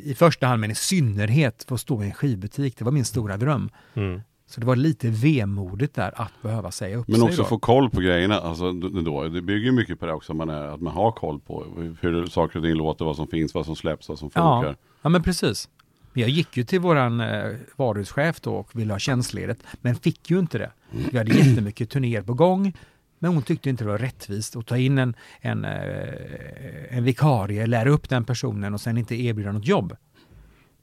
i 0.04 0.16
första 0.16 0.48
hand, 0.48 0.62
men 0.62 0.72
i 0.72 0.76
synnerhet 0.76 1.66
få 1.68 1.78
stå 1.78 2.04
i 2.04 2.06
en 2.06 2.14
skivbutik. 2.14 2.78
Det 2.78 2.84
var 2.86 2.92
min 2.92 3.06
stora 3.06 3.38
dröm. 3.38 3.70
Mm. 3.94 4.22
Så 4.50 4.60
det 4.60 4.66
var 4.66 4.76
lite 4.76 5.10
vemodigt 5.10 5.96
där 5.96 6.22
att 6.22 6.42
behöva 6.42 6.72
säga 6.72 6.98
upp 6.98 7.08
Men 7.08 7.16
sig 7.16 7.30
också 7.30 7.42
då. 7.42 7.48
få 7.48 7.60
koll 7.60 7.90
på 7.90 8.02
grejerna. 8.02 8.40
Alltså, 8.40 8.72
då, 8.72 9.24
det 9.28 9.42
bygger 9.42 9.72
mycket 9.72 10.00
på 10.00 10.06
det 10.06 10.14
också. 10.14 10.34
Man 10.34 10.50
är, 10.50 10.62
att 10.68 10.82
man 10.82 10.94
har 10.94 11.12
koll 11.12 11.40
på 11.40 11.66
hur 12.02 12.26
saker 12.26 12.60
och 12.60 12.66
ting 12.66 12.74
låter, 12.74 13.06
vad 13.06 13.16
som 13.16 13.28
finns, 13.28 13.54
vad 13.54 13.66
som 13.66 13.76
släpps, 13.76 14.10
vad 14.10 14.20
som 14.20 14.30
ja, 14.34 14.62
funkar. 14.62 14.78
ja, 15.02 15.10
men 15.10 15.24
precis. 15.24 15.70
Men 16.14 16.22
Jag 16.22 16.30
gick 16.30 16.58
ju 16.58 16.64
till 16.64 16.80
våran 16.80 17.22
eh, 17.22 17.56
varuhuschef 17.76 18.42
då 18.42 18.54
och 18.54 18.80
ville 18.80 18.94
ha 18.94 19.00
tjänstledigt, 19.00 19.64
men 19.82 19.96
fick 19.96 20.32
ju 20.32 20.40
inte 20.40 20.58
det. 20.58 20.72
Vi 21.12 21.18
hade 21.18 21.34
jättemycket 21.36 21.90
turnéer 21.90 22.22
på 22.22 22.34
gång, 22.34 22.74
men 23.20 23.34
hon 23.34 23.44
tyckte 23.44 23.70
inte 23.70 23.84
det 23.84 23.90
var 23.90 23.98
rättvist 23.98 24.56
att 24.56 24.66
ta 24.66 24.78
in 24.78 24.98
en, 24.98 25.16
en, 25.42 25.66
eh, 25.66 26.98
en 26.98 27.04
vikarie, 27.04 27.66
lära 27.66 27.90
upp 27.90 28.10
den 28.10 28.26
personen 28.26 28.74
och 28.74 28.82
sen 28.82 28.98
inte 28.98 29.16
erbjuda 29.16 29.52
något 29.52 29.68
jobb. 29.68 29.90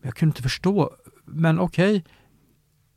Men 0.00 0.08
jag 0.08 0.14
kunde 0.14 0.30
inte 0.30 0.42
förstå, 0.42 0.90
men 1.24 1.58
okej, 1.58 2.04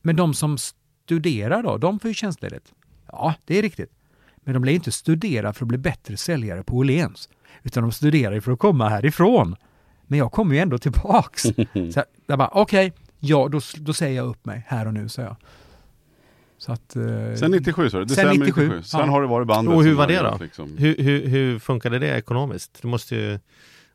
men 0.01 0.15
de 0.15 0.33
som 0.33 0.57
studerar 0.57 1.63
då, 1.63 1.77
de 1.77 1.99
får 1.99 2.07
ju 2.07 2.13
tjänstledigt. 2.13 2.73
Ja, 3.12 3.33
det 3.45 3.57
är 3.57 3.62
riktigt. 3.62 3.91
Men 4.38 4.53
de 4.53 4.60
blir 4.62 4.73
inte 4.73 4.91
studera 4.91 5.53
för 5.53 5.65
att 5.65 5.67
bli 5.67 5.77
bättre 5.77 6.17
säljare 6.17 6.63
på 6.63 6.77
Åhléns, 6.77 7.29
utan 7.63 7.83
de 7.83 7.91
studerar 7.91 8.39
för 8.39 8.51
att 8.51 8.60
komma 8.60 8.89
härifrån. 8.89 9.55
Men 10.07 10.19
jag 10.19 10.31
kommer 10.31 10.55
ju 10.55 10.62
ändå 10.62 10.77
tillbaks. 10.77 11.41
Så 11.93 12.03
jag 12.27 12.39
bara, 12.39 12.49
okej, 12.53 12.93
ja 13.19 13.47
då, 13.51 13.60
då 13.77 13.93
säger 13.93 14.15
jag 14.15 14.27
upp 14.27 14.45
mig 14.45 14.63
här 14.67 14.86
och 14.88 14.93
nu, 14.93 15.10
sa 15.10 15.21
jag. 15.21 15.36
Så 16.57 16.71
att... 16.71 16.95
eh, 16.95 17.03
Sen 17.36 17.51
97 17.51 17.89
sa 17.89 17.99
du? 17.99 18.07
Sen 18.07 18.15
December 18.15 18.33
97, 18.45 18.62
97. 18.63 18.81
Sen 18.83 18.99
ja. 18.99 19.05
har 19.05 19.21
det 19.21 19.27
varit 19.27 19.47
bandet. 19.47 19.75
Och 19.75 19.83
hur 19.83 19.93
var 19.93 20.07
det 20.07 20.19
då? 20.19 20.38
Liksom. 20.41 20.77
Hur, 20.77 20.95
hur, 20.97 21.27
hur 21.27 21.60
funkade 21.60 21.99
det 21.99 22.17
ekonomiskt? 22.17 22.79
Det 22.81 22.88
måste 22.88 23.15
ju 23.15 23.39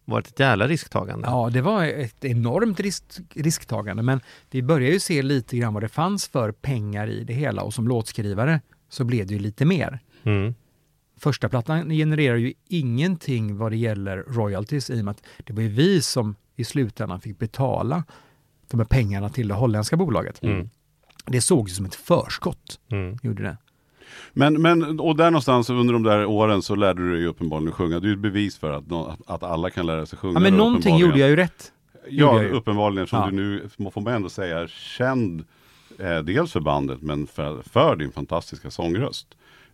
varit 0.05 0.27
ett 0.29 0.41
jävla 0.41 0.67
risktagande. 0.69 1.29
Ja, 1.29 1.51
det 1.53 1.61
var 1.61 1.85
ett 1.85 2.25
enormt 2.25 2.81
risk, 2.81 3.05
risktagande, 3.35 4.03
men 4.03 4.21
vi 4.51 4.63
började 4.63 4.93
ju 4.95 5.01
se 5.01 5.23
lite 5.23 5.57
grann 5.57 5.75
vad 5.75 5.83
det 5.83 5.89
fanns 5.89 6.29
för 6.29 6.53
pengar 6.53 7.07
i 7.07 7.25
det 7.25 7.33
hela 7.35 7.63
och 7.63 7.75
som 7.75 7.89
låtskrivare 7.89 8.61
så 8.89 9.05
blev 9.05 9.27
det 9.27 9.33
ju 9.35 9.41
lite 9.41 9.65
mer. 9.65 9.99
Mm. 10.23 10.55
Första 11.19 11.49
plattan 11.49 11.91
genererar 11.91 12.37
ju 12.37 12.53
ingenting 12.69 13.57
vad 13.57 13.73
det 13.73 13.77
gäller 13.77 14.17
royalties 14.29 14.91
i 14.91 15.01
och 15.01 15.05
med 15.05 15.13
att 15.13 15.23
det 15.45 15.53
var 15.53 15.63
ju 15.63 15.69
vi 15.69 16.03
som 16.03 16.35
i 16.57 16.65
slutändan 16.65 17.21
fick 17.21 17.39
betala 17.39 18.05
de 18.71 18.81
här 18.81 18.85
pengarna 18.87 19.29
till 19.29 19.49
det 19.49 19.55
holländska 19.55 19.97
bolaget. 19.97 20.43
Mm. 20.43 20.71
Det 21.27 21.41
såg 21.41 21.69
ju 21.69 21.75
som 21.75 21.85
ett 21.87 21.95
förskott, 21.95 22.81
Mm. 22.91 23.19
gjorde 23.23 23.43
det. 23.43 23.57
Men, 24.33 24.63
men, 24.63 25.01
och 25.01 25.17
där 25.17 25.31
någonstans 25.31 25.71
under 25.71 25.93
de 25.93 26.03
där 26.03 26.25
åren 26.25 26.63
så 26.63 26.75
lärde 26.75 27.03
du 27.03 27.17
dig 27.17 27.27
uppenbarligen 27.27 27.73
sjunga. 27.73 28.01
Det 28.01 28.07
är 28.07 28.09
ju 28.09 28.15
ett 28.15 28.19
bevis 28.19 28.59
för 28.59 28.71
att, 28.71 28.85
att 29.27 29.43
alla 29.43 29.71
kan 29.71 29.87
lära 29.87 30.07
sig 30.07 30.19
sjunga. 30.19 30.35
Ja, 30.35 30.41
men 30.41 30.57
någonting 30.57 30.99
gjorde 30.99 31.19
jag 31.19 31.29
ju 31.31 31.37
rätt. 31.37 31.73
Ja, 32.09 32.43
ju. 32.43 32.49
uppenbarligen 32.51 33.07
som 33.07 33.19
Ja. 33.19 33.27
du 33.27 33.33
nu, 33.37 33.91
får 33.91 34.01
man 34.01 34.13
ändå 34.15 34.29
säga, 34.29 34.59
är 34.59 34.67
känd 34.67 35.45
eh, 35.99 36.19
dels 36.19 36.53
för 36.53 36.61
bandet 36.61 37.03
men 37.03 37.27
för, 37.27 37.63
för 37.63 37.97
din 37.97 38.13
fantastiska 38.13 38.71
sångröst. 38.71 39.27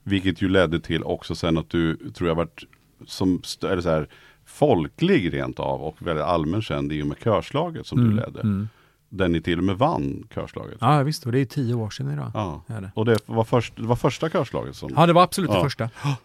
Vilket 0.03 0.43
ju 0.43 0.49
ledde 0.49 0.81
till 0.81 1.03
också 1.05 1.35
sen 1.35 1.59
att 1.59 1.71
du, 1.71 1.97
tror 1.97 2.29
jag, 2.29 2.35
varit 2.35 2.65
som, 3.07 3.43
eller 3.63 3.81
så 3.81 3.89
här, 3.89 4.09
folklig 4.47 5.33
rent 5.35 5.61
av 5.61 5.83
och 5.83 5.97
väldigt 5.99 6.25
allmän 6.25 6.63
känd 6.63 6.93
i 6.93 7.03
och 7.03 7.07
med 7.07 7.19
körslaget 7.19 7.87
som 7.87 7.99
du 8.05 8.17
ledde. 8.17 8.41
mm. 8.41 8.69
Där 9.09 9.29
ni 9.29 9.41
till 9.41 9.59
och 9.59 9.65
med 9.65 9.79
vann 9.79 10.29
körslaget. 10.35 10.79
Ja, 10.81 11.03
visst. 11.03 11.27
Och 11.27 11.33
det 11.33 11.41
är 11.41 11.45
tio 11.45 11.75
år 11.75 11.91
sedan 11.91 12.13
idag. 12.13 12.31
Ja. 12.35 12.63
är 12.67 12.81
det. 12.81 12.91
Och 12.95 13.05
det 13.05 13.19
var, 13.27 13.45
först, 13.45 13.77
det 13.77 13.83
var 13.87 13.97
första 13.97 14.31
körslaget 14.31 14.77
som... 14.77 14.93
Ja, 14.97 15.07
det 15.07 15.13
var 15.13 15.23
absolut 15.23 15.51
det 15.51 15.57
Ja. 15.57 15.63
första. 15.65 15.91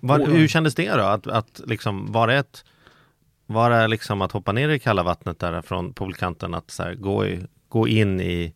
Var, 0.00 0.26
hur 0.26 0.48
kändes 0.48 0.74
det 0.74 0.92
då? 0.92 1.02
Att, 1.02 1.26
att 1.26 1.60
liksom, 1.66 2.12
var 2.12 2.26
det 2.26 2.34
ett 2.34 2.64
var 3.46 3.70
det 3.70 3.88
liksom 3.88 4.22
att 4.22 4.32
hoppa 4.32 4.52
ner 4.52 4.68
i 4.68 4.78
kalla 4.78 5.02
vattnet 5.02 5.38
där 5.38 5.62
från 5.62 5.92
poolkanten 5.92 6.54
att 6.54 6.70
så 6.70 6.82
här, 6.82 6.94
gå, 6.94 7.26
i, 7.26 7.46
gå 7.68 7.88
in 7.88 8.20
i 8.20 8.54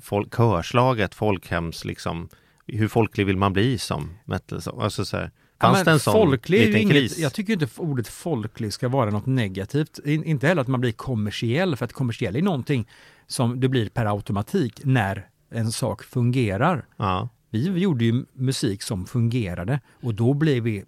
folk, 0.00 0.36
körslaget, 0.36 1.14
folkhems 1.14 1.84
liksom 1.84 2.28
hur 2.66 2.88
folklig 2.88 3.26
vill 3.26 3.36
man 3.36 3.52
bli 3.52 3.78
som 3.78 4.10
metal? 4.24 4.62
Så, 4.62 4.80
alltså 4.80 5.04
så 5.04 5.16
här, 5.16 5.30
fanns 5.60 5.76
men 5.78 5.84
det 5.84 5.90
en 5.90 6.00
sån 6.00 6.12
folklig 6.12 6.60
liten 6.60 6.80
inget, 6.80 6.92
kris? 6.94 7.18
Jag 7.18 7.32
tycker 7.32 7.52
inte 7.52 7.68
ordet 7.76 8.08
folklig 8.08 8.72
ska 8.72 8.88
vara 8.88 9.10
något 9.10 9.26
negativt. 9.26 9.98
In, 10.04 10.24
inte 10.24 10.46
heller 10.46 10.62
att 10.62 10.68
man 10.68 10.80
blir 10.80 10.92
kommersiell, 10.92 11.76
för 11.76 11.84
att 11.84 11.92
kommersiell 11.92 12.36
är 12.36 12.42
någonting 12.42 12.88
som 13.26 13.60
det 13.60 13.68
blir 13.68 13.88
per 13.88 14.06
automatik 14.06 14.80
när 14.84 15.26
en 15.50 15.72
sak 15.72 16.02
fungerar. 16.02 16.86
Ja. 16.96 17.28
Vi 17.50 17.78
gjorde 17.78 18.04
ju 18.04 18.24
musik 18.32 18.82
som 18.82 19.06
fungerade 19.06 19.80
och 20.02 20.14
då 20.14 20.34
blev 20.34 20.62
vi, 20.62 20.84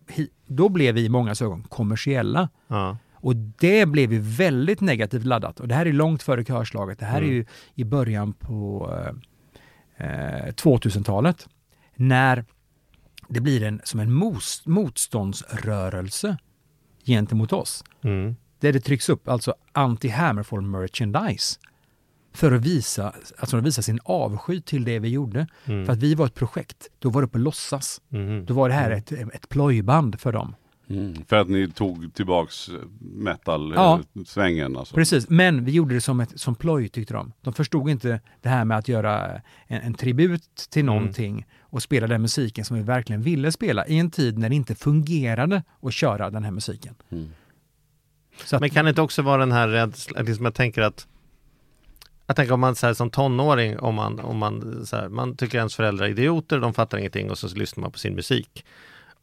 då 0.47 0.69
blev 0.69 0.95
vi 0.95 1.05
i 1.05 1.09
många 1.09 1.35
ögon 1.43 1.63
kommersiella. 1.63 2.49
Ja. 2.69 2.97
Och 3.15 3.37
det 3.37 3.87
blev 3.87 4.13
ju 4.13 4.19
väldigt 4.21 4.81
negativt 4.81 5.25
laddat. 5.25 5.61
Och 5.61 5.69
det 5.69 5.75
här 5.75 5.87
är 5.87 5.93
långt 5.93 6.23
före 6.23 6.45
körslaget. 6.45 6.99
Det 6.99 7.05
här 7.05 7.19
Mm. 7.19 7.31
är 7.31 7.35
ju 7.35 7.45
i 7.75 7.85
början 7.85 8.33
på 8.33 8.91
eh, 9.97 10.47
eh, 10.47 10.53
2000-talet. 10.53 11.49
När 11.97 12.45
det 13.33 13.41
blir 13.41 13.63
en, 13.63 13.81
som 13.85 14.01
en 14.01 14.13
mos, 14.13 14.63
motståndsrörelse 14.67 16.37
gentemot 17.05 17.53
oss. 17.53 17.85
Mm. 18.05 18.37
Där 18.61 18.73
det 18.73 18.81
trycks 18.81 19.09
upp 19.09 19.29
alltså 19.29 19.55
anti-Hammerfall 19.73 20.61
merchandise. 20.61 21.59
För 22.35 22.53
att 22.53 22.63
visa, 22.63 23.15
alltså 23.39 23.57
att 23.57 23.65
visa 23.65 23.83
sin 23.83 24.01
avsky 24.05 24.61
till 24.61 24.85
det 24.85 24.99
vi 24.99 25.09
gjorde. 25.09 25.47
Mm. 25.65 25.87
För 25.87 25.93
att 25.93 25.99
vi 25.99 26.15
var 26.15 26.27
ett 26.27 26.35
projekt. 26.35 26.89
Då 26.99 27.11
var 27.11 27.23
det 27.23 27.29
på 27.29 27.39
låtsas. 27.39 28.01
Mhm. 28.09 28.47
Då 28.47 28.55
var 28.55 28.69
det 28.69 28.75
här 28.75 28.91
ett, 28.91 29.13
ett 29.13 29.49
plojband 29.49 30.21
för 30.21 30.33
dem. 30.33 30.55
Mm. 30.93 31.25
För 31.29 31.37
att 31.37 31.49
ni 31.49 31.69
tog 31.71 32.15
tillbaks 32.15 32.69
Ja. 32.69 32.79
metal-svängen. 33.01 34.77
alltså. 34.77 34.95
Precis, 34.95 35.29
men 35.29 35.65
vi 35.65 35.73
gjorde 35.73 35.95
det 35.95 36.01
som, 36.01 36.21
ett, 36.21 36.41
som 36.41 36.55
ploj 36.55 36.89
tyckte 36.89 37.15
de. 37.15 37.33
De 37.41 37.53
förstod 37.55 37.91
inte 37.91 38.21
det 38.41 38.49
här 38.49 38.65
med 38.65 38.79
att 38.79 38.89
göra 38.89 39.41
en, 39.67 39.83
en 39.83 39.95
tribut 39.95 40.43
till 40.71 40.83
Mm. 40.83 40.95
någonting 40.95 41.47
och 41.61 41.83
spela 41.83 42.07
den 42.07 42.23
musiken 42.23 42.65
som 42.65 42.77
vi 42.77 42.83
verkligen 42.83 43.23
ville 43.23 43.53
spela 43.53 43.87
i 43.87 43.99
en 43.99 44.11
tid 44.11 44.39
när 44.39 44.49
det 44.49 44.55
inte 44.55 44.75
fungerade 44.75 45.63
att 45.83 45.95
köra 45.95 46.31
den 46.31 46.45
här 46.45 46.51
musiken. 46.51 46.95
Mm. 47.11 47.29
Så 48.45 48.57
att, 48.57 48.61
Men 48.61 48.71
kan 48.71 48.85
det 48.85 48.89
inte 48.89 49.03
också 49.03 49.23
vara 49.23 49.39
den 49.39 49.53
här 49.53 49.69
rädslan, 49.69 50.25
liksom 50.25 50.45
jag 50.45 50.55
tänker 50.55 50.83
att 50.83 51.07
jag 52.27 52.37
tänker 52.37 52.53
om 52.55 52.61
man 52.61 52.75
så 52.75 52.87
här, 52.87 52.95
som 52.95 53.11
tonåring, 53.11 53.79
om 53.79 53.95
man, 53.95 54.21
om 54.21 54.39
man, 54.39 54.87
så 54.87 54.97
här, 54.97 55.09
man 55.09 55.37
tycker 55.37 55.59
ens 55.59 55.75
föräldrar 55.75 56.07
är 56.07 56.11
idioter, 56.11 56.61
de 56.61 56.75
fattar 56.75 56.99
ingenting 56.99 57.31
och 57.31 57.39
så 57.39 57.49
lyssnar 57.57 57.81
man 57.83 57.93
på 57.93 57.99
sin 57.99 58.15
musik 58.15 58.65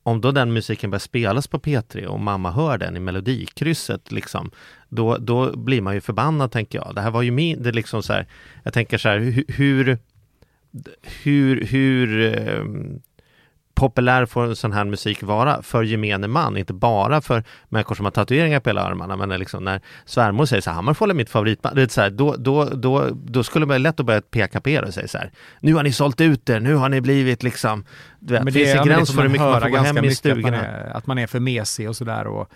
om 0.04 0.22
då 0.22 0.32
den 0.32 0.54
musiken 0.54 0.90
börjar 0.90 1.00
spelas 1.00 1.48
på 1.48 1.60
P3 1.60 2.06
och 2.06 2.20
mamma 2.20 2.52
hör 2.52 2.78
den 2.78 2.98
i 2.98 3.00
melodikrysset, 3.00 4.12
liksom, 4.12 4.52
då, 4.90 5.18
då 5.18 5.58
blir 5.58 5.82
man 5.82 5.94
ju 5.94 6.02
förbannad, 6.02 6.52
tänker 6.52 6.78
jag. 6.78 6.96
Det 6.96 7.02
här 7.02 7.12
var 7.12 7.22
ju 7.22 7.32
min, 7.32 7.64
det 7.64 7.72
liksom 7.72 8.04
så 8.04 8.14
här, 8.14 8.28
jag 8.64 8.74
tänker 8.74 8.98
så 8.98 9.10
här, 9.10 9.20
hur, 9.48 9.98
hur, 11.24 11.66
hur 11.66 13.00
populär 13.80 14.26
får 14.26 14.46
en 14.46 14.56
sån 14.56 14.74
här 14.74 14.86
musik 14.86 15.24
vara 15.24 15.62
för 15.62 15.84
gemene 15.84 16.28
man, 16.28 16.58
inte 16.58 16.74
bara 16.74 17.22
för 17.22 17.44
människor 17.70 17.96
som 17.96 18.06
har 18.06 18.12
tatueringar 18.12 18.60
på 18.60 18.70
hela 18.70 18.82
armarna, 18.82 19.16
men 19.16 19.40
liksom 19.40 19.64
när 19.64 19.82
svärmor 20.06 20.46
säger 20.46 20.62
så 20.62 20.70
här, 20.70 20.76
Hammarfall 20.76 21.10
är 21.10 21.14
mitt 21.14 21.30
favoritband, 21.30 21.76
det 21.76 21.82
är 21.82 21.88
så 21.88 22.02
här, 22.02 22.10
då, 22.10 22.36
då, 22.36 22.66
då, 22.66 23.10
då 23.12 23.44
skulle 23.44 23.66
man 23.66 23.84
lätt 23.84 24.00
att 24.00 24.06
börja 24.06 24.22
peka 24.22 24.62
på 24.62 24.70
er 24.70 24.84
och 24.84 24.94
säga 24.94 25.08
så 25.08 25.18
här, 25.18 25.32
nu 25.60 25.74
har 25.74 25.84
ni 25.84 25.92
sålt 25.92 26.22
ut 26.22 26.50
er, 26.50 26.60
nu 26.60 26.76
har 26.76 26.90
ni 26.90 27.02
blivit 27.02 27.44
liksom, 27.44 27.86
du 28.20 28.34
vet, 28.34 28.44
Men 28.44 28.54
finns 28.54 28.72
det 28.72 28.76
men 28.76 28.88
gräns 28.88 29.10
får 29.10 29.16
för 29.16 29.22
hur 29.22 29.30
mycket 29.30 29.46
man 29.46 29.62
får 29.62 29.70
gå 29.70 29.78
hem 29.78 29.98
i 29.98 30.02
mycket, 30.02 30.26
Att 30.26 30.26
man, 30.26 30.36
stugorna? 30.36 30.58
är, 30.58 30.98
att 30.98 31.08
man 31.08 31.18
är 31.18 31.28
för 31.28 31.40
mesig 31.40 31.90
och 31.90 31.96
sådär. 31.96 32.28
Och, 32.28 32.50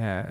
eh, 0.00 0.24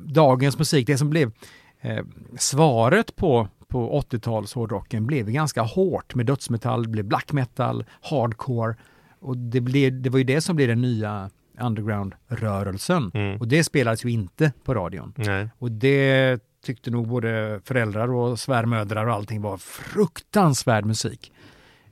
dagens 0.00 0.58
musik, 0.58 0.86
det 0.86 0.98
som 0.98 1.10
blev 1.10 1.32
eh, 1.80 2.04
svaret 2.38 3.16
på, 3.16 3.48
på 3.68 4.02
80-tals 4.10 4.54
hårdrocken 4.54 5.06
blev 5.06 5.30
ganska 5.30 5.62
hårt 5.62 6.14
med 6.14 6.26
dödsmetall, 6.26 6.88
blev 6.88 7.04
black 7.04 7.32
metal, 7.32 7.84
hardcore. 8.00 8.74
Och 9.22 9.36
det, 9.36 9.60
blev, 9.60 10.02
det 10.02 10.10
var 10.10 10.18
ju 10.18 10.24
det 10.24 10.40
som 10.40 10.56
blev 10.56 10.68
den 10.68 10.80
nya 10.80 11.30
underground-rörelsen. 11.60 13.10
Mm. 13.14 13.40
Och 13.40 13.48
det 13.48 13.64
spelades 13.64 14.04
ju 14.04 14.10
inte 14.10 14.52
på 14.64 14.74
radion. 14.74 15.14
Nej. 15.16 15.48
Och 15.58 15.72
det 15.72 16.40
tyckte 16.64 16.90
nog 16.90 17.08
både 17.08 17.60
föräldrar 17.64 18.12
och 18.12 18.40
svärmödrar 18.40 19.06
och 19.06 19.14
allting 19.14 19.42
var 19.42 19.56
fruktansvärd 19.56 20.84
musik. 20.84 21.32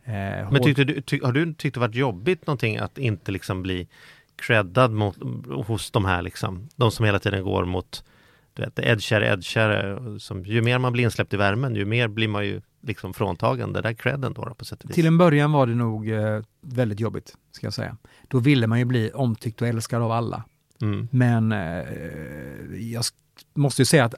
Eh, 0.04 0.12
Men 0.52 0.62
tyckte 0.62 0.84
du, 0.84 1.00
ty, 1.00 1.20
har 1.22 1.32
du 1.32 1.54
tyckt 1.54 1.74
det 1.74 1.80
varit 1.80 1.94
jobbigt 1.94 2.46
någonting 2.46 2.76
att 2.76 2.98
inte 2.98 3.32
liksom 3.32 3.62
bli 3.62 3.88
creddad 4.36 4.90
mot, 4.90 5.16
hos 5.66 5.90
de 5.90 6.04
här 6.04 6.22
liksom, 6.22 6.68
de 6.76 6.90
som 6.90 7.04
hela 7.04 7.18
tiden 7.18 7.44
går 7.44 7.64
mot 7.64 8.04
du 8.54 8.62
vet, 8.62 8.78
edgare, 8.78 9.32
edgare, 9.32 9.98
som 10.20 10.44
ju 10.44 10.62
mer 10.62 10.78
man 10.78 10.92
blir 10.92 11.04
insläppt 11.04 11.34
i 11.34 11.36
värmen, 11.36 11.74
ju 11.74 11.84
mer 11.84 12.08
blir 12.08 12.28
man 12.28 12.46
ju 12.46 12.60
liksom 12.80 13.14
fråntagen 13.14 13.72
den 13.72 13.82
där 13.82 13.92
credden 13.92 14.32
då, 14.32 14.44
då 14.44 14.54
på 14.54 14.64
sätt 14.64 14.84
och 14.84 14.90
vis. 14.90 14.94
Till 14.94 15.06
en 15.06 15.18
början 15.18 15.52
var 15.52 15.66
det 15.66 15.74
nog 15.74 16.10
eh, 16.10 16.42
väldigt 16.60 17.00
jobbigt, 17.00 17.36
ska 17.52 17.66
jag 17.66 17.74
säga. 17.74 17.96
Då 18.28 18.38
ville 18.38 18.66
man 18.66 18.78
ju 18.78 18.84
bli 18.84 19.10
omtyckt 19.10 19.62
och 19.62 19.68
älskad 19.68 20.02
av 20.02 20.12
alla. 20.12 20.44
Mm. 20.82 21.08
Men 21.10 21.52
eh, 21.52 21.84
jag 22.92 23.04
måste 23.54 23.82
ju 23.82 23.86
säga 23.86 24.04
att 24.04 24.14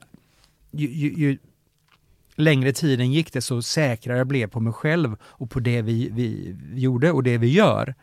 ju, 0.71 0.89
ju, 0.89 1.13
ju 1.13 1.39
längre 2.35 2.73
tiden 2.73 3.13
gick 3.13 3.33
det 3.33 3.41
så 3.41 3.63
säkrare 3.63 4.19
jag 4.19 4.27
blev 4.27 4.47
på 4.47 4.61
mig 4.61 4.73
själv 4.73 5.17
och 5.23 5.51
på 5.51 5.61
det 5.61 5.83
vi, 5.83 6.09
vi 6.13 6.57
gjorde 6.75 7.13
och 7.13 7.23
det 7.23 7.39
vi 7.39 7.53
gör. 7.53 7.95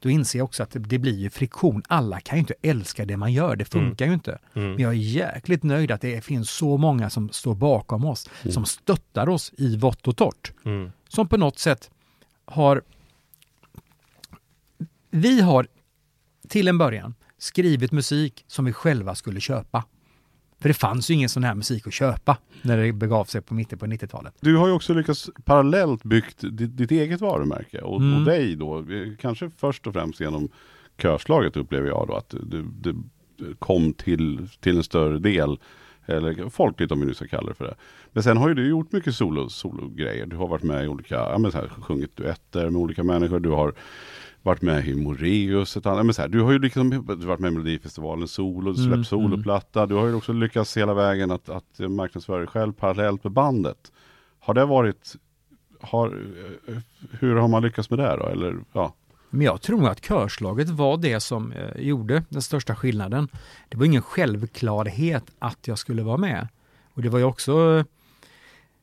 Då 0.00 0.10
inser 0.10 0.38
jag 0.38 0.44
också 0.44 0.62
att 0.62 0.76
det, 0.78 0.98
blir 0.98 1.18
ju 1.18 1.30
friktion. 1.30 1.82
Alla 1.88 2.20
kan 2.20 2.36
ju 2.36 2.40
inte 2.40 2.54
älska 2.62 3.04
det 3.04 3.16
man 3.16 3.32
gör, 3.32 3.56
det 3.56 3.64
funkar 3.64 4.06
ju 4.06 4.14
inte. 4.14 4.38
Mm. 4.54 4.70
Men 4.70 4.82
jag 4.82 4.90
är 4.92 4.96
jäkligt 4.96 5.62
nöjd 5.62 5.90
att 5.90 6.00
det 6.00 6.24
finns 6.24 6.50
så 6.50 6.76
många 6.76 7.10
som 7.10 7.28
står 7.28 7.54
bakom 7.54 8.04
oss, 8.04 8.28
som 8.50 8.64
stöttar 8.64 9.28
oss 9.28 9.52
i 9.56 9.76
vått 9.76 10.08
och 10.08 10.16
torrt 10.16 10.52
Mm. 10.64 10.92
som 11.08 11.28
på 11.28 11.36
något 11.36 11.58
sätt 11.58 11.90
har... 12.44 12.82
Vi 15.10 15.40
har 15.40 15.66
till 16.48 16.68
en 16.68 16.78
början 16.78 17.14
skrivit 17.38 17.92
musik 17.92 18.44
som 18.46 18.64
vi 18.64 18.72
själva 18.72 19.14
skulle 19.14 19.40
köpa. 19.40 19.84
För 20.60 20.68
det 20.68 20.74
fanns 20.74 21.10
ju 21.10 21.14
ingen 21.14 21.28
sån 21.28 21.44
här 21.44 21.54
musik 21.54 21.86
att 21.86 21.92
köpa 21.92 22.36
när 22.62 22.76
det 22.76 22.92
begav 22.92 23.24
sig 23.24 23.40
på 23.40 23.54
mitten 23.54 23.78
på 23.78 23.86
90-talet. 23.86 24.34
Du 24.40 24.56
har 24.56 24.66
ju 24.66 24.72
också 24.72 24.94
lyckats 24.94 25.30
parallellt 25.44 26.02
byggt 26.02 26.40
ditt, 26.40 26.76
ditt 26.76 26.90
eget 26.90 27.20
varumärke 27.20 27.80
och, 27.80 28.00
Mm. 28.00 28.18
och 28.18 28.24
dig 28.24 28.56
då, 28.56 28.78
eh, 28.78 28.84
kanske 29.20 29.50
först 29.56 29.86
och 29.86 29.92
främst 29.92 30.20
genom 30.20 30.48
körslaget 30.98 31.56
upplever 31.56 31.88
jag 31.88 32.06
då 32.08 32.14
att 32.16 32.34
du, 32.42 32.62
du 32.80 32.94
kom 33.58 33.92
till, 33.92 34.48
till 34.60 34.76
en 34.76 34.82
större 34.82 35.18
del, 35.18 35.58
eller 36.06 36.48
folkligt 36.48 36.92
om 36.92 37.00
vi 37.00 37.06
nu 37.06 37.14
ska 37.14 37.26
kalla 37.26 37.48
det 37.48 37.54
för 37.54 37.64
det. 37.64 37.74
Men 38.12 38.22
sen 38.22 38.36
har 38.36 38.48
ju 38.48 38.54
du 38.54 38.68
gjort 38.68 38.92
mycket 38.92 39.14
solo, 39.14 39.48
solo-grejer. 39.48 40.26
Du 40.26 40.36
har 40.36 40.48
varit 40.48 40.62
med 40.62 40.84
i 40.84 40.88
olika, 40.88 41.14
ja 41.14 41.38
men 41.38 41.52
så 41.52 41.58
här, 41.58 41.68
sjungit 41.68 42.16
duetter 42.16 42.70
med 42.70 42.80
olika 42.80 43.02
människor. 43.02 43.40
Du 43.40 43.48
har 43.50 43.74
varit 44.42 44.62
med 44.62 44.88
i 44.88 44.94
Moreus, 44.94 45.76
ett 45.76 45.86
annat, 45.86 46.06
men 46.06 46.14
så 46.14 46.22
här, 46.22 46.28
du 46.28 46.40
har 46.40 46.52
ju 46.52 46.58
liksom 46.58 46.90
du 46.90 46.98
varit 47.26 47.40
med 47.40 47.48
i 47.48 47.52
Melodifestivalen 47.52 48.28
solo, 48.28 48.72
du 48.72 48.76
släppt 48.76 48.92
Mm, 48.94 49.04
soloplatta. 49.04 49.86
Du 49.86 49.94
har 49.94 50.06
ju 50.06 50.14
också 50.14 50.32
lyckats 50.32 50.76
hela 50.76 50.94
vägen 50.94 51.30
att, 51.30 51.48
att 51.48 51.78
marknadsföra 51.78 52.38
dig 52.38 52.46
själv 52.46 52.72
parallellt 52.72 53.24
med 53.24 53.32
bandet. 53.32 53.92
Har 54.38 54.54
det 54.54 54.64
varit, 54.64 55.16
har, 55.80 56.06
eh, 56.68 56.74
hur 57.10 57.36
har 57.36 57.48
man 57.48 57.62
lyckats 57.62 57.90
med 57.90 57.98
det 57.98 58.16
då? 58.16 58.26
Eller, 58.26 58.58
ja. 58.72 58.94
Men 59.30 59.46
jag 59.46 59.60
tror 59.62 59.88
att 59.88 60.00
körslaget 60.00 60.68
var 60.68 60.96
det 60.96 61.20
som 61.20 61.52
eh, 61.52 61.80
gjorde 61.82 62.22
den 62.28 62.42
största 62.42 62.76
skillnaden. 62.76 63.28
Det 63.68 63.76
var 63.76 63.84
ingen 63.84 64.02
självklarhet 64.02 65.24
att 65.38 65.68
jag 65.68 65.78
skulle 65.78 66.02
vara 66.02 66.16
med. 66.16 66.48
Och 66.94 67.02
det 67.02 67.08
var 67.08 67.18
ju 67.18 67.24
också 67.24 67.84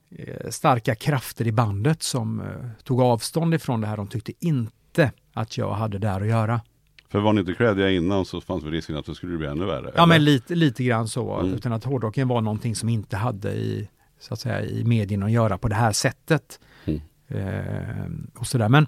eh, 0.10 0.50
starka 0.50 0.96
krafter 0.96 1.48
i 1.48 1.52
bandet 1.52 2.04
som 2.04 2.42
eh, 2.42 2.46
tog 2.84 3.02
avstånd 3.02 3.54
ifrån 3.54 3.82
det 3.82 3.88
här. 3.88 3.98
De 3.98 4.08
tyckte 4.08 4.34
inte 4.40 5.12
att 5.34 5.58
jag 5.58 5.74
hade 5.74 5.98
där 5.98 6.22
att 6.22 6.28
göra. 6.28 6.62
För 7.10 7.20
var 7.20 7.34
ni 7.34 7.40
inte 7.40 7.54
creddiga 7.54 7.92
innan 7.92 8.26
så 8.26 8.42
fanns 8.42 8.64
väl 8.64 8.72
risken 8.72 8.98
att 8.98 9.06
det 9.06 9.16
skulle 9.16 9.38
bli 9.38 9.48
ännu 9.48 9.66
värre? 9.66 9.86
Ja, 9.86 9.92
eller? 9.94 10.06
men 10.06 10.24
lite, 10.24 10.56
lite 10.56 10.84
grann 10.84 11.08
så. 11.08 11.40
Mm. 11.40 11.54
Utan 11.54 11.74
att 11.74 11.84
hårdrocken 11.84 12.28
var 12.28 12.42
någonting 12.42 12.76
som 12.76 12.90
inte 12.90 13.18
hade 13.18 13.52
i, 13.52 13.90
så 14.20 14.34
att 14.34 14.40
säga, 14.40 14.62
i 14.62 14.84
medierna 14.84 15.26
att 15.26 15.32
göra 15.32 15.58
på 15.58 15.68
det 15.68 15.76
här 15.76 15.92
sättet. 15.92 16.60
Mm. 16.86 17.02
Eh, 17.28 18.40
och 18.40 18.48
sådär. 18.48 18.70
Men 18.70 18.88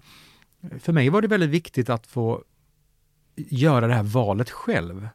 för 0.80 0.93
mig 0.93 1.10
var 1.10 1.22
det 1.22 1.28
väldigt 1.28 1.50
viktigt 1.50 1.89
att 1.89 2.08
få 2.08 2.43
göra 3.36 3.88
det 3.88 3.93
här 3.93 4.04
valet 4.04 4.50
själv. 4.50 5.08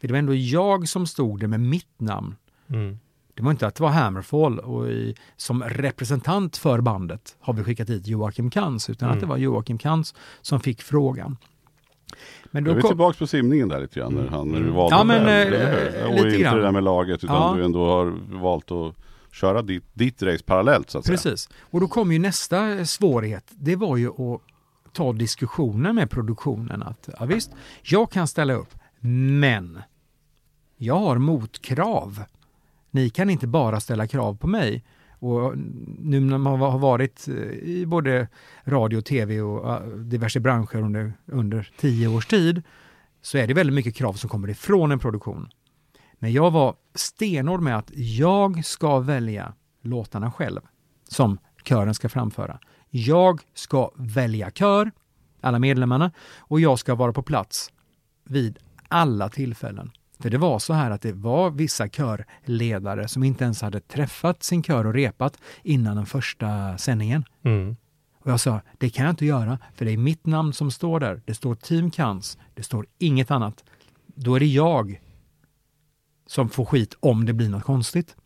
För 0.00 0.08
det 0.08 0.12
var 0.12 0.18
ändå 0.18 0.34
jag 0.34 0.88
som 0.88 1.06
stod 1.06 1.40
där 1.40 1.46
med 1.46 1.60
mitt 1.60 2.00
namn. 2.00 2.34
Mm. 2.68 2.98
Det 3.34 3.42
var 3.42 3.50
inte 3.50 3.66
att 3.66 3.74
det 3.74 3.82
var 3.82 3.90
Hammerfall 3.90 4.58
och 4.58 4.88
i, 4.90 5.14
som 5.36 5.62
representant 5.62 6.56
för 6.56 6.80
bandet 6.80 7.36
har 7.40 7.52
vi 7.54 7.64
skickat 7.64 7.88
hit 7.90 8.06
Joakim 8.06 8.50
Kans, 8.50 8.90
utan 8.90 9.08
Mm. 9.08 9.16
att 9.16 9.20
det 9.20 9.26
var 9.26 9.36
Joakim 9.36 9.78
Kans 9.78 10.14
som 10.40 10.60
fick 10.60 10.82
frågan. 10.82 11.36
Men 12.50 12.64
Då 12.64 12.70
är 12.70 12.74
vi 12.74 12.80
kom- 12.80 12.90
tillbaka 12.90 13.18
på 13.18 13.26
simningen 13.26 13.68
där 13.68 13.80
lite 13.80 14.00
grann, 14.00 14.14
när, 14.14 14.26
han, 14.26 14.48
när 14.48 14.58
du 14.58 14.64
Mm. 14.64 14.74
valde 14.76 14.96
Ja, 14.96 15.04
men, 15.04 15.24
själv, 15.24 15.54
eh, 15.54 15.60
eller 15.60 16.00
hur? 16.00 16.06
Och 16.08 16.14
lite 16.14 16.26
inte 16.28 16.38
grann. 16.38 16.56
det 16.56 16.62
där 16.62 16.72
med 16.72 16.84
laget, 16.84 17.24
utan 17.24 17.36
Ja. 17.36 17.54
du 17.56 17.64
ändå 17.64 17.86
har 17.86 18.06
valt 18.40 18.70
att 18.70 18.94
köra 19.32 19.62
ditt, 19.62 19.84
ditt 19.92 20.22
race 20.22 20.44
parallellt 20.44 20.90
så 20.90 20.98
att 20.98 21.04
säga. 21.04 21.16
Precis. 21.16 21.48
Och 21.60 21.80
då 21.80 21.88
kom 21.88 22.12
ju 22.12 22.18
nästa 22.18 22.68
eh, 22.78 22.84
svårighet. 22.84 23.44
Det 23.50 23.76
var 23.76 23.96
ju 23.96 24.08
att 24.08 24.40
ta 24.92 25.12
diskussionen 25.12 25.94
med 25.94 26.10
produktionen. 26.10 26.82
Att 26.82 27.08
ja, 27.18 27.24
visst, 27.24 27.50
jag 27.82 28.10
kan 28.10 28.28
ställa 28.28 28.52
upp, 28.52 28.74
men 29.40 29.82
jag 30.76 30.98
har 30.98 31.18
motkrav. 31.18 32.24
Ni 32.90 33.10
kan 33.10 33.30
inte 33.30 33.46
bara 33.46 33.80
ställa 33.80 34.06
krav 34.06 34.36
på 34.36 34.46
mig. 34.46 34.84
Och 35.22 35.44
eh, 35.44 35.58
nu 35.98 36.20
när 36.20 36.38
man 36.38 36.60
har 36.60 36.78
varit 36.78 37.28
eh, 37.28 37.34
i 37.52 37.84
både 37.86 38.28
radio, 38.64 39.00
tv 39.00 39.40
och 39.40 39.72
eh, 39.72 39.88
diverse 39.88 40.40
branscher 40.40 40.76
under, 40.76 41.12
under 41.26 41.70
tio 41.78 42.08
års 42.08 42.26
tid 42.26 42.62
så 43.22 43.38
är 43.38 43.46
det 43.46 43.54
väldigt 43.54 43.74
mycket 43.74 43.94
krav 43.94 44.12
som 44.12 44.30
kommer 44.30 44.50
ifrån 44.50 44.92
en 44.92 44.98
produktion. 44.98 45.48
Men 46.14 46.32
jag 46.32 46.50
var 46.50 46.74
stenhård 46.94 47.60
med 47.60 47.78
att 47.78 47.90
jag 47.94 48.64
ska 48.64 48.98
välja 48.98 49.54
låtarna 49.82 50.32
själv 50.32 50.60
som 51.08 51.38
kören 51.64 51.94
ska 51.94 52.08
framföra. 52.08 52.58
Jag 52.94 53.40
ska 53.54 53.90
välja 53.94 54.50
kör, 54.50 54.90
alla 55.40 55.58
medlemmarna, 55.58 56.10
och 56.38 56.60
jag 56.60 56.78
ska 56.78 56.94
vara 56.94 57.12
på 57.12 57.22
plats 57.22 57.72
vid 58.24 58.58
alla 58.88 59.28
tillfällen. 59.28 59.90
För 60.18 60.30
det 60.30 60.38
var 60.38 60.58
så 60.58 60.72
här 60.72 60.90
att 60.90 61.02
det 61.02 61.12
var 61.12 61.50
vissa 61.50 61.88
körledare 61.88 63.08
som 63.08 63.24
inte 63.24 63.44
ens 63.44 63.62
hade 63.62 63.80
träffat 63.80 64.42
sin 64.42 64.62
kör 64.62 64.86
och 64.86 64.94
repat 64.94 65.38
innan 65.62 65.96
den 65.96 66.06
första 66.06 66.78
sändningen. 66.78 67.24
Mm. 67.42 67.76
Och 68.18 68.30
jag 68.30 68.40
sa, 68.40 68.60
det 68.78 68.90
kan 68.90 69.04
jag 69.04 69.12
inte 69.12 69.26
göra, 69.26 69.58
för 69.74 69.84
det 69.84 69.92
är 69.92 69.96
mitt 69.96 70.26
namn 70.26 70.52
som 70.52 70.70
står 70.70 71.00
där. 71.00 71.22
Det 71.24 71.34
står 71.34 71.54
Team 71.54 71.90
Kans, 71.90 72.38
det 72.54 72.62
står 72.62 72.86
inget 72.98 73.30
annat. 73.30 73.64
Då 74.06 74.34
är 74.34 74.40
det 74.40 74.46
jag 74.46 75.00
som 76.26 76.48
får 76.48 76.64
skit 76.64 76.96
om 77.00 77.26
det 77.26 77.32
blir 77.32 77.48
något 77.48 77.64
konstigt. 77.64 78.16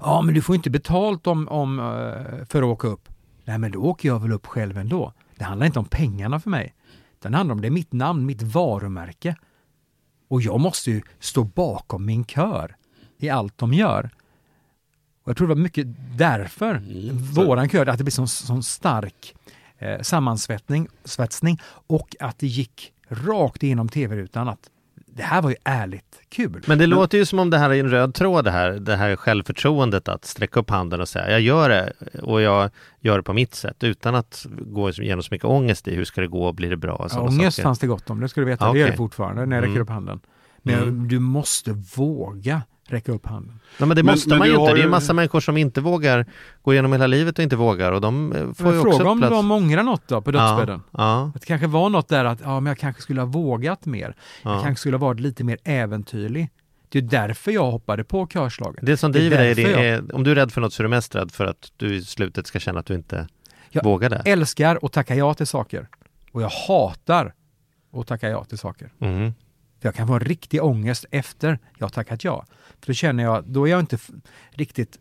Ja, 0.00 0.22
men 0.22 0.34
du 0.34 0.42
får 0.42 0.54
inte 0.56 0.70
betalt 0.70 1.26
om, 1.26 1.48
om, 1.48 1.78
eh, 1.78 2.46
för 2.46 2.62
att 2.62 2.68
åka 2.68 2.88
upp. 2.88 3.08
Nej, 3.44 3.58
men 3.58 3.72
då 3.72 3.80
åker 3.80 4.08
jag 4.08 4.20
väl 4.20 4.32
upp 4.32 4.46
själv 4.46 4.78
ändå. 4.78 5.12
Det 5.36 5.44
handlar 5.44 5.66
inte 5.66 5.78
om 5.78 5.84
pengarna 5.84 6.40
för 6.40 6.50
mig. 6.50 6.74
Det 7.18 7.36
handlar 7.36 7.54
om 7.54 7.60
det 7.60 7.68
är 7.68 7.70
mitt 7.70 7.92
namn, 7.92 8.26
mitt 8.26 8.42
varumärke. 8.42 9.36
Och 10.28 10.42
jag 10.42 10.60
måste 10.60 10.90
ju 10.90 11.02
stå 11.18 11.44
bakom 11.44 12.06
min 12.06 12.24
kör 12.24 12.76
i 13.18 13.28
allt 13.30 13.58
de 13.58 13.74
gör. 13.74 14.10
Och 15.22 15.30
jag 15.30 15.36
tror 15.36 15.48
det 15.48 15.54
var 15.54 15.62
mycket 15.62 15.86
därför 16.18 16.74
Mm. 16.74 17.16
våran 17.16 17.68
kör, 17.68 17.86
att 17.86 17.98
det 17.98 18.04
blir 18.04 18.12
sån, 18.12 18.28
sån 18.28 18.62
stark 18.62 19.34
eh, 19.78 20.00
sammansvetsning 20.00 20.88
svetsning 21.04 21.60
och 21.86 22.16
att 22.20 22.38
det 22.38 22.46
gick 22.46 22.92
rakt 23.08 23.62
igenom 23.62 23.88
tv-rutan 23.88 24.48
att 24.48 24.70
det 25.14 25.22
här 25.22 25.42
var 25.42 25.50
ju 25.50 25.56
ärligt 25.64 26.20
kul. 26.28 26.62
Men 26.66 26.78
det 26.78 26.86
låter 26.86 27.18
ju 27.18 27.24
som 27.24 27.38
om 27.38 27.50
det 27.50 27.58
här 27.58 27.70
är 27.70 27.74
en 27.80 27.90
röd 27.90 28.14
tråd 28.14 28.44
det 28.44 28.50
här, 28.50 28.70
det 28.72 28.96
här 28.96 29.16
självförtroendet 29.16 30.08
att 30.08 30.24
sträcka 30.24 30.60
upp 30.60 30.70
handen 30.70 31.00
och 31.00 31.08
säga 31.08 31.30
jag 31.30 31.40
gör 31.40 31.68
det 31.68 31.92
och 32.22 32.40
jag 32.42 32.70
gör 33.00 33.16
det 33.16 33.22
på 33.22 33.32
mitt 33.32 33.54
sätt 33.54 33.84
utan 33.84 34.14
att 34.14 34.46
gå 34.60 34.90
igenom 34.90 35.22
så 35.22 35.28
mycket 35.34 35.44
ångest 35.44 35.88
i 35.88 35.94
hur 35.94 36.04
ska 36.04 36.20
det 36.20 36.26
gå, 36.28 36.52
blir 36.52 36.70
det 36.70 36.76
bra 36.76 37.06
Ja, 37.12 37.20
ångest 37.20 37.56
saker. 37.56 37.62
fanns 37.62 37.78
det 37.78 37.86
gott 37.86 38.10
om, 38.10 38.20
det 38.20 38.28
ska 38.28 38.40
du 38.40 38.44
veta. 38.46 38.64
Ja, 38.66 38.72
Det 38.72 38.78
gör 38.78 38.90
det 38.90 38.96
fortfarande 38.96 39.46
när 39.46 39.56
jag 39.56 39.62
räcker 39.62 39.70
Mm. 39.70 39.82
upp 39.82 39.90
handen. 39.90 40.20
Men 40.62 40.74
Mm. 40.82 41.08
du 41.08 41.18
måste 41.18 41.72
våga 41.96 42.62
räcka 42.92 43.12
upp 43.12 43.26
handen. 43.26 43.60
Nej, 43.78 43.86
men 43.88 43.96
det 43.96 44.02
måste 44.02 44.28
men 44.28 44.38
man 44.38 44.48
ju 44.48 44.54
inte. 44.54 44.66
Det 44.66 44.72
är 44.72 44.76
ju- 44.76 44.82
en 44.82 44.90
massa 44.90 45.12
människor 45.12 45.40
som 45.40 45.56
inte 45.56 45.80
vågar 45.80 46.26
gå 46.62 46.72
igenom 46.72 46.92
hela 46.92 47.06
livet 47.06 47.38
och 47.38 47.42
inte 47.42 47.56
vågar 47.56 47.92
och 47.92 48.00
de 48.00 48.32
eh, 48.32 48.52
får 48.52 48.64
Men 48.64 48.72
ju 48.72 48.78
också 48.80 48.90
fråga 48.98 49.10
om 49.10 49.18
plats. 49.18 49.30
de 49.32 49.50
ångrar 49.50 49.82
något 49.82 50.08
då 50.08 50.20
på 50.22 50.30
dödsbädden. 50.30 50.82
Ja, 50.90 50.98
ja, 50.98 51.32
Att 51.34 51.40
det 51.40 51.46
kanske 51.46 51.66
var 51.66 51.88
något 51.88 52.08
där 52.08 52.24
att 52.24 52.40
ja, 52.44 52.60
men 52.60 52.70
jag 52.70 52.78
kanske 52.78 53.02
skulle 53.02 53.20
ha 53.20 53.26
vågat 53.26 53.86
mer. 53.86 54.14
Jag 54.42 54.54
ja. 54.56 54.62
kanske 54.62 54.80
skulle 54.80 54.96
ha 54.96 55.06
varit 55.06 55.20
lite 55.20 55.44
mer 55.44 55.58
äventyrlig. 55.64 56.50
Det 56.88 56.98
är 56.98 57.02
därför 57.02 57.50
jag 57.52 57.70
hoppade 57.70 58.04
på 58.04 58.26
körslaget. 58.26 58.86
Det 58.86 58.96
som 58.96 59.12
driver 59.12 59.36
dig, 59.38 59.54
det 59.54 59.88
är, 59.88 60.14
om 60.14 60.24
du 60.24 60.30
är 60.30 60.34
rädd 60.34 60.52
för 60.52 60.60
något 60.60 60.72
så 60.72 60.82
är 60.82 60.84
du 60.84 60.88
mest 60.90 61.14
rädd 61.14 61.32
för 61.32 61.46
att 61.46 61.72
du 61.76 61.94
i 61.94 62.04
slutet 62.04 62.46
ska 62.46 62.58
känna 62.58 62.80
att 62.80 62.86
du 62.86 62.94
inte 62.94 63.26
Jag 63.70 63.84
vågar 63.84 64.10
det. 64.10 64.22
älskar 64.24 64.78
att 64.82 64.92
tacka 64.92 65.14
ja 65.14 65.34
till 65.34 65.46
saker. 65.46 65.88
Och 66.32 66.42
jag 66.42 66.48
hatar 66.68 67.34
att 67.96 68.06
tacka 68.06 68.28
ja 68.28 68.44
till 68.44 68.58
saker. 68.58 68.92
Mm. 69.00 69.32
För 69.82 69.88
jag 69.88 69.94
kan 69.94 70.06
få 70.06 70.14
en 70.14 70.20
riktig 70.20 70.62
ångest 70.62 71.04
efter 71.10 71.58
jag 71.78 71.92
tackat 71.92 72.24
ja. 72.24 72.44
För 72.80 72.86
då 72.86 72.92
känner 72.92 73.24
jag, 73.24 73.44
då 73.44 73.68
är 73.68 73.70
jag 73.70 73.80
inte 73.80 73.98
riktigt... 74.50 74.98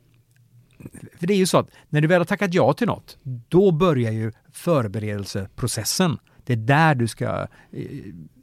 För 1.20 1.28
det 1.28 1.34
är 1.34 1.38
ju 1.38 1.46
så 1.46 1.58
att 1.58 1.70
när 1.90 2.02
du 2.02 2.08
väl 2.08 2.20
har 2.20 2.26
tackat 2.26 2.54
ja 2.54 2.74
till 2.74 2.88
något, 2.88 3.18
då 3.24 3.72
börjar 3.72 4.12
ju 4.12 4.32
förberedelseprocessen. 4.52 6.18
Det 6.44 6.54
är 6.54 6.58
där 6.58 6.96
du 6.96 7.08
ska 7.08 7.48
eh, 7.72 7.88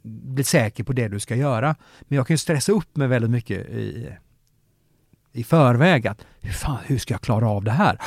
bli 0.03 0.43
säker 0.43 0.83
på 0.83 0.93
det 0.93 1.07
du 1.07 1.19
ska 1.19 1.35
göra. 1.35 1.75
Men 2.01 2.15
jag 2.15 2.27
kan 2.27 2.33
ju 2.33 2.37
stressa 2.37 2.71
upp 2.71 2.95
mig 2.95 3.07
väldigt 3.07 3.31
mycket 3.31 3.69
i, 3.69 4.09
i 5.33 5.43
förväg. 5.43 6.07
Att, 6.07 6.25
hur, 6.41 6.51
fan, 6.51 6.77
hur 6.85 6.97
ska 6.97 7.13
jag 7.13 7.21
klara 7.21 7.49
av 7.49 7.63
det 7.63 7.71
här? 7.71 7.97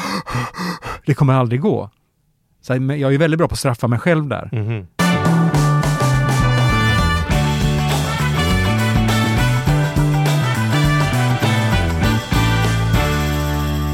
Det 1.07 1.15
kommer 1.15 1.35
aldrig 1.35 1.61
gå. 1.61 1.91
Så 2.61 2.73
jag 2.73 2.91
är 2.91 3.11
ju 3.11 3.17
väldigt 3.17 3.39
bra 3.39 3.49
på 3.49 3.53
att 3.53 3.59
straffa 3.59 3.89
mig 3.89 3.99
själv 3.99 4.29
där. 4.29 4.49
Mhm. 4.53 4.87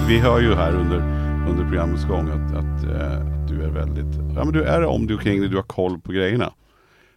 Vi 0.09 0.19
hör 0.19 0.41
ju 0.41 0.55
här 0.55 0.75
under, 0.75 0.97
under 1.51 1.65
programmets 1.69 2.05
gång 2.05 2.29
att, 2.29 2.55
att, 2.55 2.85
eh, 2.85 3.21
att 3.21 3.49
du 3.49 3.63
är 3.63 3.71
väldigt, 3.71 4.17
ja 4.37 4.45
men 4.45 4.53
du 4.53 4.63
är 4.63 4.85
om 4.85 5.07
du 5.07 5.19
kring 5.19 5.41
dig, 5.41 5.49
du 5.49 5.57
har 5.57 5.63
koll 5.63 6.01
på 6.01 6.13
grejerna. 6.13 6.53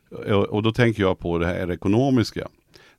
Och, 0.10 0.44
och 0.44 0.64
då 0.64 0.72
tänker 0.72 1.04
jag 1.04 1.20
på 1.20 1.38
det 1.38 1.46
här 1.46 1.72
ekonomiska. 1.72 2.48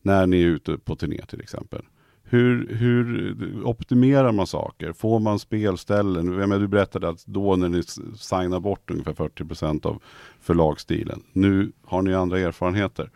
När 0.03 0.27
ni 0.27 0.43
är 0.43 0.47
ute 0.47 0.79
på 0.79 0.97
turné 0.97 1.21
till 1.29 1.41
exempel. 1.41 1.83
Hur, 2.25 2.75
hur 2.75 3.37
optimerar 3.65 4.33
man 4.33 4.47
saker? 4.47 4.93
Får 4.93 5.21
man 5.21 5.39
spelställen? 5.39 6.27
Jag 6.27 6.49
menar, 6.49 6.59
du 6.59 6.69
berättade 6.69 7.09
att 7.09 7.27
då 7.27 7.57
när 7.57 7.69
ni 7.69 7.83
signar 8.19 8.61
bort 8.61 8.91
ungefär 8.91 9.13
40% 9.13 9.87
av 9.87 10.03
förlagsstilen. 10.41 11.23
Nu 11.33 11.73
har 11.85 12.03
ni 12.03 12.15
andra 12.15 12.39
erfarenheter. 12.39 13.11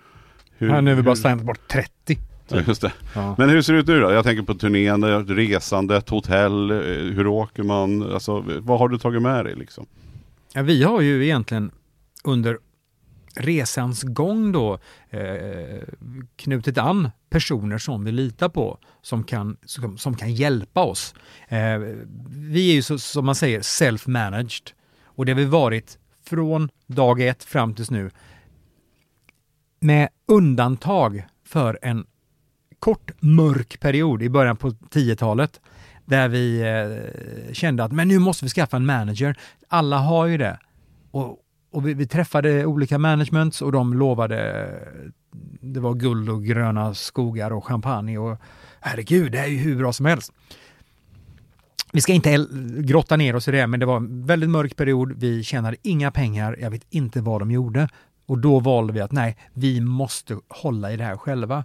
Hur, 0.59 0.69
Här 0.69 0.83
nu 0.83 0.91
har 0.91 0.97
vi 0.97 1.03
bara 1.03 1.11
hur- 1.11 1.23
signat 1.23 1.43
bort 1.43 1.69
30. 1.69 2.19
Ja, 2.49 2.61
Just 2.67 2.81
det. 2.81 2.93
Ja. 3.15 3.35
Men 3.39 3.49
hur 3.49 3.63
ser 3.63 3.73
det 3.73 3.79
ut 3.79 3.87
nu 3.87 4.01
då? 4.01 4.13
Jag 4.13 4.25
tänker 4.25 4.43
på 4.43 4.55
turnén, 4.55 5.27
resandet, 5.27 6.09
hotell, 6.09 6.71
eh, 6.71 6.77
hur 7.15 7.27
åker 7.27 7.63
man? 7.63 8.13
Alltså, 8.13 8.45
vad 8.59 8.79
har 8.79 8.89
du 8.89 8.99
tagit 8.99 9.23
med 9.23 9.45
dig 9.45 9.55
liksom? 9.55 9.87
Ja, 10.53 10.63
vi 10.63 10.83
har 10.83 11.01
ju 11.01 11.25
egentligen 11.25 11.71
under 12.25 12.59
resans 13.35 14.03
gång 14.03 14.53
då 14.53 14.79
eh, 15.11 15.81
knutit 16.37 16.79
an 16.79 17.11
personer 17.31 17.79
som 17.79 18.05
vi 18.05 18.13
litar 18.13 18.49
på 18.49 18.79
som 19.03 19.25
kan, 19.25 19.57
som, 19.65 19.99
som 19.99 20.17
kan 20.17 20.35
hjälpa 20.35 20.83
oss. 20.83 21.15
Eh, 21.49 21.79
vi 22.29 22.71
är 22.71 22.75
ju 22.75 22.83
så, 22.83 22.99
som 22.99 23.27
man 23.27 23.35
säger 23.35 23.61
self-managed 23.61 24.73
och 25.05 25.27
det 25.27 25.33
har 25.33 25.37
vi 25.37 25.45
varit 25.45 25.99
från 26.25 26.69
dag 26.87 27.21
ett 27.21 27.45
fram 27.45 27.75
tills 27.75 27.91
nu 27.91 28.11
med 29.81 30.09
undantag 30.29 31.27
för 31.45 31.79
en 31.83 32.07
kort 32.79 33.11
mörk 33.21 33.81
period 33.81 34.23
i 34.23 34.29
början 34.29 34.57
på 34.57 34.71
10-talet 34.71 35.61
där 36.05 36.29
vi 36.29 36.61
eh, 36.61 37.53
kände 37.53 37.85
att 37.85 37.93
men 37.93 38.09
nu 38.09 38.19
måste 38.19 38.45
vi 38.45 38.49
skaffa 38.49 38.77
en 38.77 38.87
manager. 38.87 39.39
Alla 39.69 39.99
har 39.99 40.27
ju 40.27 40.39
det. 40.39 40.59
Och, 41.11 41.39
och 41.73 41.89
vi, 41.89 41.95
vi 41.95 42.07
träffade 42.07 42.67
olika 42.67 42.99
managements 42.99 43.63
och 43.63 43.73
de 43.73 43.95
lovade 43.95 44.71
det 45.61 45.81
var 45.81 45.95
guld 45.95 46.31
och 46.31 46.45
gröna 46.45 46.95
skogar 46.95 47.51
och 47.51 47.65
champagne 47.65 48.19
och 48.19 48.39
herregud, 48.81 49.33
det 49.33 49.39
är 49.39 49.47
ju 49.47 49.57
hur 49.57 49.77
bra 49.77 49.93
som 49.93 50.07
helst. 50.07 50.33
Vi 51.93 52.01
ska 52.01 52.13
inte 52.13 52.47
grotta 52.79 53.17
ner 53.17 53.37
oss 53.37 53.49
i 53.49 53.51
det, 53.51 53.67
men 53.67 53.81
det 53.81 53.87
var 53.87 53.97
en 53.97 54.27
väldigt 54.27 54.51
mörk 54.51 54.77
period. 54.77 55.13
Vi 55.17 55.43
tjänade 55.43 55.77
inga 55.83 56.11
pengar. 56.11 56.57
Jag 56.61 56.71
vet 56.71 56.87
inte 56.91 57.21
vad 57.21 57.41
de 57.41 57.51
gjorde. 57.51 57.89
Och 58.27 58.39
då 58.39 58.61
valde 58.61 58.93
vi 58.93 59.01
att 59.01 59.13
nej, 59.13 59.37
vi 59.53 59.81
måste 59.81 60.39
hålla 60.49 60.93
i 60.93 60.97
det 60.97 61.05
här 61.05 61.17
själva. 61.17 61.65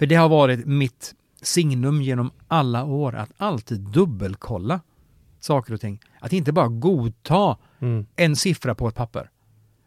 För 0.00 0.06
det 0.06 0.14
har 0.14 0.28
varit 0.28 0.66
mitt 0.66 1.14
signum 1.42 2.02
genom 2.02 2.30
alla 2.48 2.84
år 2.84 3.14
att 3.14 3.30
alltid 3.36 3.80
dubbelkolla 3.80 4.80
saker 5.40 5.74
och 5.74 5.80
ting. 5.80 6.00
Att 6.20 6.32
inte 6.32 6.52
bara 6.52 6.68
godta 6.68 7.56
Mm. 7.78 8.06
en 8.16 8.36
siffra 8.36 8.74
på 8.74 8.88
ett 8.88 8.94
papper. 8.94 9.30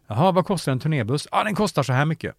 Jaha, 0.06 0.32
vad 0.32 0.46
kostar 0.46 0.72
en 0.72 0.78
turnébuss? 0.80 1.28
Ja, 1.32 1.44
den 1.44 1.54
kostar 1.54 1.82
så 1.82 1.92
här 1.92 2.04
mycket 2.04 2.34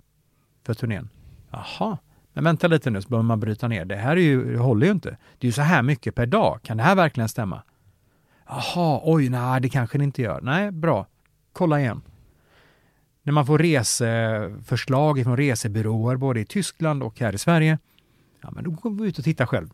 för 0.65 0.73
turnén. 0.73 1.09
Jaha, 1.51 1.97
men 2.33 2.43
vänta 2.43 2.67
lite 2.67 2.89
nu 2.89 3.01
så 3.01 3.09
behöver 3.09 3.23
man 3.23 3.39
bryta 3.39 3.67
ner. 3.67 3.85
Det 3.85 3.95
här 3.95 4.11
är 4.17 4.21
ju, 4.21 4.51
det 4.53 4.59
håller 4.59 4.85
ju 4.85 4.91
inte. 4.91 5.09
Det 5.09 5.45
är 5.45 5.49
ju 5.49 5.51
så 5.51 5.61
här 5.61 5.81
mycket 5.81 6.15
per 6.15 6.25
dag. 6.25 6.59
Kan 6.63 6.77
det 6.77 6.83
här 6.83 6.95
verkligen 6.95 7.29
stämma? 7.29 7.61
Jaha, 8.47 9.01
oj, 9.03 9.29
nej, 9.29 9.61
det 9.61 9.69
kanske 9.69 9.97
det 9.97 10.03
inte 10.03 10.21
gör. 10.21 10.41
Nej, 10.41 10.71
bra. 10.71 11.07
Kolla 11.53 11.79
igen. 11.79 12.01
När 13.25 13.33
man 13.33 13.45
får 13.45 13.57
reseförslag 13.57 15.23
från 15.23 15.37
resebyråer 15.37 16.15
både 16.15 16.39
i 16.39 16.45
Tyskland 16.45 17.03
och 17.03 17.19
här 17.19 17.35
i 17.35 17.37
Sverige, 17.37 17.79
ja, 18.41 18.51
men 18.51 18.63
då 18.63 18.71
går 18.71 18.89
vi 18.89 19.07
ut 19.07 19.17
och 19.17 19.23
tittar 19.23 19.45
själv 19.45 19.69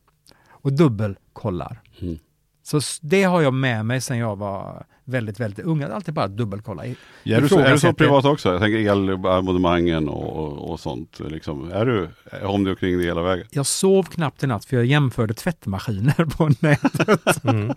och 0.50 0.74
dubbelkollar. 0.74 1.82
Mm. 2.00 2.20
Så 2.64 2.80
det 3.02 3.24
har 3.24 3.42
jag 3.42 3.54
med 3.54 3.86
mig 3.86 4.02
sedan 4.02 4.18
jag 4.18 4.36
var 4.36 4.84
väldigt, 5.04 5.40
väldigt 5.40 5.66
ung. 5.66 5.84
Att 5.84 5.92
alltid 5.92 6.14
bara 6.14 6.28
dubbelkolla. 6.28 6.86
I- 6.86 6.96
Ja, 7.24 7.38
är, 7.38 7.42
du 7.42 7.50
så, 7.50 7.60
är 7.60 7.72
du 7.72 7.80
så 7.80 7.94
privat 7.94 8.26
också? 8.26 8.50
Jag 8.52 8.62
tänker 8.62 8.78
elabonnemangen 8.80 10.10
och, 10.10 10.36
och, 10.38 10.72
och 10.72 10.80
sånt. 10.80 11.20
Liksom. 11.20 11.72
Är 11.72 11.86
du 11.86 12.10
om 12.44 12.64
du 12.64 12.76
kring 12.76 12.98
det 12.98 13.04
hela 13.04 13.22
vägen? 13.22 13.48
Jag 13.52 13.66
sov 13.66 14.04
knappt 14.04 14.44
i 14.44 14.48
natt 14.48 14.66
för 14.66 14.76
jag 14.78 14.86
jämförde 14.86 15.34
tvättmaskiner 15.34 16.26
på 16.38 16.50
nätet. 16.60 17.44
Mm. 17.44 17.74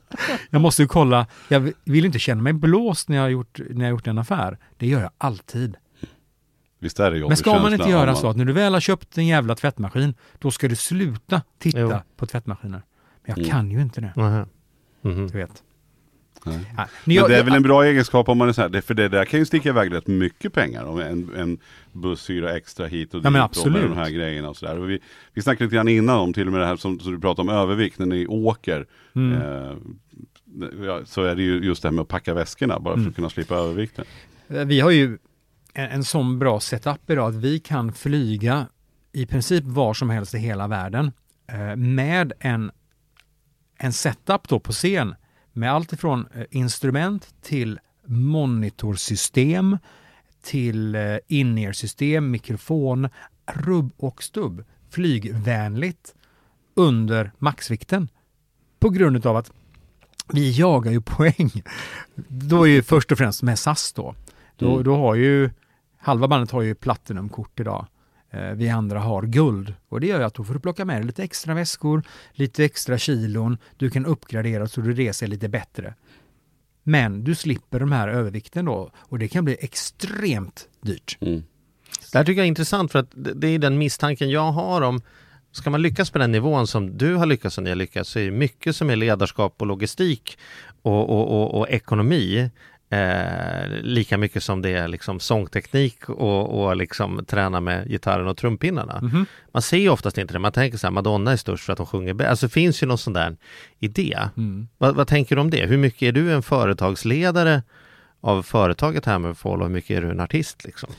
Jag 0.51 0.61
måste 0.61 0.83
ju 0.83 0.89
kolla. 0.89 1.27
Jag 1.49 1.73
vill- 1.85 2.05
inte 2.05 2.19
känna 2.19 2.43
mig 2.43 2.53
blåst 2.53 3.09
när 3.09 3.17
jag 3.17 3.25
har 3.25 3.29
gjort, 3.31 3.61
när 3.71 3.85
jag 3.85 3.85
har 3.85 3.91
gjort 3.91 4.07
en 4.07 4.19
affär. 4.19 4.59
Det 4.77 4.87
gör 4.87 5.01
jag 5.01 5.11
alltid. 5.19 5.77
Visst 6.79 7.01
är 7.01 7.11
det 7.11 7.29
Men 7.29 7.37
ska 7.37 7.59
man 7.59 7.73
inte 7.73 7.91
göra 7.91 8.07
man- 8.07 8.17
så 8.17 8.29
att 8.29 8.37
när 8.37 8.45
du 8.45 8.53
väl 8.53 8.73
har 8.73 8.81
köpt 8.81 9.19
en 9.19 9.27
jävla 9.27 9.55
tvättmaskin, 9.55 10.15
då 10.39 10.51
ska 10.51 10.69
du 10.69 10.77
sluta 10.77 11.43
titta 11.59 11.79
Jo. 11.81 11.93
på 12.17 12.27
tvättmaskiner. 12.27 12.83
Men 13.27 13.35
jag 13.35 13.39
Mm. 13.39 13.51
kan 13.51 13.71
ju 13.71 13.81
inte 13.83 14.01
det, 14.01 14.13
Nähä. 14.17 14.47
Mhm. 15.05 15.27
du 15.27 15.39
vet. 15.39 15.63
Nej. 16.47 16.61
Ja, 16.77 16.87
men 17.05 17.29
det 17.31 17.37
är 17.39 17.45
väl 17.45 17.55
en 17.55 17.63
bra 17.63 17.85
egenskap 17.85 18.29
om 18.29 18.39
man 18.39 18.49
är 18.49 18.53
så 18.53 18.63
här, 18.63 18.69
det- 18.69 18.83
för 18.83 18.95
det 18.95 19.09
där 19.09 19.25
kan 19.25 19.41
ju 19.41 19.47
sticka 19.47 19.69
iväg 19.69 19.93
rätt 19.93 20.07
mycket 20.07 20.53
pengar. 20.53 20.85
Om 20.85 21.01
en, 21.01 21.31
en 21.37 21.59
busshyra 21.93 22.57
extra 22.57 22.87
hit 22.87 23.15
och 23.15 23.23
dit 23.23 23.33
Ja, 23.35 23.51
och 23.65 23.71
med 23.73 23.83
de 23.83 23.93
här 23.97 24.11
grejerna 24.11 24.49
och 24.49 24.57
sådär. 24.57 24.75
Vi, 24.77 25.01
vi 25.35 25.43
snackade 25.43 25.65
lite 25.65 25.77
grann 25.77 25.89
innan 25.89 26.19
om 26.19 26.33
till 26.33 26.47
och 26.47 26.53
med 26.53 26.61
det 26.61 26.67
här 26.67 26.77
som, 26.77 27.01
som 27.01 27.13
du 27.13 27.21
pratade 27.21 27.51
om 27.51 27.57
övervikt 27.57 27.99
när 27.99 28.07
ni 28.07 28.27
åker. 28.27 28.87
Mm. 29.15 29.33
Eh, 29.43 29.77
så 31.05 31.23
är 31.23 31.35
det 31.35 31.43
ju 31.43 31.61
just 31.65 31.83
det 31.83 31.89
här 31.89 31.93
med 31.95 32.03
att 32.03 32.09
packa 32.09 32.35
väskorna 32.35 32.81
bara 32.81 32.95
för 32.95 32.99
Mm. 33.01 33.09
att 33.11 33.17
kunna 33.17 33.31
slippa 33.31 33.55
övervikten. 33.55 34.05
Vi 34.47 34.81
har 34.81 34.91
ju 34.91 35.19
en, 35.75 35.91
en 35.91 36.05
sån 36.05 36.39
bra 36.39 36.61
setup 36.61 37.11
idag 37.11 37.29
att 37.29 37.35
vi 37.35 37.59
kan 37.59 37.93
flyga 37.93 38.67
i 39.13 39.27
princip 39.27 39.65
var 39.65 39.95
som 39.95 40.11
helst 40.11 40.35
i 40.35 40.39
hela 40.39 40.69
världen 40.69 41.13
eh, 41.53 41.77
med 41.77 42.33
en, 42.41 42.71
en 43.79 43.93
setup 43.93 44.49
då 44.49 44.61
på 44.61 44.73
scen 44.73 45.15
med 45.53 45.73
allt 45.73 45.93
ifrån 45.93 46.27
eh, 46.35 46.45
instrument 46.51 47.35
till 47.43 47.81
monitorsystem 48.07 49.79
till 50.43 50.95
eh, 50.95 51.17
in-ear-system, 51.29 52.31
mikrofon, 52.31 53.09
rubb 53.53 53.93
och 53.97 54.23
stubb. 54.23 54.65
Flygvänligt 54.91 56.15
under 56.75 57.33
maxvikten. 57.39 58.09
På 58.79 58.91
grund 58.91 59.27
av 59.27 59.37
att 59.37 59.53
vi 60.33 60.59
jagar 60.59 60.93
ju 60.93 61.01
poäng. 61.05 61.51
Då 62.29 62.63
är 62.63 62.71
ju 62.71 62.83
först 62.83 63.13
och 63.13 63.19
främst 63.19 63.43
med 63.43 63.59
SAS 63.59 63.93
då. 63.93 64.15
Då, 64.57 64.73
Mm. 64.73 64.85
då 64.85 64.97
har 64.97 65.15
ju 65.15 65.51
halva 65.99 66.29
bandet 66.29 66.51
har 66.51 66.63
ju 66.63 66.75
platinumkort 66.75 67.61
idag. 67.61 67.87
Eh, 68.35 68.53
vi 68.55 68.69
andra 68.69 68.99
har 68.99 69.23
guld 69.23 69.75
och 69.89 70.01
det 70.01 70.07
gör 70.07 70.19
ju 70.19 70.25
att 70.25 70.35
då 70.35 70.45
får 70.45 70.55
du 70.55 70.61
plocka 70.61 70.85
med 70.85 70.97
dig 70.97 71.07
lite 71.07 71.23
extra 71.23 71.55
väskor, 71.55 72.03
lite 72.33 72.65
extra 72.65 72.99
kilon. 72.99 73.59
Du 73.77 73.91
kan 73.91 74.07
uppgradera 74.07 74.67
så 74.67 74.81
du 74.81 74.93
reser 74.93 75.27
lite 75.27 75.49
bättre. 75.49 75.95
Men 76.83 77.25
du 77.25 77.35
slipper 77.35 77.81
de 77.81 77.93
här 77.93 78.09
övervikten 78.09 78.65
då 78.65 78.91
och 78.97 79.19
det 79.19 79.29
kan 79.29 79.45
bli 79.45 79.57
extremt 79.61 80.69
dyrt. 80.81 81.19
Mm. 81.21 81.43
Det 82.13 82.19
här 82.19 82.25
tycker 82.25 82.41
jag 82.41 82.45
är 82.45 82.49
intressant 82.49 82.93
för 82.93 82.99
att 82.99 83.11
det 83.15 83.35
det 83.35 83.49
är 83.49 83.59
den 83.59 83.79
misstanken 83.79 84.31
jag 84.31 84.53
har 84.53 84.83
om 84.83 85.01
Ska 85.53 85.71
man 85.71 85.83
lyckas 85.83 86.11
på 86.11 86.19
den 86.19 86.33
nivån 86.33 86.67
som 86.67 86.99
du 86.99 87.15
har 87.15 87.27
lyckats 87.27 87.59
och 87.59 87.65
ni 87.65 87.71
har 87.71 87.77
lyckats 87.77 88.11
så 88.11 88.19
är 88.19 88.25
det 88.25 88.31
mycket 88.31 88.77
som 88.77 88.91
är 88.91 88.97
ledarskap 88.97 89.55
och 89.59 89.67
logistik 89.67 90.39
och, 90.83 91.11
och, 91.11 91.41
och, 91.41 91.61
och 91.61 91.69
ekonomi 91.69 92.51
eh, 92.95 93.83
lika 93.83 94.19
mycket 94.19 94.43
som 94.43 94.63
det 94.63 94.71
är 94.71 94.89
liksom 94.89 95.21
sångteknik 95.21 96.09
och, 96.09 96.65
och 96.65 96.77
liksom 96.77 97.25
träna 97.25 97.61
med 97.61 97.89
gitarren 97.89 98.27
och 98.27 98.37
trumpinnarna. 98.37 99.01
Mhm. 99.03 99.27
Man 99.53 99.63
ser 99.63 99.77
ju 99.77 99.89
oftast 99.89 100.19
inte 100.19 100.33
det. 100.33 100.39
Man 100.39 100.53
tänker 100.53 100.79
så 100.79 100.87
här, 100.87 100.93
Madonna 100.93 101.33
är 101.33 101.37
störst 101.37 101.65
för 101.65 101.73
att 101.73 101.79
hon 101.79 101.87
sjunger 101.87 102.15
bäst. 102.15 102.31
Alltså 102.31 102.47
det 102.47 102.53
finns 102.53 102.83
ju 102.83 102.87
någon 102.87 102.99
sån 102.99 103.13
där 103.13 103.37
idé. 103.79 104.19
Mm. 104.37 104.69
Vad, 104.79 104.95
vad 104.95 105.07
tänker 105.09 105.37
du 105.37 105.41
om 105.41 105.51
det? 105.51 105.67
Hur 105.67 105.79
mycket 105.79 106.03
är 106.03 106.13
du 106.13 106.33
en 106.33 106.43
företagsledare 106.43 107.63
av 108.21 108.43
företaget 108.43 109.05
Hammerfall 109.05 109.61
och 109.61 109.67
hur 109.67 109.75
mycket 109.75 109.97
är 109.97 110.03
du 110.03 110.11
en 110.11 110.21
artist? 110.21 110.65
Liksom? 110.65 110.91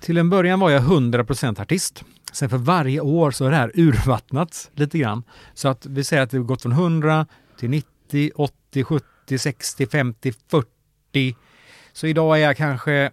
Till 0.00 0.18
en 0.18 0.30
början 0.30 0.60
var 0.60 0.70
jag 0.70 0.82
100% 0.82 1.62
artist. 1.62 2.04
Sen 2.32 2.50
för 2.50 2.58
varje 2.58 3.00
år 3.00 3.30
så 3.30 3.44
har 3.44 3.50
det 3.50 3.56
här 3.56 3.72
urvattnats 3.74 4.70
lite 4.74 4.98
grann. 4.98 5.22
Så 5.54 5.68
att 5.68 5.86
vi 5.86 6.04
säger 6.04 6.22
att 6.22 6.30
det 6.30 6.36
har 6.36 6.44
gått 6.44 6.62
från 6.62 6.72
100 6.72 7.26
till 7.58 7.70
90, 7.70 8.30
80, 8.34 8.84
70, 8.84 9.38
60, 9.38 9.86
50, 9.86 10.32
40. 10.50 10.68
Så 11.92 12.06
idag 12.06 12.36
är 12.38 12.42
jag 12.42 12.56
kanske 12.56 13.10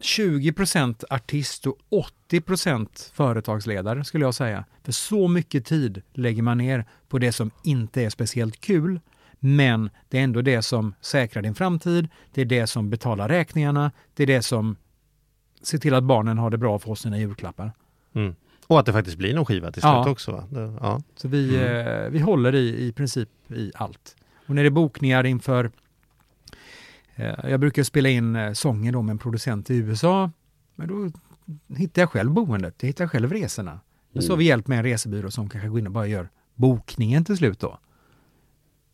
20% 0.00 1.04
artist 1.10 1.66
och 1.66 1.78
80% 2.30 3.12
företagsledare 3.14 4.04
skulle 4.04 4.24
jag 4.24 4.34
säga. 4.34 4.64
För 4.82 4.92
så 4.92 5.28
mycket 5.28 5.64
tid 5.64 6.02
lägger 6.12 6.42
man 6.42 6.58
ner 6.58 6.84
på 7.08 7.18
det 7.18 7.32
som 7.32 7.50
inte 7.64 8.02
är 8.02 8.10
speciellt 8.10 8.60
kul. 8.60 9.00
Men 9.38 9.90
det 10.08 10.18
är 10.18 10.24
ändå 10.24 10.42
det 10.42 10.62
som 10.62 10.94
säkrar 11.00 11.42
din 11.42 11.54
framtid. 11.54 12.08
Det 12.34 12.40
är 12.40 12.44
det 12.44 12.66
som 12.66 12.90
betalar 12.90 13.28
räkningarna. 13.28 13.92
Det 14.14 14.22
är 14.22 14.26
det 14.26 14.42
som 14.42 14.76
ser 15.62 15.78
till 15.78 15.94
att 15.94 16.04
barnen 16.04 16.38
har 16.38 16.50
det 16.50 16.58
bra 16.58 16.74
och 16.74 16.82
får 16.82 16.94
sina 16.94 17.18
julklappar. 17.18 17.72
Mm. 18.14 18.34
Och 18.66 18.80
att 18.80 18.86
det 18.86 18.92
faktiskt 18.92 19.18
blir 19.18 19.34
någon 19.34 19.44
skiva 19.44 19.72
till 19.72 19.80
Ja. 19.84 20.04
slut 20.04 20.12
också. 20.12 20.32
Va? 20.32 20.44
Det, 20.50 20.76
ja. 20.80 21.02
Så 21.16 21.28
vi, 21.28 21.56
eh, 21.56 22.10
vi 22.10 22.18
håller 22.18 22.54
i, 22.54 22.86
i 22.86 22.92
princip 22.92 23.28
i 23.48 23.72
allt. 23.74 24.16
Och 24.46 24.54
när 24.54 24.62
det 24.62 24.68
är 24.68 24.70
bokningar 24.70 25.26
inför... 25.26 25.70
Eh, 27.16 27.50
jag 27.50 27.60
brukar 27.60 27.82
spela 27.82 28.08
in 28.08 28.36
eh, 28.36 28.52
sånger 28.52 28.92
då 28.92 29.02
med 29.02 29.10
en 29.10 29.18
producent 29.18 29.70
i 29.70 29.76
USA. 29.76 30.30
Men 30.74 30.88
då 30.88 31.10
hittar 31.76 32.02
jag 32.02 32.10
själv 32.10 32.30
boendet, 32.30 32.74
jag 32.80 32.86
hittar 32.86 33.06
själv 33.06 33.32
resorna. 33.32 33.80
Men 34.12 34.22
så 34.22 34.32
har 34.32 34.36
vi 34.36 34.44
hjälp 34.44 34.66
med 34.66 34.78
en 34.78 34.84
resebyrå 34.84 35.30
som 35.30 35.48
kanske 35.48 35.68
går 35.68 35.78
in 35.78 35.86
och 35.86 35.92
bara 35.92 36.06
gör 36.06 36.28
bokningen 36.54 37.24
till 37.24 37.36
slut 37.36 37.60
då. 37.60 37.78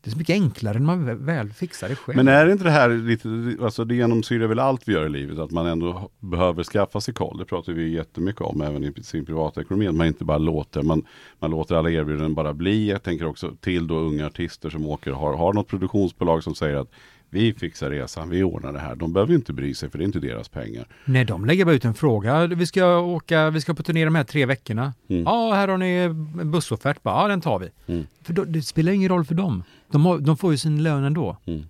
Det 0.01 0.09
är 0.09 0.11
så 0.11 0.17
mycket 0.17 0.33
enklare 0.33 0.79
när 0.79 0.85
man 0.85 1.09
vä- 1.09 1.25
väl 1.25 1.53
fixar 1.53 1.89
det 1.89 1.95
själv. 1.95 2.15
Men 2.15 2.27
är 2.27 2.49
inte 2.51 2.63
det 2.63 2.71
här 2.71 2.89
lite, 2.89 3.63
alltså 3.63 3.85
det 3.85 3.95
genomsyrar 3.95 4.47
väl 4.47 4.59
allt 4.59 4.87
vi 4.87 4.93
gör 4.93 5.05
i 5.05 5.09
livet, 5.09 5.39
att 5.39 5.51
man 5.51 5.65
ändå 5.65 6.09
behöver 6.19 6.63
skaffa 6.63 7.01
sig 7.01 7.13
koll. 7.13 7.37
Det 7.37 7.45
pratar 7.45 7.73
vi 7.73 7.89
jättemycket 7.89 8.41
om 8.41 8.61
även 8.61 8.83
i 8.83 9.03
sin 9.03 9.25
privatekonomi, 9.25 9.87
att 9.87 9.95
man 9.95 10.07
inte 10.07 10.25
bara 10.25 10.37
låter, 10.37 10.81
man, 10.81 11.03
man 11.39 11.51
låter 11.51 11.75
alla 11.75 11.89
erbjudanden 11.89 12.33
bara 12.33 12.53
bli. 12.53 12.89
Jag 12.89 13.03
tänker 13.03 13.25
också 13.25 13.55
till 13.61 13.87
då 13.87 13.95
unga 13.99 14.27
artister 14.27 14.69
som 14.69 14.85
åker, 14.85 15.11
har, 15.11 15.37
har 15.37 15.53
något 15.53 15.67
produktionsbolag 15.67 16.43
som 16.43 16.55
säger 16.55 16.75
att 16.75 16.91
vi 17.33 17.53
fixar 17.53 17.89
resan, 17.89 18.29
vi 18.29 18.43
ordnar 18.43 18.73
det 18.73 18.79
här. 18.79 18.95
De 18.95 19.13
behöver 19.13 19.33
inte 19.33 19.53
bry 19.53 19.73
sig 19.73 19.89
för 19.89 19.97
det 19.97 20.03
är 20.03 20.05
inte 20.05 20.19
deras 20.19 20.49
pengar. 20.49 20.87
Nej, 21.05 21.25
de 21.25 21.45
lägger 21.45 21.65
bara 21.65 21.75
ut 21.75 21.85
en 21.85 21.93
fråga. 21.93 22.47
Vi 22.47 22.67
ska 22.67 22.97
åka, 22.97 23.49
vi 23.49 23.61
ska 23.61 23.73
på 23.73 23.83
turné 23.83 24.05
de 24.05 24.15
här 24.15 24.23
tre 24.23 24.45
veckorna. 24.45 24.93
Mm. 25.07 25.23
Ja, 25.23 25.53
här 25.53 25.67
har 25.67 25.77
ni 25.77 25.89
en 25.89 26.51
bussoffert. 26.51 27.03
Bara, 27.03 27.21
ja, 27.21 27.27
den 27.27 27.41
tar 27.41 27.59
vi. 27.59 27.69
Mm. 27.87 28.07
För 28.21 28.33
då, 28.33 28.43
det 28.43 28.61
spelar 28.61 28.91
ingen 28.91 29.09
roll 29.09 29.25
för 29.25 29.35
dem. 29.35 29.63
De, 29.91 30.05
har, 30.05 30.17
de 30.17 30.37
får 30.37 30.51
ju 30.51 30.57
sin 30.57 30.83
lön 30.83 31.03
ändå. 31.03 31.37
Mm. 31.45 31.65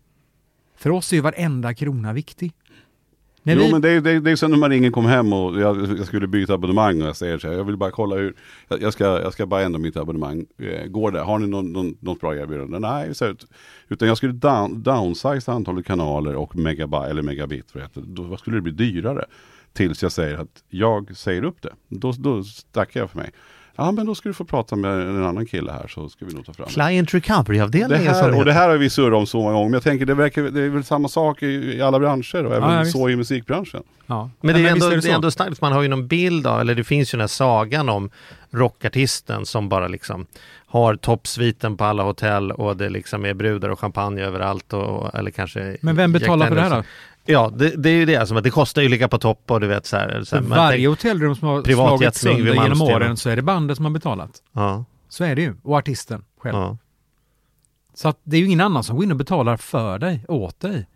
För 0.76 0.90
oss 0.90 1.12
är 1.12 1.16
ju 1.16 1.22
varenda 1.22 1.74
krona 1.74 2.14
viktig. 2.14 2.54
När 3.44 3.56
jo 3.56 3.62
vi, 3.62 3.72
men 3.72 3.82
det 3.82 3.90
är, 3.90 4.02
det, 4.02 4.12
är, 4.12 4.20
det 4.20 4.32
är 4.32 4.36
som 4.36 4.52
när 4.52 4.58
man 4.58 4.70
ringer 4.70 4.92
kom 4.92 5.06
hem 5.06 5.34
och 5.34 5.62
jag, 5.62 5.98
jag 5.98 6.06
skulle 6.06 6.28
byta 6.28 6.54
abonnemang 6.54 7.02
och 7.02 7.08
jag 7.08 7.16
säger 7.16 7.38
så 7.38 7.48
här, 7.48 7.56
jag 7.56 7.64
vill 7.64 7.78
bara 7.78 7.92
kolla 7.92 8.16
hur, 8.16 8.36
jag, 8.68 8.82
jag, 8.82 8.94
ska, 8.94 9.04
jag 9.06 9.34
ska 9.34 9.46
bara 9.46 9.62
ändra 9.62 9.80
mitt 9.80 9.98
abonnemang. 9.98 10.46
Eh, 10.58 10.86
går 10.86 11.12
det? 11.12 11.20
Har 11.20 11.40
ni 11.40 11.48
någon, 11.48 11.74
någon, 11.74 11.98
något 12.00 12.22
bra 12.22 12.36
erbjudande? 12.36 12.80
Nej, 12.80 13.16
så 13.16 13.26
ut. 13.26 13.48
Utan 13.88 14.08
jag 14.08 14.18
skulle 14.18 14.34
down, 14.34 14.84
downsize 14.84 15.52
antalet 15.52 15.86
kanaler 15.86 16.36
och 16.36 16.56
megabyte, 16.56 17.10
eller 17.10 17.22
megabit, 17.22 17.76
heter 17.76 18.02
det. 18.02 18.08
Då 18.08 18.38
skulle 18.38 18.58
det 18.58 18.62
bli 18.62 18.72
dyrare. 18.72 19.26
Tills 19.74 20.04
jag 20.04 20.12
säger 20.12 20.38
att 20.38 20.64
jag 20.70 21.18
säger 21.18 21.44
upp 21.44 21.62
det. 21.62 21.74
Då, 21.88 22.12
då 22.12 22.44
stackar 22.44 23.00
jag 23.00 23.12
för 23.12 23.18
mig. 23.20 23.32
Ja 23.76 23.92
men 23.92 24.06
då 24.06 24.16
ska 24.16 24.30
du 24.30 24.34
få 24.34 24.46
prata 24.46 24.76
med 24.76 24.92
en 24.92 25.26
annan 25.26 25.46
kille 25.46 25.72
här 25.72 25.88
så 25.88 26.10
ska 26.10 26.26
vi 26.26 26.34
nog 26.34 26.46
ta 26.46 26.54
fram 26.54 26.66
det. 26.68 26.74
Client 26.74 27.12
Det 27.12 27.18
recovery-avdelningen 27.18 28.16
som 28.16 28.24
här, 28.32 28.38
och 28.38 28.46
det 28.46 28.54
här 28.54 28.70
har 28.70 28.78
vi 28.78 28.90
surrat 28.90 29.18
om 29.18 29.28
så 29.28 29.38
många 29.38 29.54
gånger, 29.54 29.66
men 29.66 29.74
jag 29.74 29.84
tänker 29.84 30.06
det, 30.06 30.14
verkar, 30.14 30.44
det 30.44 30.62
är 30.62 30.70
väl 30.70 30.84
samma 30.84 31.08
sak 31.08 31.44
i, 31.44 31.46
i 31.78 31.82
alla 31.82 32.00
branscher 32.00 32.46
och 32.46 32.56
även 32.56 32.72
Ja, 32.72 32.86
så 32.86 33.10
i 33.10 33.16
musikbranschen. 33.16 33.84
ja. 34.08 34.30
Men 34.42 34.56
det 34.56 34.62
är, 34.62 34.74
visst 34.74 34.84
ändå, 34.86 34.96
det 34.96 35.02
så. 35.02 35.10
är 35.10 35.14
ändå 35.16 35.32
starkt, 35.32 35.62
man 35.62 35.72
har 35.72 35.82
ju 35.82 35.88
någon 35.88 36.08
bild 36.08 36.48
av, 36.48 36.62
eller 36.62 36.76
det 36.76 36.84
finns 36.84 37.14
ju 37.14 37.18
den 37.18 37.22
här 37.22 37.28
sagan 37.28 37.90
om 37.90 38.10
rockartisten 38.52 39.46
som 39.46 39.70
bara 39.70 39.88
liksom 39.88 40.26
har 40.66 40.96
toppsviten 40.96 41.78
på 41.78 41.84
alla 41.84 42.04
hotell 42.04 42.52
och 42.52 42.78
det 42.78 42.90
liksom 42.90 43.26
är 43.26 43.34
brudar 43.34 43.70
och 43.70 43.80
champagne 43.80 44.22
överallt 44.22 44.74
och, 44.74 45.16
eller 45.16 45.32
kanske 45.32 45.78
Men 45.82 45.96
vem 45.96 46.12
betalar 46.12 46.48
för 46.48 46.56
det 46.56 46.62
här 46.62 46.70
då? 46.70 46.84
Ja, 47.26 47.52
det, 47.56 47.70
det 47.70 47.90
är 47.90 47.94
ju 47.94 48.06
det, 48.06 48.16
alltså, 48.16 48.36
att 48.36 48.44
det 48.44 48.50
kostar 48.50 48.82
ju 48.82 48.86
att 48.88 48.92
ligga 48.92 49.08
på 49.08 49.18
topp 49.18 49.52
och 49.52 49.60
du 49.60 49.68
vet 49.68 49.86
så 49.86 49.98
här. 49.98 50.24
Så 50.24 50.36
här 50.36 50.44
varje 50.44 50.88
hotellrum 50.88 51.36
som 51.36 51.48
har 51.48 51.62
Privatjet 51.62 52.16
slagit 52.16 52.40
med 52.40 52.48
Yngwie 52.48 52.54
sönder 52.56 52.76
genom 52.76 52.96
åren 52.96 53.18
så 53.18 53.30
är 53.30 53.36
det 53.36 53.42
bandet 53.42 53.76
som 53.78 53.86
har 53.86 53.92
betalat. 53.92 54.44
Ja, 54.52 54.86
Så 55.10 55.24
är 55.24 55.36
det 55.36 55.42
ju. 55.42 55.56
Och 55.64 55.78
artisten 55.78 56.26
själv. 56.40 56.58
ja. 56.58 56.78
Så 57.96 58.08
att 58.10 58.20
det 58.24 58.38
är 58.38 58.40
ju 58.42 58.46
ingen 58.46 58.62
annan 58.62 58.84
som 58.84 58.96
går 58.96 59.06
in 59.06 59.12
och 59.12 59.18
betalar 59.18 59.58
för 59.58 60.00
dig, 60.00 60.26
åt 60.28 60.60
dig. 60.60 60.88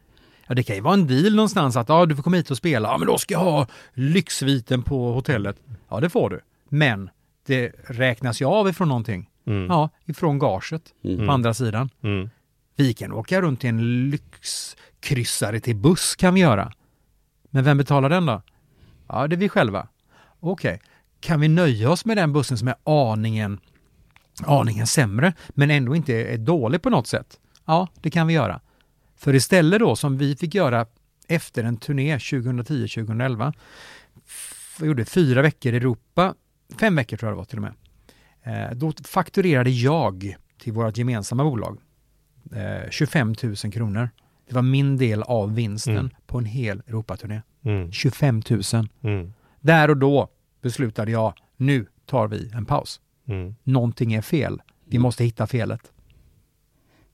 Ja, 0.48 0.56
det 0.56 0.64
kan 0.64 0.76
ju 0.76 0.82
vara 0.82 0.94
en 0.94 1.08
deal 1.08 1.36
någonstans 1.36 1.76
att 1.78 1.90
ja, 1.90 2.06
du 2.06 2.16
får 2.16 2.24
komma 2.24 2.36
hit 2.38 2.52
och 2.52 2.58
spela. 2.58 2.90
Ja, 2.90 2.98
men 2.98 3.08
då 3.08 3.18
ska 3.18 3.34
jag 3.34 3.40
ha 3.40 3.68
lyxsviten 3.94 4.84
på 4.84 5.12
hotellet. 5.14 5.56
Ja, 5.90 6.00
det 6.00 6.10
får 6.10 6.30
du. 6.30 6.40
Men 6.70 7.10
det 7.48 7.72
räknas 7.88 8.42
ju 8.42 8.46
av 8.46 8.70
ifrån 8.70 8.88
någonting. 8.88 9.30
Mm. 9.48 9.66
Ja, 9.70 9.90
ifrån 10.06 10.40
gaget 10.40 10.84
på 11.26 11.32
andra 11.32 11.54
sidan. 11.54 11.90
Mm. 12.04 12.30
Vi 12.76 12.94
kan 12.94 13.12
åka 13.14 13.42
runt 13.42 13.64
i 13.64 13.68
en 13.68 14.10
kryssare 15.08 15.60
till 15.60 15.76
buss 15.76 16.16
kan 16.16 16.34
vi 16.34 16.40
göra. 16.40 16.74
Men 17.50 17.64
vem 17.64 17.78
betalar 17.78 18.10
den 18.10 18.26
då? 18.26 18.42
Ja, 19.08 19.28
det 19.28 19.36
är 19.36 19.38
vi 19.38 19.50
själva. 19.50 19.88
Okej, 20.40 20.82
kan 21.20 21.40
vi 21.40 21.48
nöja 21.48 21.90
oss 21.90 22.06
med 22.06 22.18
den 22.18 22.34
bussen 22.34 22.58
som 22.58 22.68
är 22.68 22.76
aningen, 22.84 23.60
aningen 24.46 24.88
sämre, 24.88 25.34
men 25.50 25.72
ändå 25.72 25.96
inte 25.96 26.14
är 26.14 26.38
dålig 26.38 26.82
på 26.82 26.90
något 26.90 27.08
sätt? 27.08 27.40
Ja, 27.66 27.88
det 28.02 28.10
kan 28.10 28.28
vi 28.28 28.34
göra. 28.34 28.62
För 29.16 29.36
istället 29.36 29.80
då, 29.80 29.96
som 29.96 30.18
vi 30.18 30.36
fick 30.36 30.56
göra 30.56 30.86
efter 31.28 31.64
en 31.64 31.78
turné 31.78 32.18
2010-2011, 32.18 33.54
vi 34.80 34.88
gjorde 34.88 35.06
fyra 35.06 35.42
veckor 35.42 35.74
i 35.74 35.78
Europa, 35.78 36.34
fem 36.80 36.96
veckor 36.96 37.18
tror 37.18 37.30
jag 37.30 37.36
det 37.36 37.38
var 37.38 37.46
till 37.46 37.58
och 37.58 37.64
med. 37.64 37.74
Eh, 38.44 38.76
då 38.76 38.94
fakturerade 39.04 39.70
jag 39.70 40.36
till 40.60 40.74
vårt 40.74 40.98
gemensamma 40.98 41.44
bolag 41.44 41.78
eh, 42.56 42.90
25 42.90 43.36
000 43.44 43.56
kronor. 43.56 44.10
Det 44.48 44.56
var 44.56 44.62
min 44.62 44.98
del 44.98 45.24
av 45.24 45.56
vinsten 45.56 45.98
Mm. 45.98 46.10
på 46.26 46.38
en 46.38 46.46
hel 46.46 46.82
Europaturné. 46.88 47.42
Mm. 47.64 47.92
25 47.92 48.42
000. 48.50 48.62
Mm. 49.02 49.34
Där 49.60 49.90
och 49.90 49.98
då 49.98 50.30
beslutade 50.62 51.12
jag, 51.12 51.34
nu 51.58 51.86
tar 52.06 52.28
vi 52.28 52.52
en 52.54 52.66
paus. 52.66 53.02
Mm. 53.28 53.56
Någonting 53.64 54.14
är 54.14 54.22
fel. 54.22 54.62
Vi 54.86 55.00
måste 55.00 55.24
hitta 55.24 55.48
felet. 55.48 55.92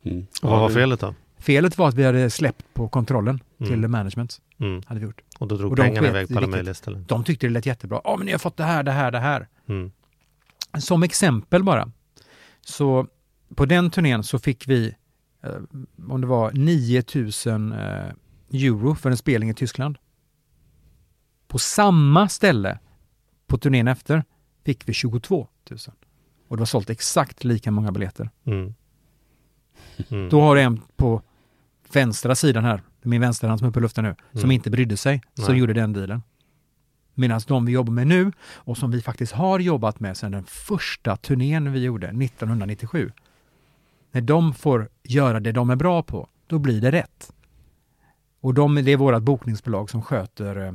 Mm. 0.04 0.28
Och 0.42 0.50
vad 0.50 0.60
var 0.60 0.70
felet 0.70 1.00
då? 1.00 1.16
Felet 1.38 1.78
var 1.78 1.88
att 1.88 1.94
vi 1.96 2.04
hade 2.04 2.30
släppt 2.30 2.66
på 2.74 2.88
kontrollen 2.88 3.40
Mm. 3.60 3.72
till 3.82 3.88
management. 3.90 4.42
Mm. 4.60 4.82
Hade 4.86 5.00
vi 5.00 5.06
gjort. 5.06 5.22
Och 5.40 5.48
då 5.48 5.58
drog 5.58 5.72
Och 5.72 5.78
pengarna 5.78 6.08
iväg 6.08 6.28
på 6.30 6.38
alla 6.38 6.48
möjliga 6.48 6.74
ställen. 6.74 7.06
De 7.08 7.24
tyckte 7.24 7.48
det 7.48 7.54
lät 7.54 7.66
jättebra. 7.66 8.02
Ja, 8.04 8.16
men 8.18 8.26
ni 8.26 8.32
har 8.32 8.40
fått 8.40 8.58
det 8.58 8.64
här, 8.64 8.84
det 8.84 8.92
här, 8.92 9.12
det 9.12 9.20
här. 9.20 9.48
Mm. 9.70 9.92
Som 10.80 11.04
exempel 11.04 11.64
bara. 11.64 11.92
Så 12.62 13.08
på 13.56 13.66
den 13.66 13.90
turnén 13.92 14.24
så 14.24 14.40
fick 14.40 14.68
vi, 14.68 14.96
om 16.08 16.22
det 16.22 16.28
var 16.28 16.52
9000 16.52 17.72
eh, 17.72 18.12
euro 18.52 18.96
för 18.96 19.12
en 19.12 19.18
spelning 19.18 19.50
i 19.50 19.54
Tyskland. 19.54 19.98
På 21.48 21.60
samma 21.60 22.30
ställe 22.30 22.80
på 23.48 23.58
turnén 23.58 23.88
efter 23.88 24.24
fick 24.66 24.90
vi 24.90 24.94
22 24.94 25.48
000. 25.70 25.80
Och 26.48 26.58
det 26.58 26.62
var 26.62 26.66
sålt 26.66 26.90
exakt 26.90 27.44
lika 27.44 27.72
många 27.72 27.92
biljetter. 27.92 28.30
Mm. 28.46 28.74
Mm. 30.10 30.30
Då 30.30 30.42
har 30.42 30.56
du 30.56 30.62
en 30.62 30.82
på 30.96 31.22
vänstra 31.94 32.36
sidan 32.36 32.64
här, 32.66 32.82
min 33.02 33.22
vänsterhand 33.22 33.60
som 33.60 33.66
är 33.66 33.70
uppe 33.70 33.80
i 33.80 33.82
luften 33.82 34.04
nu, 34.04 34.16
som 34.32 34.40
Mm. 34.40 34.52
inte 34.52 34.70
brydde 34.70 34.98
sig, 34.98 35.22
som 35.34 35.46
Nej. 35.48 35.58
gjorde 35.58 35.74
den 35.74 35.94
dealen. 35.94 36.22
Medan 37.14 37.42
de 37.48 37.66
vi 37.66 37.72
jobbar 37.72 37.94
med 37.94 38.08
nu 38.08 38.32
och 38.56 38.78
som 38.78 38.92
vi 38.92 39.02
faktiskt 39.02 39.34
har 39.34 39.60
jobbat 39.60 40.00
med 40.00 40.18
sedan 40.18 40.32
den 40.32 40.44
första 40.44 41.18
turnén 41.18 41.72
vi 41.72 41.80
gjorde 41.84 42.08
1997. 42.08 43.12
När 44.14 44.22
de 44.22 44.54
får 44.54 44.90
göra 45.04 45.40
det 45.40 45.52
de 45.52 45.70
är 45.70 45.76
bra 45.76 46.04
på, 46.04 46.28
då 46.48 46.60
blir 46.60 46.82
det 46.82 46.92
rätt. 46.92 47.34
Och 48.42 48.54
de, 48.54 48.76
det 48.76 48.92
är 48.92 48.98
vårt 48.98 49.22
bokningsbolag 49.24 49.90
som 49.90 50.02
sköter 50.02 50.66
eh, 50.68 50.74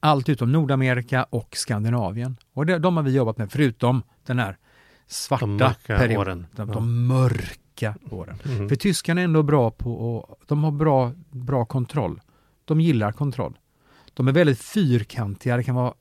allt 0.00 0.28
utom 0.28 0.52
Nordamerika 0.52 1.24
och 1.24 1.56
Skandinavien. 1.56 2.36
Och 2.52 2.66
det, 2.66 2.78
de 2.78 2.96
har 2.96 3.04
vi 3.04 3.10
jobbat 3.16 3.38
med, 3.38 3.52
förutom 3.52 4.02
den 4.26 4.38
här 4.38 4.56
svarta 5.06 5.46
De 5.46 5.74
perioden. 5.86 6.18
åren. 6.18 6.46
De, 6.52 6.68
Ja. 6.68 6.74
de 6.74 7.06
mörka 7.06 7.94
åren. 8.10 8.38
Mm. 8.44 8.68
För 8.68 8.76
tyskarna 8.76 9.20
är 9.20 9.24
ändå 9.24 9.42
bra 9.42 9.70
på 9.70 9.92
och 10.16 10.40
de 10.46 10.64
har 10.64 10.70
bra, 10.70 11.12
bra 11.30 11.64
kontroll. 11.64 12.20
De 12.64 12.80
gillar 12.80 13.12
kontroll. 13.12 13.58
De 14.14 14.28
är 14.28 14.32
väldigt 14.32 14.60
fyrkantiga, 14.60 15.56
det 15.56 15.62
kan 15.64 15.74
vara 15.74 15.94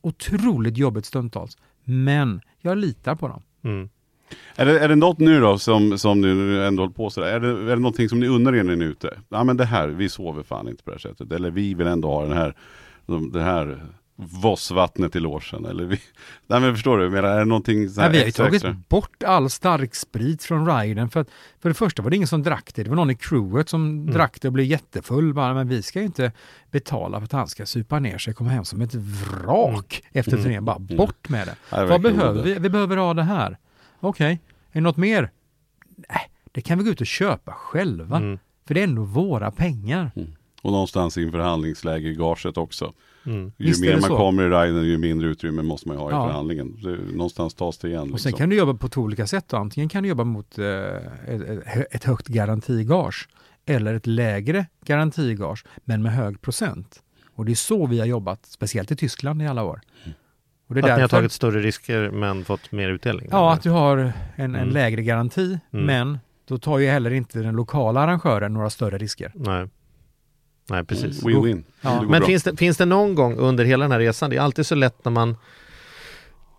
otroligt 0.00 0.76
jobbigt 0.76 1.06
stundtals. 1.06 1.58
Men 1.84 2.40
jag 2.60 2.78
litar 2.78 3.14
på 3.14 3.28
dem. 3.28 3.42
Mm. 3.62 3.88
Är 4.56 4.66
det, 4.66 4.80
är 4.80 4.88
det 4.88 4.96
något 4.96 5.18
nu 5.18 5.40
då 5.40 5.58
som, 5.58 5.98
som 5.98 6.20
du 6.20 6.64
ändå 6.66 6.82
håller 6.82 6.94
på 6.94 7.10
sådär? 7.10 7.28
Är 7.28 7.40
det, 7.40 7.48
är 7.48 7.76
det 7.76 7.82
någonting 7.82 8.08
som 8.08 8.20
ni 8.20 8.26
unnar 8.28 8.54
er 8.54 8.62
när 8.62 8.76
ni 8.76 8.84
är 8.84 8.88
ute? 8.88 9.18
Ja 9.28 9.44
men 9.44 9.56
det 9.56 9.64
här, 9.64 9.88
vi 9.88 10.08
sover 10.08 10.42
fan 10.42 10.68
inte 10.68 10.82
på 10.84 10.90
det 10.90 10.94
här 10.94 11.10
sättet. 11.10 11.32
Eller 11.32 11.50
vi 11.50 11.74
vill 11.74 11.86
ändå 11.86 12.08
ha 12.08 12.22
den 12.22 12.36
här, 12.36 12.54
de- 13.06 13.32
det 13.32 13.42
här 13.42 13.82
Vossvattnet 14.16 15.16
i 15.16 15.20
logen. 15.20 15.64
Eller 15.64 15.84
vi, 15.84 16.00
nej 16.46 16.60
men 16.60 16.74
förstår 16.74 16.98
du, 16.98 17.18
är 17.18 17.22
det 17.38 17.44
någonting 17.44 17.88
så 17.88 18.00
här 18.00 18.08
Nej, 18.08 18.12
vi 18.12 18.18
har 18.18 18.26
ju 18.26 18.32
tagit 18.32 18.54
extra? 18.54 18.76
bort 18.88 19.22
all 19.22 19.50
stark 19.50 19.94
sprit 19.94 20.42
från 20.42 20.66
riden. 20.78 21.10
För, 21.10 21.20
att, 21.20 21.28
för 21.62 21.68
det 21.68 21.74
första 21.74 22.02
var 22.02 22.10
det 22.10 22.16
ingen 22.16 22.28
som 22.28 22.42
drack 22.42 22.70
det. 22.74 22.82
Det 22.82 22.88
var 22.90 22.96
någon 22.96 23.10
i 23.10 23.14
crewet 23.14 23.68
som 23.68 23.84
Mm. 23.98 24.14
drack 24.14 24.38
det 24.40 24.48
och 24.48 24.52
blev 24.52 24.66
jättefull. 24.66 25.34
Bara, 25.34 25.54
men 25.54 25.68
vi 25.68 25.82
ska 25.82 25.98
ju 25.98 26.04
inte 26.04 26.32
betala 26.70 27.18
för 27.20 27.24
att 27.24 27.32
han 27.32 27.48
ska 27.48 27.66
supa 27.66 27.98
ner 27.98 28.18
sig 28.18 28.30
och 28.30 28.36
komma 28.36 28.50
hem 28.50 28.64
som 28.64 28.80
ett 28.80 28.94
vrak 28.94 30.02
efter 30.12 30.36
turnén. 30.42 30.64
Bara 30.64 30.78
bort 30.78 31.28
med 31.28 31.46
det. 31.46 31.76
Mm. 31.76 31.88
Vad 31.88 32.00
behöver 32.02 32.34
det. 32.42 32.42
vi? 32.54 32.58
Vi 32.58 32.68
behöver 32.70 32.96
ha 32.96 33.14
det 33.14 33.22
här. 33.22 33.58
Okej, 34.04 34.32
är 34.32 34.38
det 34.72 34.80
något 34.80 34.96
mer? 34.96 35.30
Nej, 36.08 36.30
det 36.52 36.60
kan 36.60 36.78
vi 36.78 36.84
gå 36.84 36.90
ut 36.90 37.00
och 37.00 37.06
köpa 37.06 37.52
själva. 37.52 38.16
Mm. 38.16 38.38
För 38.66 38.74
det 38.74 38.80
är 38.80 38.84
ändå 38.84 39.02
våra 39.02 39.50
pengar. 39.50 40.10
Och 40.62 40.72
någonstans 40.72 41.18
i 41.18 41.24
en 41.24 41.32
förhandlingsläge 41.32 42.08
i 42.08 42.14
gaget 42.14 42.56
också. 42.56 42.92
Mm. 43.26 43.52
Ju 43.56 43.66
Visst 43.66 43.80
mer 43.80 43.92
man 43.92 44.02
så. 44.02 44.16
kommer 44.16 44.42
i 44.42 44.48
riden, 44.48 44.84
ju 44.84 44.98
mindre 44.98 45.28
utrymme 45.28 45.62
måste 45.62 45.88
man 45.88 45.96
ha 45.96 46.10
i 46.10 46.12
Ja. 46.12 46.26
förhandlingen. 46.26 46.76
Någonstans 47.12 47.54
tas 47.54 47.78
det 47.78 47.88
igen. 47.88 48.00
Och 48.00 48.08
sen 48.08 48.12
Liksom. 48.30 48.32
kan 48.32 48.48
du 48.48 48.56
jobba 48.56 48.74
på 48.74 48.88
två 48.88 49.00
olika 49.00 49.26
sätt. 49.26 49.48
Då. 49.48 49.56
Antingen 49.56 49.88
kan 49.88 50.02
du 50.02 50.08
jobba 50.08 50.24
mot 50.24 50.58
eh, 50.58 50.66
ett, 51.26 51.86
ett 51.90 52.04
högt 52.04 52.28
garantigage 52.28 53.28
eller 53.66 53.94
ett 53.94 54.06
lägre 54.06 54.66
garantigage 54.84 55.64
men 55.84 56.02
med 56.02 56.12
hög 56.12 56.40
procent. 56.42 57.02
Och 57.34 57.44
det 57.44 57.52
är 57.52 57.56
så 57.56 57.86
vi 57.86 57.98
har 57.98 58.06
jobbat, 58.06 58.46
speciellt 58.46 58.90
i 58.90 58.96
Tyskland 58.96 59.42
i 59.42 59.46
alla 59.46 59.64
år. 59.64 59.80
Och 60.76 60.82
det 60.82 60.88
är 60.88 60.92
Att 60.92 60.96
ni 60.98 61.02
har 61.02 61.08
därför- 61.08 61.16
tagit 61.16 61.32
större 61.32 61.60
risker 61.60 62.10
men 62.10 62.44
fått 62.44 62.72
mer 62.72 62.88
utdelning? 62.88 63.28
Ja, 63.30 63.52
att 63.52 63.62
du 63.62 63.70
har 63.70 63.96
en, 63.98 64.12
en 64.36 64.54
Mm. 64.56 64.68
lägre 64.68 65.02
garanti, 65.02 65.58
Mm. 65.72 65.86
men 65.86 66.18
då 66.48 66.58
tar 66.58 66.78
ju 66.78 66.86
heller 66.88 67.10
inte 67.12 67.38
den 67.38 67.56
lokala 67.56 68.00
arrangören 68.00 68.54
några 68.54 68.70
större 68.70 68.98
risker. 68.98 69.32
Nej. 69.34 69.68
Nej, 70.70 70.84
precis. 70.84 71.22
Win-win. 71.22 71.64
Ja. 71.80 72.00
Men 72.02 72.10
bra. 72.10 72.26
finns 72.26 72.42
det, 72.42 72.56
finns 72.56 72.76
det 72.76 72.84
någon 72.84 73.14
gång 73.14 73.36
under 73.36 73.64
hela 73.64 73.84
den 73.84 73.92
här 73.92 73.98
resan, 73.98 74.30
det 74.30 74.36
är 74.36 74.40
alltid 74.40 74.66
så 74.66 74.74
lätt 74.74 75.04
när 75.04 75.12
man 75.12 75.36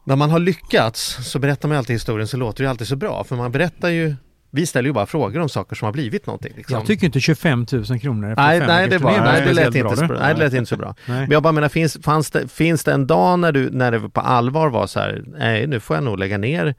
när 0.07 0.15
man 0.15 0.29
har 0.29 0.39
lyckats 0.39 1.17
så 1.31 1.39
berättar 1.39 1.67
man 1.69 1.77
alltid 1.77 1.93
historien 1.93 2.27
så 2.27 2.37
låter 2.37 2.63
det 2.63 2.69
alltid 2.69 2.87
så 2.87 2.95
bra 2.95 3.23
för 3.23 3.35
man 3.35 3.51
berättar 3.51 3.89
ju 3.89 4.15
vi 4.55 4.65
ställer 4.65 4.89
ju 4.89 4.93
bara 4.93 5.05
frågor 5.05 5.39
om 5.39 5.49
saker 5.49 5.75
som 5.75 5.85
har 5.85 5.93
blivit 5.93 6.25
någonting. 6.25 6.53
Liksom. 6.55 6.73
Jag 6.73 6.85
tycker 6.85 7.05
inte 7.05 7.19
25 7.19 7.65
000 7.71 7.99
kronor 7.99 8.33
nej, 8.37 8.59
nej, 8.59 8.89
det 8.89 8.97
var, 8.97 9.11
nej, 9.11 9.41
det 9.45 9.53
lät 9.53 9.75
inte 9.75 9.95
så 9.95 10.07
bra. 10.07 10.19
Nej, 10.19 10.33
det 10.33 10.39
lät 10.39 10.53
inte 10.53 10.69
så 10.69 10.77
bra. 10.77 10.95
Men 11.05 11.31
jag 11.31 11.43
bara 11.43 11.53
menar, 11.53 11.69
finns, 11.69 11.97
fanns 12.03 12.31
det, 12.31 12.47
finns 12.47 12.83
det 12.83 12.93
en 12.93 13.07
dag 13.07 13.39
när 13.39 13.51
du, 13.51 13.69
när 13.69 13.91
det 13.91 14.09
på 14.09 14.21
allvar 14.21 14.69
var 14.69 14.87
så 14.87 14.99
här, 14.99 15.23
nej 15.27 15.67
nu 15.67 15.79
får 15.79 15.97
jag 15.97 16.03
nog 16.03 16.19
lägga 16.19 16.37
ner 16.37 16.75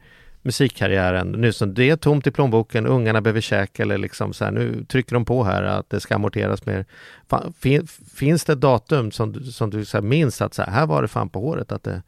musikkarriären, 0.47 1.33
nu 1.33 1.53
som 1.53 1.75
det 1.75 1.91
är 1.91 1.97
tomt 1.97 2.27
i 2.27 2.31
plånboken, 2.31 2.87
ungarna 2.87 3.21
behöver 3.21 3.41
käka 3.41 3.83
eller 3.83 3.99
liksom 3.99 4.33
så 4.33 4.45
här, 4.45 4.53
nu 4.53 4.85
trycker 4.85 5.15
de 5.15 5.25
på 5.25 5.45
här 5.45 5.63
att 5.63 5.91
det 5.91 6.01
ska 6.01 6.15
amorteras 6.15 6.67
mer. 6.67 6.85
Fan, 7.29 7.53
fin, 7.59 7.87
finns 8.15 8.45
det 8.45 8.53
ett 8.53 8.61
datum 8.61 9.11
som 9.11 9.33
du, 9.33 9.45
som 9.45 9.71
du 9.71 9.85
så 9.85 10.03
minns 10.03 10.43
att 10.43 10.55
så 10.55 10.63
här, 10.63 10.71
här 10.71 10.87
var 10.87 11.03
det 11.03 11.09
fan 11.09 11.29
på 11.29 11.41
håret 11.41 11.73
att 11.73 11.83
det 11.83 12.03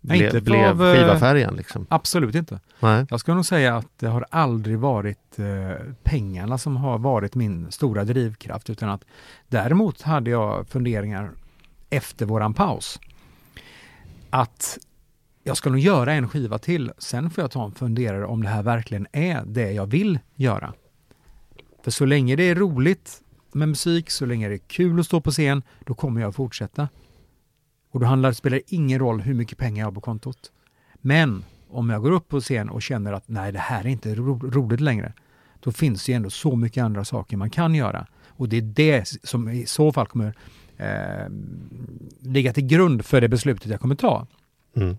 Nej, 0.00 0.24
inte 0.24 0.40
blev 0.40 0.82
av, 0.82 0.86
eh, 0.86 0.94
skivaffärgen 0.94 1.56
liksom? 1.56 1.86
Absolut 1.90 2.34
inte. 2.34 2.60
Nej. 2.80 3.06
Jag 3.10 3.20
ska 3.20 3.34
nog 3.34 3.46
säga 3.46 3.76
att 3.76 3.86
det 3.98 4.06
har 4.06 4.26
aldrig 4.30 4.78
varit 4.78 5.38
eh, 5.38 5.84
pengarna 6.02 6.58
som 6.58 6.76
har 6.76 6.98
varit 6.98 7.34
min 7.34 7.72
stora 7.72 8.04
drivkraft 8.04 8.70
utan 8.70 8.88
att 8.88 9.04
däremot 9.48 10.02
hade 10.02 10.30
jag 10.30 10.68
funderingar 10.68 11.30
efter 11.90 12.26
våran 12.26 12.54
paus. 12.54 13.00
Att 14.30 14.78
jag 15.44 15.56
ska 15.56 15.70
nog 15.70 15.78
göra 15.78 16.12
en 16.12 16.28
skiva 16.28 16.58
till, 16.58 16.92
sen 16.98 17.30
får 17.30 17.44
jag 17.44 17.50
ta 17.50 17.64
en 17.64 17.72
funderare 17.72 18.26
om 18.26 18.42
det 18.42 18.48
här 18.48 18.62
verkligen 18.62 19.06
är 19.12 19.42
det 19.46 19.72
jag 19.72 19.86
vill 19.86 20.18
göra. 20.34 20.72
För 21.84 21.90
så 21.90 22.04
länge 22.04 22.36
det 22.36 22.42
är 22.42 22.54
roligt 22.54 23.22
med 23.52 23.68
musik, 23.68 24.10
så 24.10 24.26
länge 24.26 24.48
det 24.48 24.54
är 24.54 24.58
kul 24.58 25.00
att 25.00 25.06
stå 25.06 25.20
på 25.20 25.30
scen, 25.30 25.62
då 25.86 25.94
kommer 25.94 26.20
jag 26.20 26.34
fortsätta. 26.34 26.88
Och 27.90 28.00
då 28.00 28.06
handlar, 28.06 28.32
spelar 28.32 28.56
det 28.56 28.74
ingen 28.74 28.98
roll 28.98 29.20
hur 29.20 29.34
mycket 29.34 29.58
pengar 29.58 29.80
jag 29.80 29.86
har 29.86 29.92
på 29.92 30.00
kontot. 30.00 30.52
Men 30.94 31.44
om 31.68 31.90
jag 31.90 32.02
går 32.02 32.10
upp 32.10 32.28
på 32.28 32.40
scen 32.40 32.68
och 32.68 32.82
känner 32.82 33.12
att 33.12 33.24
nej, 33.26 33.52
det 33.52 33.58
här 33.58 33.84
är 33.84 33.88
inte 33.88 34.14
ro 34.14 34.50
roligt 34.50 34.80
längre, 34.80 35.12
då 35.60 35.72
finns 35.72 36.06
det 36.06 36.12
ju 36.12 36.16
ändå 36.16 36.30
så 36.30 36.56
mycket 36.56 36.84
andra 36.84 37.04
saker 37.04 37.36
man 37.36 37.50
kan 37.50 37.74
göra. 37.74 38.06
Och 38.28 38.48
det 38.48 38.56
är 38.56 38.62
det 38.62 39.08
som 39.22 39.48
i 39.48 39.66
så 39.66 39.92
fall 39.92 40.06
kommer 40.06 40.34
eh, 40.76 41.28
ligga 42.20 42.52
till 42.52 42.66
grund 42.66 43.04
för 43.04 43.20
det 43.20 43.28
beslutet 43.28 43.70
jag 43.70 43.80
kommer 43.80 43.94
ta. 43.94 44.26
Mm. 44.76 44.96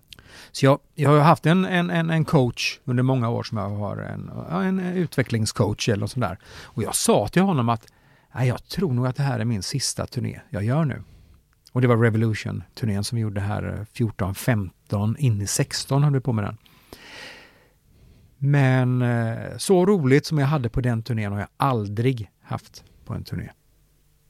Så 0.51 0.65
jag, 0.65 0.79
jag 0.95 1.09
har 1.09 1.19
haft 1.19 1.45
en, 1.45 1.65
en, 1.65 1.89
en, 1.89 2.09
en 2.09 2.25
coach 2.25 2.79
under 2.85 3.03
många 3.03 3.29
år 3.29 3.43
som 3.43 3.57
jag 3.57 3.69
har 3.69 3.97
en, 3.97 4.29
en 4.51 4.79
utvecklingscoach 4.79 5.89
eller 5.89 5.99
något 5.99 6.11
sånt 6.11 6.25
där. 6.25 6.37
Och 6.63 6.83
jag 6.83 6.95
sa 6.95 7.27
till 7.27 7.41
honom 7.41 7.69
att 7.69 7.87
nej, 8.35 8.47
jag 8.47 8.67
tror 8.67 8.93
nog 8.93 9.07
att 9.07 9.15
det 9.15 9.23
här 9.23 9.39
är 9.39 9.45
min 9.45 9.63
sista 9.63 10.05
turné 10.05 10.39
jag 10.49 10.63
gör 10.63 10.85
nu. 10.85 11.03
Och 11.71 11.81
det 11.81 11.87
var 11.87 11.97
Revolution-turnén 11.97 13.03
som 13.03 13.15
vi 13.15 13.21
gjorde 13.21 13.41
här 13.41 13.63
eh, 13.63 14.05
14-15, 14.05 15.15
in 15.17 15.41
i 15.41 15.47
16 15.47 16.03
höll 16.03 16.13
vi 16.13 16.19
på 16.19 16.33
med 16.33 16.45
den. 16.45 16.57
Men 18.37 19.01
eh, 19.01 19.57
så 19.57 19.85
roligt 19.85 20.25
som 20.25 20.37
jag 20.37 20.47
hade 20.47 20.69
på 20.69 20.81
den 20.81 21.03
turnén 21.03 21.31
har 21.31 21.39
jag 21.39 21.49
aldrig 21.57 22.29
haft 22.41 22.83
på 23.05 23.13
en 23.13 23.23
turné. 23.23 23.49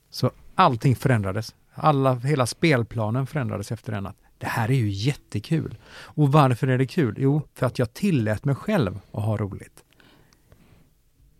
Så 0.09 0.31
allting 0.55 0.95
förändrades. 0.95 1.55
Alla, 1.73 2.15
hela 2.15 2.45
spelplanen 2.45 3.27
förändrades 3.27 3.71
efter 3.71 3.91
den. 3.91 4.05
Att 4.05 4.17
det 4.37 4.47
här 4.47 4.71
är 4.71 4.75
ju 4.75 4.89
jättekul. 4.89 5.77
Och 5.91 6.31
varför 6.31 6.67
är 6.67 6.77
det 6.77 6.85
kul? 6.85 7.15
Jo, 7.17 7.41
för 7.53 7.65
att 7.65 7.79
jag 7.79 7.93
tillät 7.93 8.45
mig 8.45 8.55
själv 8.55 8.99
att 9.11 9.23
ha 9.23 9.37
roligt. 9.37 9.83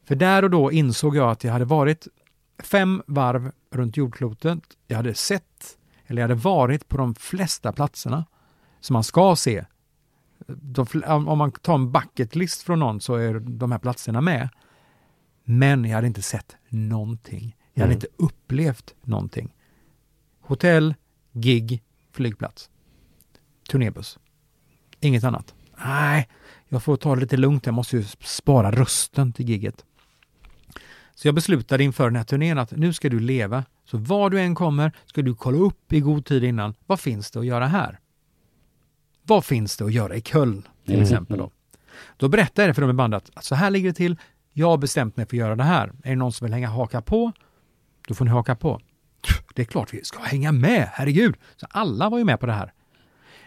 För 0.06 0.16
där 0.16 0.44
och 0.44 0.50
då 0.50 0.72
insåg 0.72 1.16
jag 1.16 1.32
att 1.32 1.44
jag 1.44 1.52
hade 1.52 1.66
varit 1.66 2.08
fem 2.64 3.04
varv 3.08 3.52
runt 3.72 3.98
jordklotet. 3.98 4.60
Jag 4.88 4.98
hade 4.98 5.14
sett, 5.14 5.78
eller 6.12 6.22
jag 6.22 6.30
hade 6.30 6.42
varit 6.42 6.88
på 6.88 6.98
de 6.98 7.16
flesta 7.16 7.72
platserna 7.72 8.26
som 8.80 8.94
man 8.94 9.04
ska 9.04 9.36
se. 9.36 9.66
De, 10.48 10.86
om 11.06 11.38
man 11.38 11.52
tar 11.52 11.74
en 11.76 11.92
bucket 11.92 12.36
list 12.36 12.62
från 12.62 12.80
någon 12.80 13.02
så 13.02 13.16
är 13.16 13.40
de 13.40 13.72
här 13.72 13.80
platserna 13.80 14.22
med. 14.22 14.50
Men 15.44 15.86
jag 15.86 15.96
hade 15.96 16.08
inte 16.08 16.22
sett 16.22 16.56
någonting. 16.70 17.56
Jag 17.74 17.82
hade 17.82 17.94
Mm. 17.94 17.98
inte 17.98 18.08
upplevt 18.18 18.96
någonting. 19.02 19.54
Hotell, 20.42 20.96
gig, 21.32 21.84
flygplats, 22.12 22.70
turnébuss. 23.72 24.20
Inget 25.00 25.24
annat. 25.24 25.54
Nej, 25.86 26.30
jag 26.70 26.84
får 26.84 26.98
ta 26.98 27.16
det 27.16 27.22
lite 27.22 27.38
lugnt. 27.38 27.66
Jag 27.66 27.76
måste 27.76 27.98
ju 27.98 28.04
spara 28.22 28.72
rösten 28.72 29.34
till 29.34 29.50
gigget. 29.50 29.86
Så 31.22 31.28
jag 31.28 31.36
beslutade 31.36 31.84
inför 31.84 32.04
den 32.06 32.16
här 32.16 32.24
turnén 32.24 32.58
att 32.58 32.72
nu 32.72 32.94
ska 32.94 33.10
du 33.10 33.20
leva. 33.20 33.64
Så 33.86 33.98
var 33.98 34.30
du 34.30 34.40
än 34.40 34.56
kommer 34.56 34.92
ska 35.06 35.22
du 35.22 35.36
kolla 35.36 35.58
upp 35.58 35.94
i 35.94 36.00
god 36.00 36.26
tid 36.26 36.44
innan. 36.44 36.74
Vad 36.86 37.00
finns 37.00 37.32
det 37.32 37.40
att 37.40 37.46
göra 37.46 37.68
här? 37.68 38.00
Vad 39.24 39.46
finns 39.46 39.78
det 39.78 39.86
att 39.86 39.94
göra 39.94 40.16
i 40.16 40.22
Köln 40.22 40.62
till 40.86 40.94
Mm. 40.94 41.04
exempel 41.04 41.38
då? 41.38 41.52
Då 42.18 42.28
berättade 42.30 42.62
jag 42.62 42.70
det 42.70 42.74
för 42.74 42.82
dem 42.82 42.90
i 42.92 42.94
bandet 42.94 43.32
att 43.34 43.44
så 43.44 43.56
här 43.56 43.70
ligger 43.70 43.90
det 43.90 43.94
till. 43.94 44.18
Jag 44.54 44.70
har 44.70 44.78
bestämt 44.78 45.18
mig 45.18 45.26
för 45.26 45.36
att 45.36 45.40
göra 45.40 45.56
det 45.56 45.64
här. 45.64 45.88
Är 46.04 46.10
det 46.10 46.16
någon 46.16 46.32
som 46.34 46.46
vill 46.46 46.54
hänga 46.54 46.70
haka 46.70 47.02
på? 47.02 47.32
Då 48.08 48.14
får 48.14 48.26
ni 48.26 48.32
haka 48.32 48.56
på. 48.56 48.80
Det 49.56 49.62
är 49.62 49.66
klart 49.66 49.94
vi 49.94 50.04
ska 50.04 50.20
hänga 50.24 50.52
med, 50.52 50.90
herregud! 50.94 51.36
Så 51.56 51.68
alla 51.70 52.10
var 52.10 52.18
ju 52.18 52.24
med 52.24 52.40
på 52.40 52.46
det 52.46 52.54
här. 52.54 52.74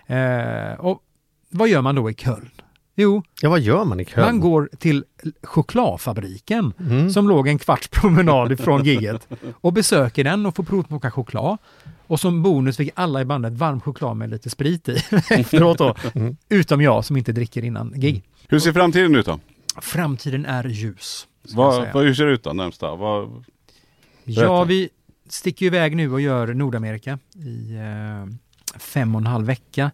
Eh, 0.07 0.81
och 0.81 1.03
vad 1.51 1.68
gör 1.68 1.83
man 1.83 1.95
då 1.95 2.11
i 2.11 2.14
Köln? 2.14 2.51
Jo, 2.97 3.22
Ja, 3.40 3.51
vad 3.51 3.61
gör 3.61 3.84
man 3.84 4.01
i 4.01 4.05
Köln? 4.05 4.26
man 4.26 4.40
går 4.40 4.70
till 4.78 5.05
chokladfabriken 5.42 6.72
Mm. 6.80 7.11
som 7.11 7.28
låg 7.28 7.49
en 7.49 7.59
kvarts 7.59 7.88
promenad 7.88 8.53
ifrån 8.53 8.84
gigget 8.84 9.28
och 9.61 9.72
besöker 9.72 10.24
den 10.24 10.47
och 10.47 10.57
får 10.57 10.62
provsmaka 10.64 11.11
choklad. 11.11 11.59
Och 12.07 12.20
som 12.20 12.42
bonus 12.42 12.76
fick 12.76 12.90
alla 12.95 13.20
i 13.20 13.24
bandet 13.24 13.53
varm 13.53 13.80
choklad 13.80 14.16
med 14.16 14.30
lite 14.30 14.51
sprit 14.51 14.88
i 14.88 14.92
efteråt 15.30 15.78
då. 15.78 15.95
Mm. 16.14 16.36
Utom 16.49 16.80
jag 16.82 17.05
som 17.05 17.16
inte 17.16 17.32
dricker 17.32 17.64
innan 17.64 17.92
gig. 17.97 18.22
Hur 18.49 18.59
ser 18.59 18.72
framtiden 18.72 19.14
ut 19.16 19.26
då? 19.26 19.40
Framtiden 19.80 20.47
är 20.47 20.64
ljus. 20.64 21.26
Vad, 21.55 21.92
vad, 21.95 22.05
hur 22.05 22.14
ser 22.14 22.26
det 22.26 22.32
ut 22.32 22.42
då 22.42 22.53
närmsta? 22.53 22.95
Vad, 22.97 23.45
Ja, 24.24 24.64
vi 24.64 24.88
sticker 25.28 25.66
iväg 25.66 25.97
nu 25.97 26.12
och 26.12 26.20
gör 26.20 26.55
Nordamerika 26.55 27.18
i 27.34 27.74
eh, 27.74 28.78
fem 28.78 29.14
och 29.14 29.20
en 29.20 29.26
halv 29.26 29.47
vecka. 29.47 29.90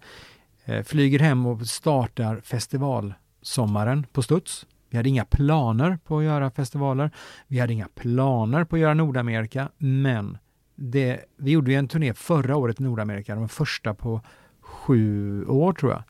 Eh, 0.70 0.82
flyger 0.82 1.18
hem 1.18 1.46
och 1.46 1.66
startar 1.66 2.40
festivalsommaren 2.40 4.06
på 4.12 4.22
studs. 4.22 4.66
Vi 4.90 4.96
hade 4.96 5.08
inga 5.08 5.24
planer 5.24 5.98
på 6.04 6.18
att 6.18 6.24
göra 6.24 6.50
festivaler. 6.50 7.10
Vi 7.46 7.58
hade 7.58 7.72
inga 7.72 7.88
planer 7.94 8.64
på 8.64 8.76
att 8.76 8.80
göra 8.80 8.94
Nordamerika, 8.94 9.68
men 9.78 10.38
det, 10.74 11.24
vi 11.36 11.50
gjorde 11.50 11.70
ju 11.70 11.76
en 11.76 11.88
turné 11.88 12.14
förra 12.14 12.56
året 12.56 12.80
i 12.80 12.82
Nordamerika, 12.82 13.34
den 13.34 13.48
första 13.48 13.94
på 13.94 14.20
sju 14.60 15.44
år 15.44 15.72
tror 15.72 15.92
jag. 15.92 16.02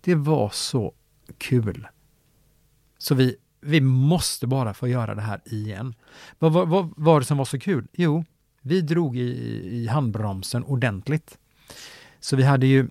Det 0.00 0.14
var 0.14 0.50
så 0.52 0.94
kul. 1.38 1.88
Så 2.98 3.14
vi, 3.14 3.36
vi 3.60 3.80
måste 3.80 4.46
bara 4.46 4.74
få 4.74 4.88
göra 4.88 5.14
det 5.14 5.22
här 5.22 5.40
igen. 5.44 5.94
Vad, 6.38 6.52
var, 6.52 6.66
vad 6.66 6.92
var 6.96 7.20
det 7.20 7.26
som 7.26 7.38
var 7.38 7.44
så 7.44 7.58
kul? 7.58 7.86
Jo, 7.92 8.24
Vi 8.62 8.80
drog 8.80 9.16
i, 9.16 9.20
i 9.76 9.86
handbromsen 9.86 10.64
ordentligt. 10.64 11.38
Så 12.20 12.36
vi 12.36 12.42
hade 12.42 12.66
ju 12.66 12.88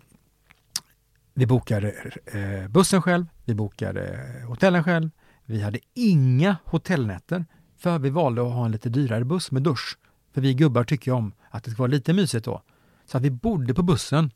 vi 1.38 1.45
bokade 1.45 2.11
eh, 2.25 2.67
bussen 2.67 3.01
själv, 3.01 3.25
vi 3.45 3.55
bokade 3.55 4.07
eh, 4.07 4.47
hotellen 4.47 4.83
själv. 4.83 5.09
Vi 5.45 5.61
hade 5.61 5.79
inga 5.93 6.57
hotellnätter 6.65 7.45
för 7.77 7.99
vi 7.99 8.09
valde 8.09 8.41
att 8.41 8.53
ha 8.53 8.65
en 8.65 8.71
lite 8.71 8.89
dyrare 8.89 9.25
buss 9.25 9.51
med 9.51 9.63
dusch. 9.63 9.97
För 10.33 10.41
vi 10.41 10.53
gubbar 10.53 10.83
tycker 10.83 11.11
om 11.11 11.33
att 11.49 11.63
det 11.63 11.71
ska 11.71 11.83
vara 11.83 11.91
lite 11.91 12.13
mysigt 12.13 12.45
då. 12.45 12.61
Så 13.05 13.17
att 13.17 13.23
vi 13.23 13.31
bodde 13.31 13.73
på 13.73 13.83
bussen 13.83 14.31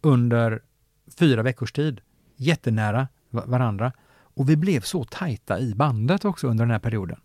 under 0.00 0.62
fyra 1.18 1.42
veckors 1.42 1.72
tid, 1.72 2.00
jättenära 2.36 3.08
varandra. 3.30 3.92
Och 4.10 4.48
vi 4.48 4.56
blev 4.56 4.80
så 4.80 5.04
tajta 5.04 5.60
i 5.60 5.74
bandet 5.74 6.24
också 6.24 6.48
under 6.48 6.64
den 6.64 6.70
här 6.70 6.78
perioden. 6.78 7.20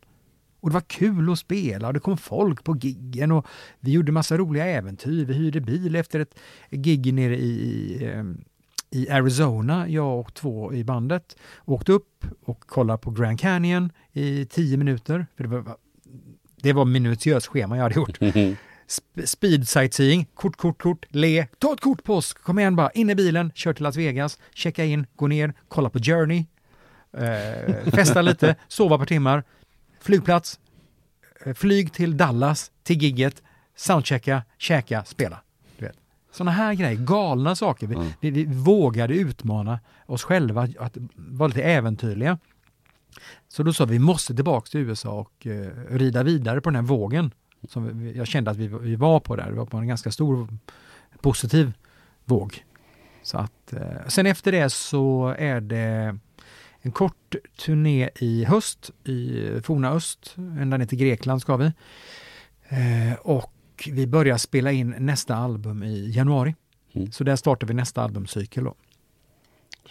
Och 0.66 0.72
det 0.72 0.74
var 0.74 0.82
kul 0.82 1.32
att 1.32 1.40
spela 1.40 1.88
och 1.88 1.94
det 1.94 2.00
kom 2.00 2.18
folk 2.18 2.64
på 2.64 2.78
giggen 2.78 3.32
och 3.32 3.48
vi 3.80 3.92
gjorde 3.92 4.12
massa 4.12 4.38
roliga 4.38 4.66
äventyr. 4.66 5.26
Vi 5.26 5.34
hyrde 5.34 5.62
bil 5.62 5.96
efter 5.96 6.20
ett 6.20 6.36
gig 6.72 7.14
nere 7.14 7.38
i, 7.38 7.52
i, 7.52 8.06
ehm, 8.06 8.42
i 8.92 9.10
Arizona, 9.10 9.90
jag 9.90 10.20
och 10.20 10.34
två 10.34 10.74
i 10.74 10.84
bandet. 10.84 11.38
Åkte 11.66 11.92
upp 11.92 12.26
och 12.46 12.60
kollade 12.60 12.98
på 13.00 13.12
Grand 13.12 13.40
Canyon 13.40 13.92
i 14.14 14.46
tio 14.46 14.78
minuter. 14.78 15.28
För 15.38 15.44
det 15.44 15.50
var, 15.50 15.78
det 16.62 16.74
var 16.74 16.86
minutiöst 16.86 17.48
schema 17.48 17.76
jag 17.78 17.84
hade 17.84 17.96
gjort. 17.96 18.20
Sp- 18.88 19.26
Speed 19.26 19.68
sightseeing, 19.68 20.26
kort, 20.34 20.56
kort, 20.58 20.82
kort, 20.82 21.06
le, 21.10 21.48
ta 21.60 21.74
ett 21.74 21.82
kort 21.82 22.04
på 22.04 22.16
oss, 22.16 22.34
kom 22.34 22.60
igen 22.60 22.76
bara, 22.76 22.90
in 22.90 23.10
i 23.10 23.16
bilen, 23.16 23.52
kör 23.56 23.74
till 23.74 23.84
Las 23.84 23.96
Vegas, 23.96 24.40
checka 24.54 24.86
in, 24.86 25.06
gå 25.16 25.28
ner, 25.28 25.54
kolla 25.68 25.90
på 25.90 26.00
Journey, 26.00 26.46
eh, 27.18 27.92
festa 27.92 28.22
lite, 28.22 28.56
sova 28.68 28.96
ett 28.96 29.00
par 29.00 29.06
timmar, 29.06 29.44
flygplats, 30.06 30.60
eh, 31.46 31.54
flyg 31.54 31.94
till 31.94 32.18
Dallas, 32.18 32.72
till 32.84 33.02
gigget, 33.02 33.44
soundchecka, 33.76 34.44
käka, 34.58 35.06
spela. 35.06 35.42
Sådana 36.32 36.52
här 36.52 36.74
grejer, 36.74 36.96
galna 36.96 37.56
saker. 37.56 37.88
Vi, 37.88 37.96
vi, 38.20 38.30
vi 38.30 38.46
vågade 38.46 39.14
utmana 39.14 39.80
oss 40.06 40.24
själva 40.24 40.68
att 40.80 40.98
vara 41.16 41.48
lite 41.48 41.62
äventyrliga. 41.62 42.38
Så 43.48 43.64
då 43.64 43.74
sa 43.74 43.86
vi, 43.86 43.92
vi 43.94 44.00
måste 44.00 44.36
tillbaka 44.36 44.68
till 44.68 44.80
USA 44.80 45.12
och 45.12 45.48
eh, 45.48 45.70
rida 45.90 46.24
vidare 46.24 46.62
på 46.62 46.70
den 46.70 46.76
här 46.76 46.84
vågen 46.84 47.32
som 47.70 48.00
vi, 48.00 48.18
jag 48.18 48.28
kände 48.28 48.52
att 48.52 48.58
vi, 48.58 48.68
vi 48.68 48.96
var 48.96 49.20
på 49.20 49.36
där. 49.36 49.50
Vi 49.50 49.58
var 49.58 49.66
på 49.66 49.78
en 49.78 49.88
ganska 49.88 50.12
stor 50.12 50.48
positiv 51.22 51.74
våg. 52.26 52.64
Så 53.24 53.38
att, 53.38 53.74
eh, 53.74 54.08
sen 54.08 54.26
efter 54.26 54.52
det 54.52 54.70
så 54.70 55.36
är 55.38 55.62
det 55.62 56.18
en 56.86 56.92
kort 56.92 57.36
turné 57.66 58.10
i 58.20 58.46
höst 58.46 58.92
i 59.04 59.42
forna 59.64 59.92
öst, 59.92 60.34
ända 60.38 60.78
ner 60.78 60.86
till 60.86 60.98
Grekland 60.98 61.42
ska 61.42 61.58
vi. 61.58 61.66
Eh, 62.70 63.14
och 63.22 63.54
vi 63.92 64.08
börjar 64.08 64.38
spela 64.38 64.72
in 64.72 64.96
nästa 65.00 65.36
album 65.36 65.84
i 65.84 66.12
januari. 66.12 66.56
Mm. 66.94 67.12
Så 67.12 67.24
där 67.24 67.36
startar 67.36 67.68
vi 67.68 67.74
nästa 67.74 68.02
albumcykel 68.04 68.64
då. 68.64 68.76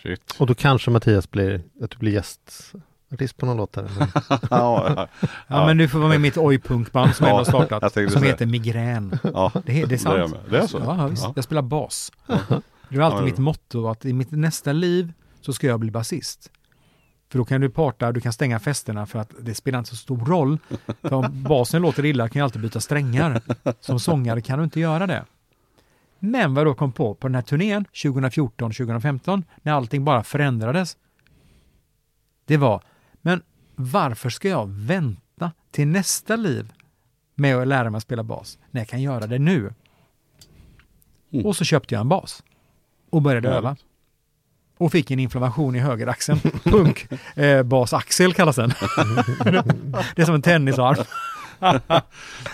Shit. 0.03 0.37
Och 0.39 0.47
då 0.47 0.55
kanske 0.55 0.91
Mattias 0.91 1.31
blir, 1.31 1.63
att 1.83 1.91
du 1.91 1.97
blir 1.99 2.13
gästartist 2.13 3.37
på 3.37 3.47
någon 3.47 3.57
låt 3.57 3.77
här. 3.77 3.83
eller? 3.97 4.09
ja, 4.51 4.93
ja. 4.97 5.09
Ja, 5.49 5.67
men 5.67 5.77
du 5.79 5.89
får 5.89 5.99
vara 5.99 6.09
med 6.09 6.17
i 6.17 6.19
mitt 6.19 6.37
oj-punkband 6.37 7.15
som 7.15 7.27
jag 7.27 7.33
Ja, 7.35 7.37
har 7.39 7.45
startat, 7.45 7.97
jag 7.97 8.13
som 8.13 8.23
heter 8.23 8.47
Migrän. 8.47 9.19
ja. 9.23 9.53
Det, 9.67 9.83
är- 9.83 9.87
det 9.87 9.95
är 9.95 9.99
sant. 9.99 10.33
Det 10.33 10.47
är, 10.49 10.51
det 10.51 10.65
är 10.65 10.67
så? 10.67 10.79
Ja, 10.79 11.07
visst. 11.07 11.23
Ja. 11.23 11.33
Jag 11.37 11.45
spelar 11.45 11.63
bas. 11.63 12.13
Det 12.89 12.99
var 12.99 13.05
alltid 13.05 13.21
Ja, 13.21 13.25
mitt 13.25 13.39
motto 13.39 13.89
att 13.89 14.05
i 14.05 14.13
mitt 14.13 14.31
nästa 14.31 14.73
liv 14.73 15.13
så 15.41 15.53
ska 15.53 15.67
jag 15.67 15.81
bli 15.81 15.91
basist. 15.91 16.51
För 17.35 17.39
då 17.39 17.45
kan 17.45 17.61
du 17.61 17.71
parta, 17.71 18.13
du 18.13 18.21
kan 18.21 18.33
stänga 18.33 18.59
festerna 18.59 19.07
för 19.07 19.19
att 19.19 19.33
det 19.41 19.55
spelar 19.55 19.79
inte 19.79 19.91
så 19.91 19.97
stor 19.97 20.25
roll. 20.25 20.59
För 21.01 21.15
om 21.15 21.43
basen 21.43 21.83
låter 21.83 22.05
illa 22.05 22.29
kan 22.29 22.41
jag 22.41 22.45
alltid 22.45 22.63
byta 22.63 22.81
strängar. 22.81 23.43
Som 23.81 24.01
sångare 24.01 24.41
kan 24.41 24.59
du 24.59 24.65
inte 24.65 24.81
göra 24.81 25.07
det. 25.07 25.25
Men 26.19 26.55
vad 26.55 26.61
jag 26.61 26.67
då 26.67 26.75
kom 26.75 26.93
på 26.93 27.15
på 27.15 27.29
den 27.29 27.35
här 27.35 27.43
turnén 27.43 27.85
2014-2015 27.93 29.43
när 29.63 29.73
allting 29.73 30.05
bara 30.05 30.25
förändrades. 30.25 30.97
Det 32.45 32.57
var, 32.57 32.83
men 33.23 33.43
varför 33.75 34.31
ska 34.31 34.49
jag 34.49 34.69
vänta 34.69 35.53
till 35.71 35.89
nästa 35.89 36.37
liv 36.37 36.73
med 37.35 37.57
att 37.57 37.69
lära 37.69 37.91
mig 37.91 37.97
att 37.97 38.03
spela 38.03 38.23
bas 38.23 38.59
när 38.71 38.81
jag 38.81 38.89
kan 38.89 39.03
göra 39.03 39.27
det 39.27 39.39
nu? 39.39 39.75
Mm. 41.33 41.47
Och 41.47 41.57
så 41.57 41.65
köpte 41.65 41.95
jag 41.95 42.01
en 42.01 42.09
bas 42.09 42.43
och 43.11 43.23
började 43.23 43.49
Härligt. 43.49 43.65
öva. 43.65 43.77
Och 44.79 44.93
fick 44.93 45.11
en 45.11 45.19
inflammation 45.19 45.77
i 45.77 45.79
högeraxeln. 45.79 46.39
Punk. 46.65 47.07
Eh, 47.37 47.63
basaxel 47.63 48.35
kallas 48.35 48.57
den. 48.57 48.69
det 50.17 50.23
är 50.23 50.25
som 50.25 50.35
en 50.35 50.43
tennisarm. 50.43 50.97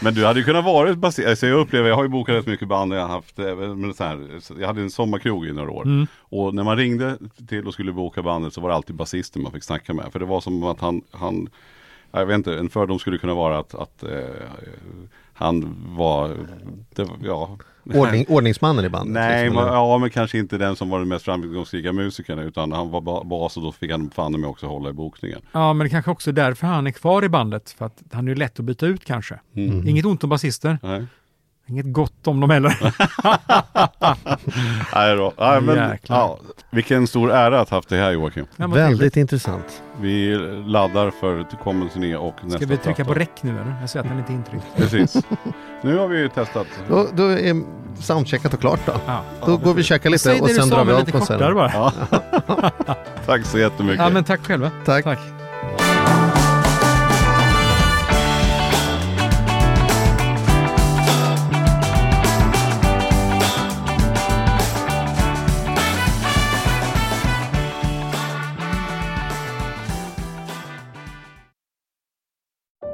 Men 0.03 0.15
du 0.15 0.27
hade 0.27 0.39
ju 0.41 0.45
kunnat 0.45 0.65
vara 0.65 0.95
basist. 0.95 1.29
Alltså 1.29 1.47
jag 1.47 1.61
upplever, 1.61 1.89
jag 1.89 1.97
har 1.97 2.03
ju 2.03 2.09
bokat 2.09 2.35
rätt 2.35 2.47
mycket 2.47 2.69
band. 2.69 2.95
Jag, 2.95 3.01
har 3.01 3.09
haft, 3.09 3.39
eh, 3.39 3.57
men 3.57 3.95
så 3.95 4.05
här, 4.05 4.41
jag 4.61 4.67
hade 4.67 4.81
en 4.81 4.91
sommarkrog 4.91 5.47
i 5.47 5.53
några 5.53 5.71
år. 5.71 5.83
Mm. 5.83 6.07
Och 6.19 6.55
när 6.55 6.65
man 6.65 6.77
ringde 6.77 7.19
till 7.49 7.67
och 7.67 7.75
skulle 7.75 7.93
boka 7.93 8.23
bandet 8.23 8.55
så 8.55 8.61
var 8.61 8.69
det 8.69 8.75
alltid 8.75 8.97
basisten 8.97 9.43
man 9.43 9.53
fick 9.53 9.65
snacka 9.65 9.95
med. 9.95 10.13
För 10.13 10.19
det 10.19 10.25
var 10.25 10.41
som 10.41 10.63
att 10.63 10.81
han, 10.81 11.03
han 11.11 11.49
jag 12.13 12.27
vet 12.27 12.35
inte, 12.35 12.59
en 12.59 12.71
fördom 12.71 12.99
skulle 12.99 13.19
kunna 13.19 13.35
vara 13.35 13.59
att, 13.59 13.75
att 13.75 14.03
eh, 14.03 14.49
han 15.33 15.77
var, 15.97 16.37
det, 16.95 17.09
ja. 17.23 17.59
Ordning, 17.95 18.25
ordningsmannen 18.29 18.85
i 18.85 18.89
bandet. 18.89 19.15
Nej, 19.15 19.43
liksom, 19.45 19.55
men, 19.57 19.65
eller? 19.65 19.75
ja 19.77 19.99
men 19.99 20.11
kanske 20.11 20.39
inte 20.39 20.59
den 20.59 20.77
som 20.77 20.91
var 20.91 20.99
den 20.99 21.09
mest 21.09 21.25
framgångsrika 21.25 21.93
musikern 21.93 22.39
utan 22.39 22.73
han 22.73 22.91
var 22.91 23.01
ba- 23.01 23.25
bas 23.25 23.57
och 23.57 23.63
då 23.63 23.73
fick 23.73 23.91
han 23.91 24.11
fan 24.11 24.41
med 24.41 24.51
också 24.51 24.67
hålla 24.67 24.91
i 24.91 24.93
bokningen. 24.93 25.41
Ja, 25.53 25.73
men 25.73 25.85
det 25.85 25.91
kanske 25.91 26.11
också 26.11 26.31
är 26.31 26.35
därför 26.35 26.67
han 26.67 26.87
är 26.87 26.91
kvar 26.91 27.25
i 27.25 27.29
bandet. 27.29 27.71
För 27.71 27.87
att 27.87 28.03
han 28.13 28.29
är 28.29 28.35
lätt 28.35 28.59
att 28.59 28.65
byta 28.65 28.87
ut 28.87 29.05
kanske. 29.05 29.41
Mm. 29.57 29.89
Inget 29.89 30.05
ont 30.05 30.25
om 30.25 30.31
basister. 30.31 30.79
Nej. 30.83 31.07
Inget 31.71 31.93
gott 31.93 32.27
om 32.27 32.41
dem 32.41 32.51
heller. 32.51 32.79
Nej 34.95 35.17
då. 35.17 35.33
Nej, 35.39 35.61
men, 35.61 35.91
Jäklar. 35.91 36.17
ja, 36.19 36.39
vilken 36.71 37.07
stor 37.07 37.33
ära 37.33 37.61
att 37.61 37.71
ha 37.71 37.77
haft 37.79 37.89
det 37.89 37.97
här 37.97 38.11
Joakim. 38.11 38.47
Ja, 38.57 38.67
vad 38.67 38.73
trevligt. 38.77 39.01
Väldigt 39.01 39.17
intressant. 39.17 39.83
Vi 40.01 40.35
laddar 40.67 41.11
för 41.11 41.47
kommande 41.65 41.93
turné 41.93 42.17
och 42.17 42.35
nästa 42.43 42.59
Ska 42.59 42.67
vi 42.67 42.77
trycka 42.77 42.95
platta. 42.95 43.13
på 43.13 43.19
räck 43.19 43.43
nu 43.43 43.51
eller? 43.51 43.77
Jag 43.81 43.91
ser 43.91 44.01
att 44.01 44.09
den 44.09 44.19
inte 44.19 44.33
är 44.33 44.35
intryckt. 44.35 44.65
Precis. 44.77 45.17
Nu 45.83 45.97
har 45.99 46.09
vi 46.09 46.19
ju 46.19 46.29
testat. 46.29 46.67
Då, 46.89 47.07
då 47.13 47.25
är 47.25 47.63
soundcheckat 48.03 48.55
och 48.55 48.61
klart 48.61 48.81
då. 48.87 48.93
Ja. 49.07 49.21
Då 49.47 49.57
går 49.57 49.75
vi 49.75 49.81
och 49.81 49.85
käkar 49.85 50.11
lite 50.11 50.23
Säg 50.23 50.41
och 50.41 50.47
det 50.47 50.53
du 50.53 50.59
sen 50.61 50.69
sa, 50.69 50.75
drar 50.77 50.85
vi 50.85 50.87
men 50.93 50.95
av 50.95 51.07
lite 51.07 51.19
kortare 51.19 51.55
konserten. 51.55 52.55
bara. 52.57 52.95
Tack 53.27 53.47
så 53.47 53.59
jättemycket. 53.59 54.01
Ja, 54.01 54.11
men 54.11 54.25
tack 54.25 54.47
själva. 54.47 54.71
Tack. 54.85 55.05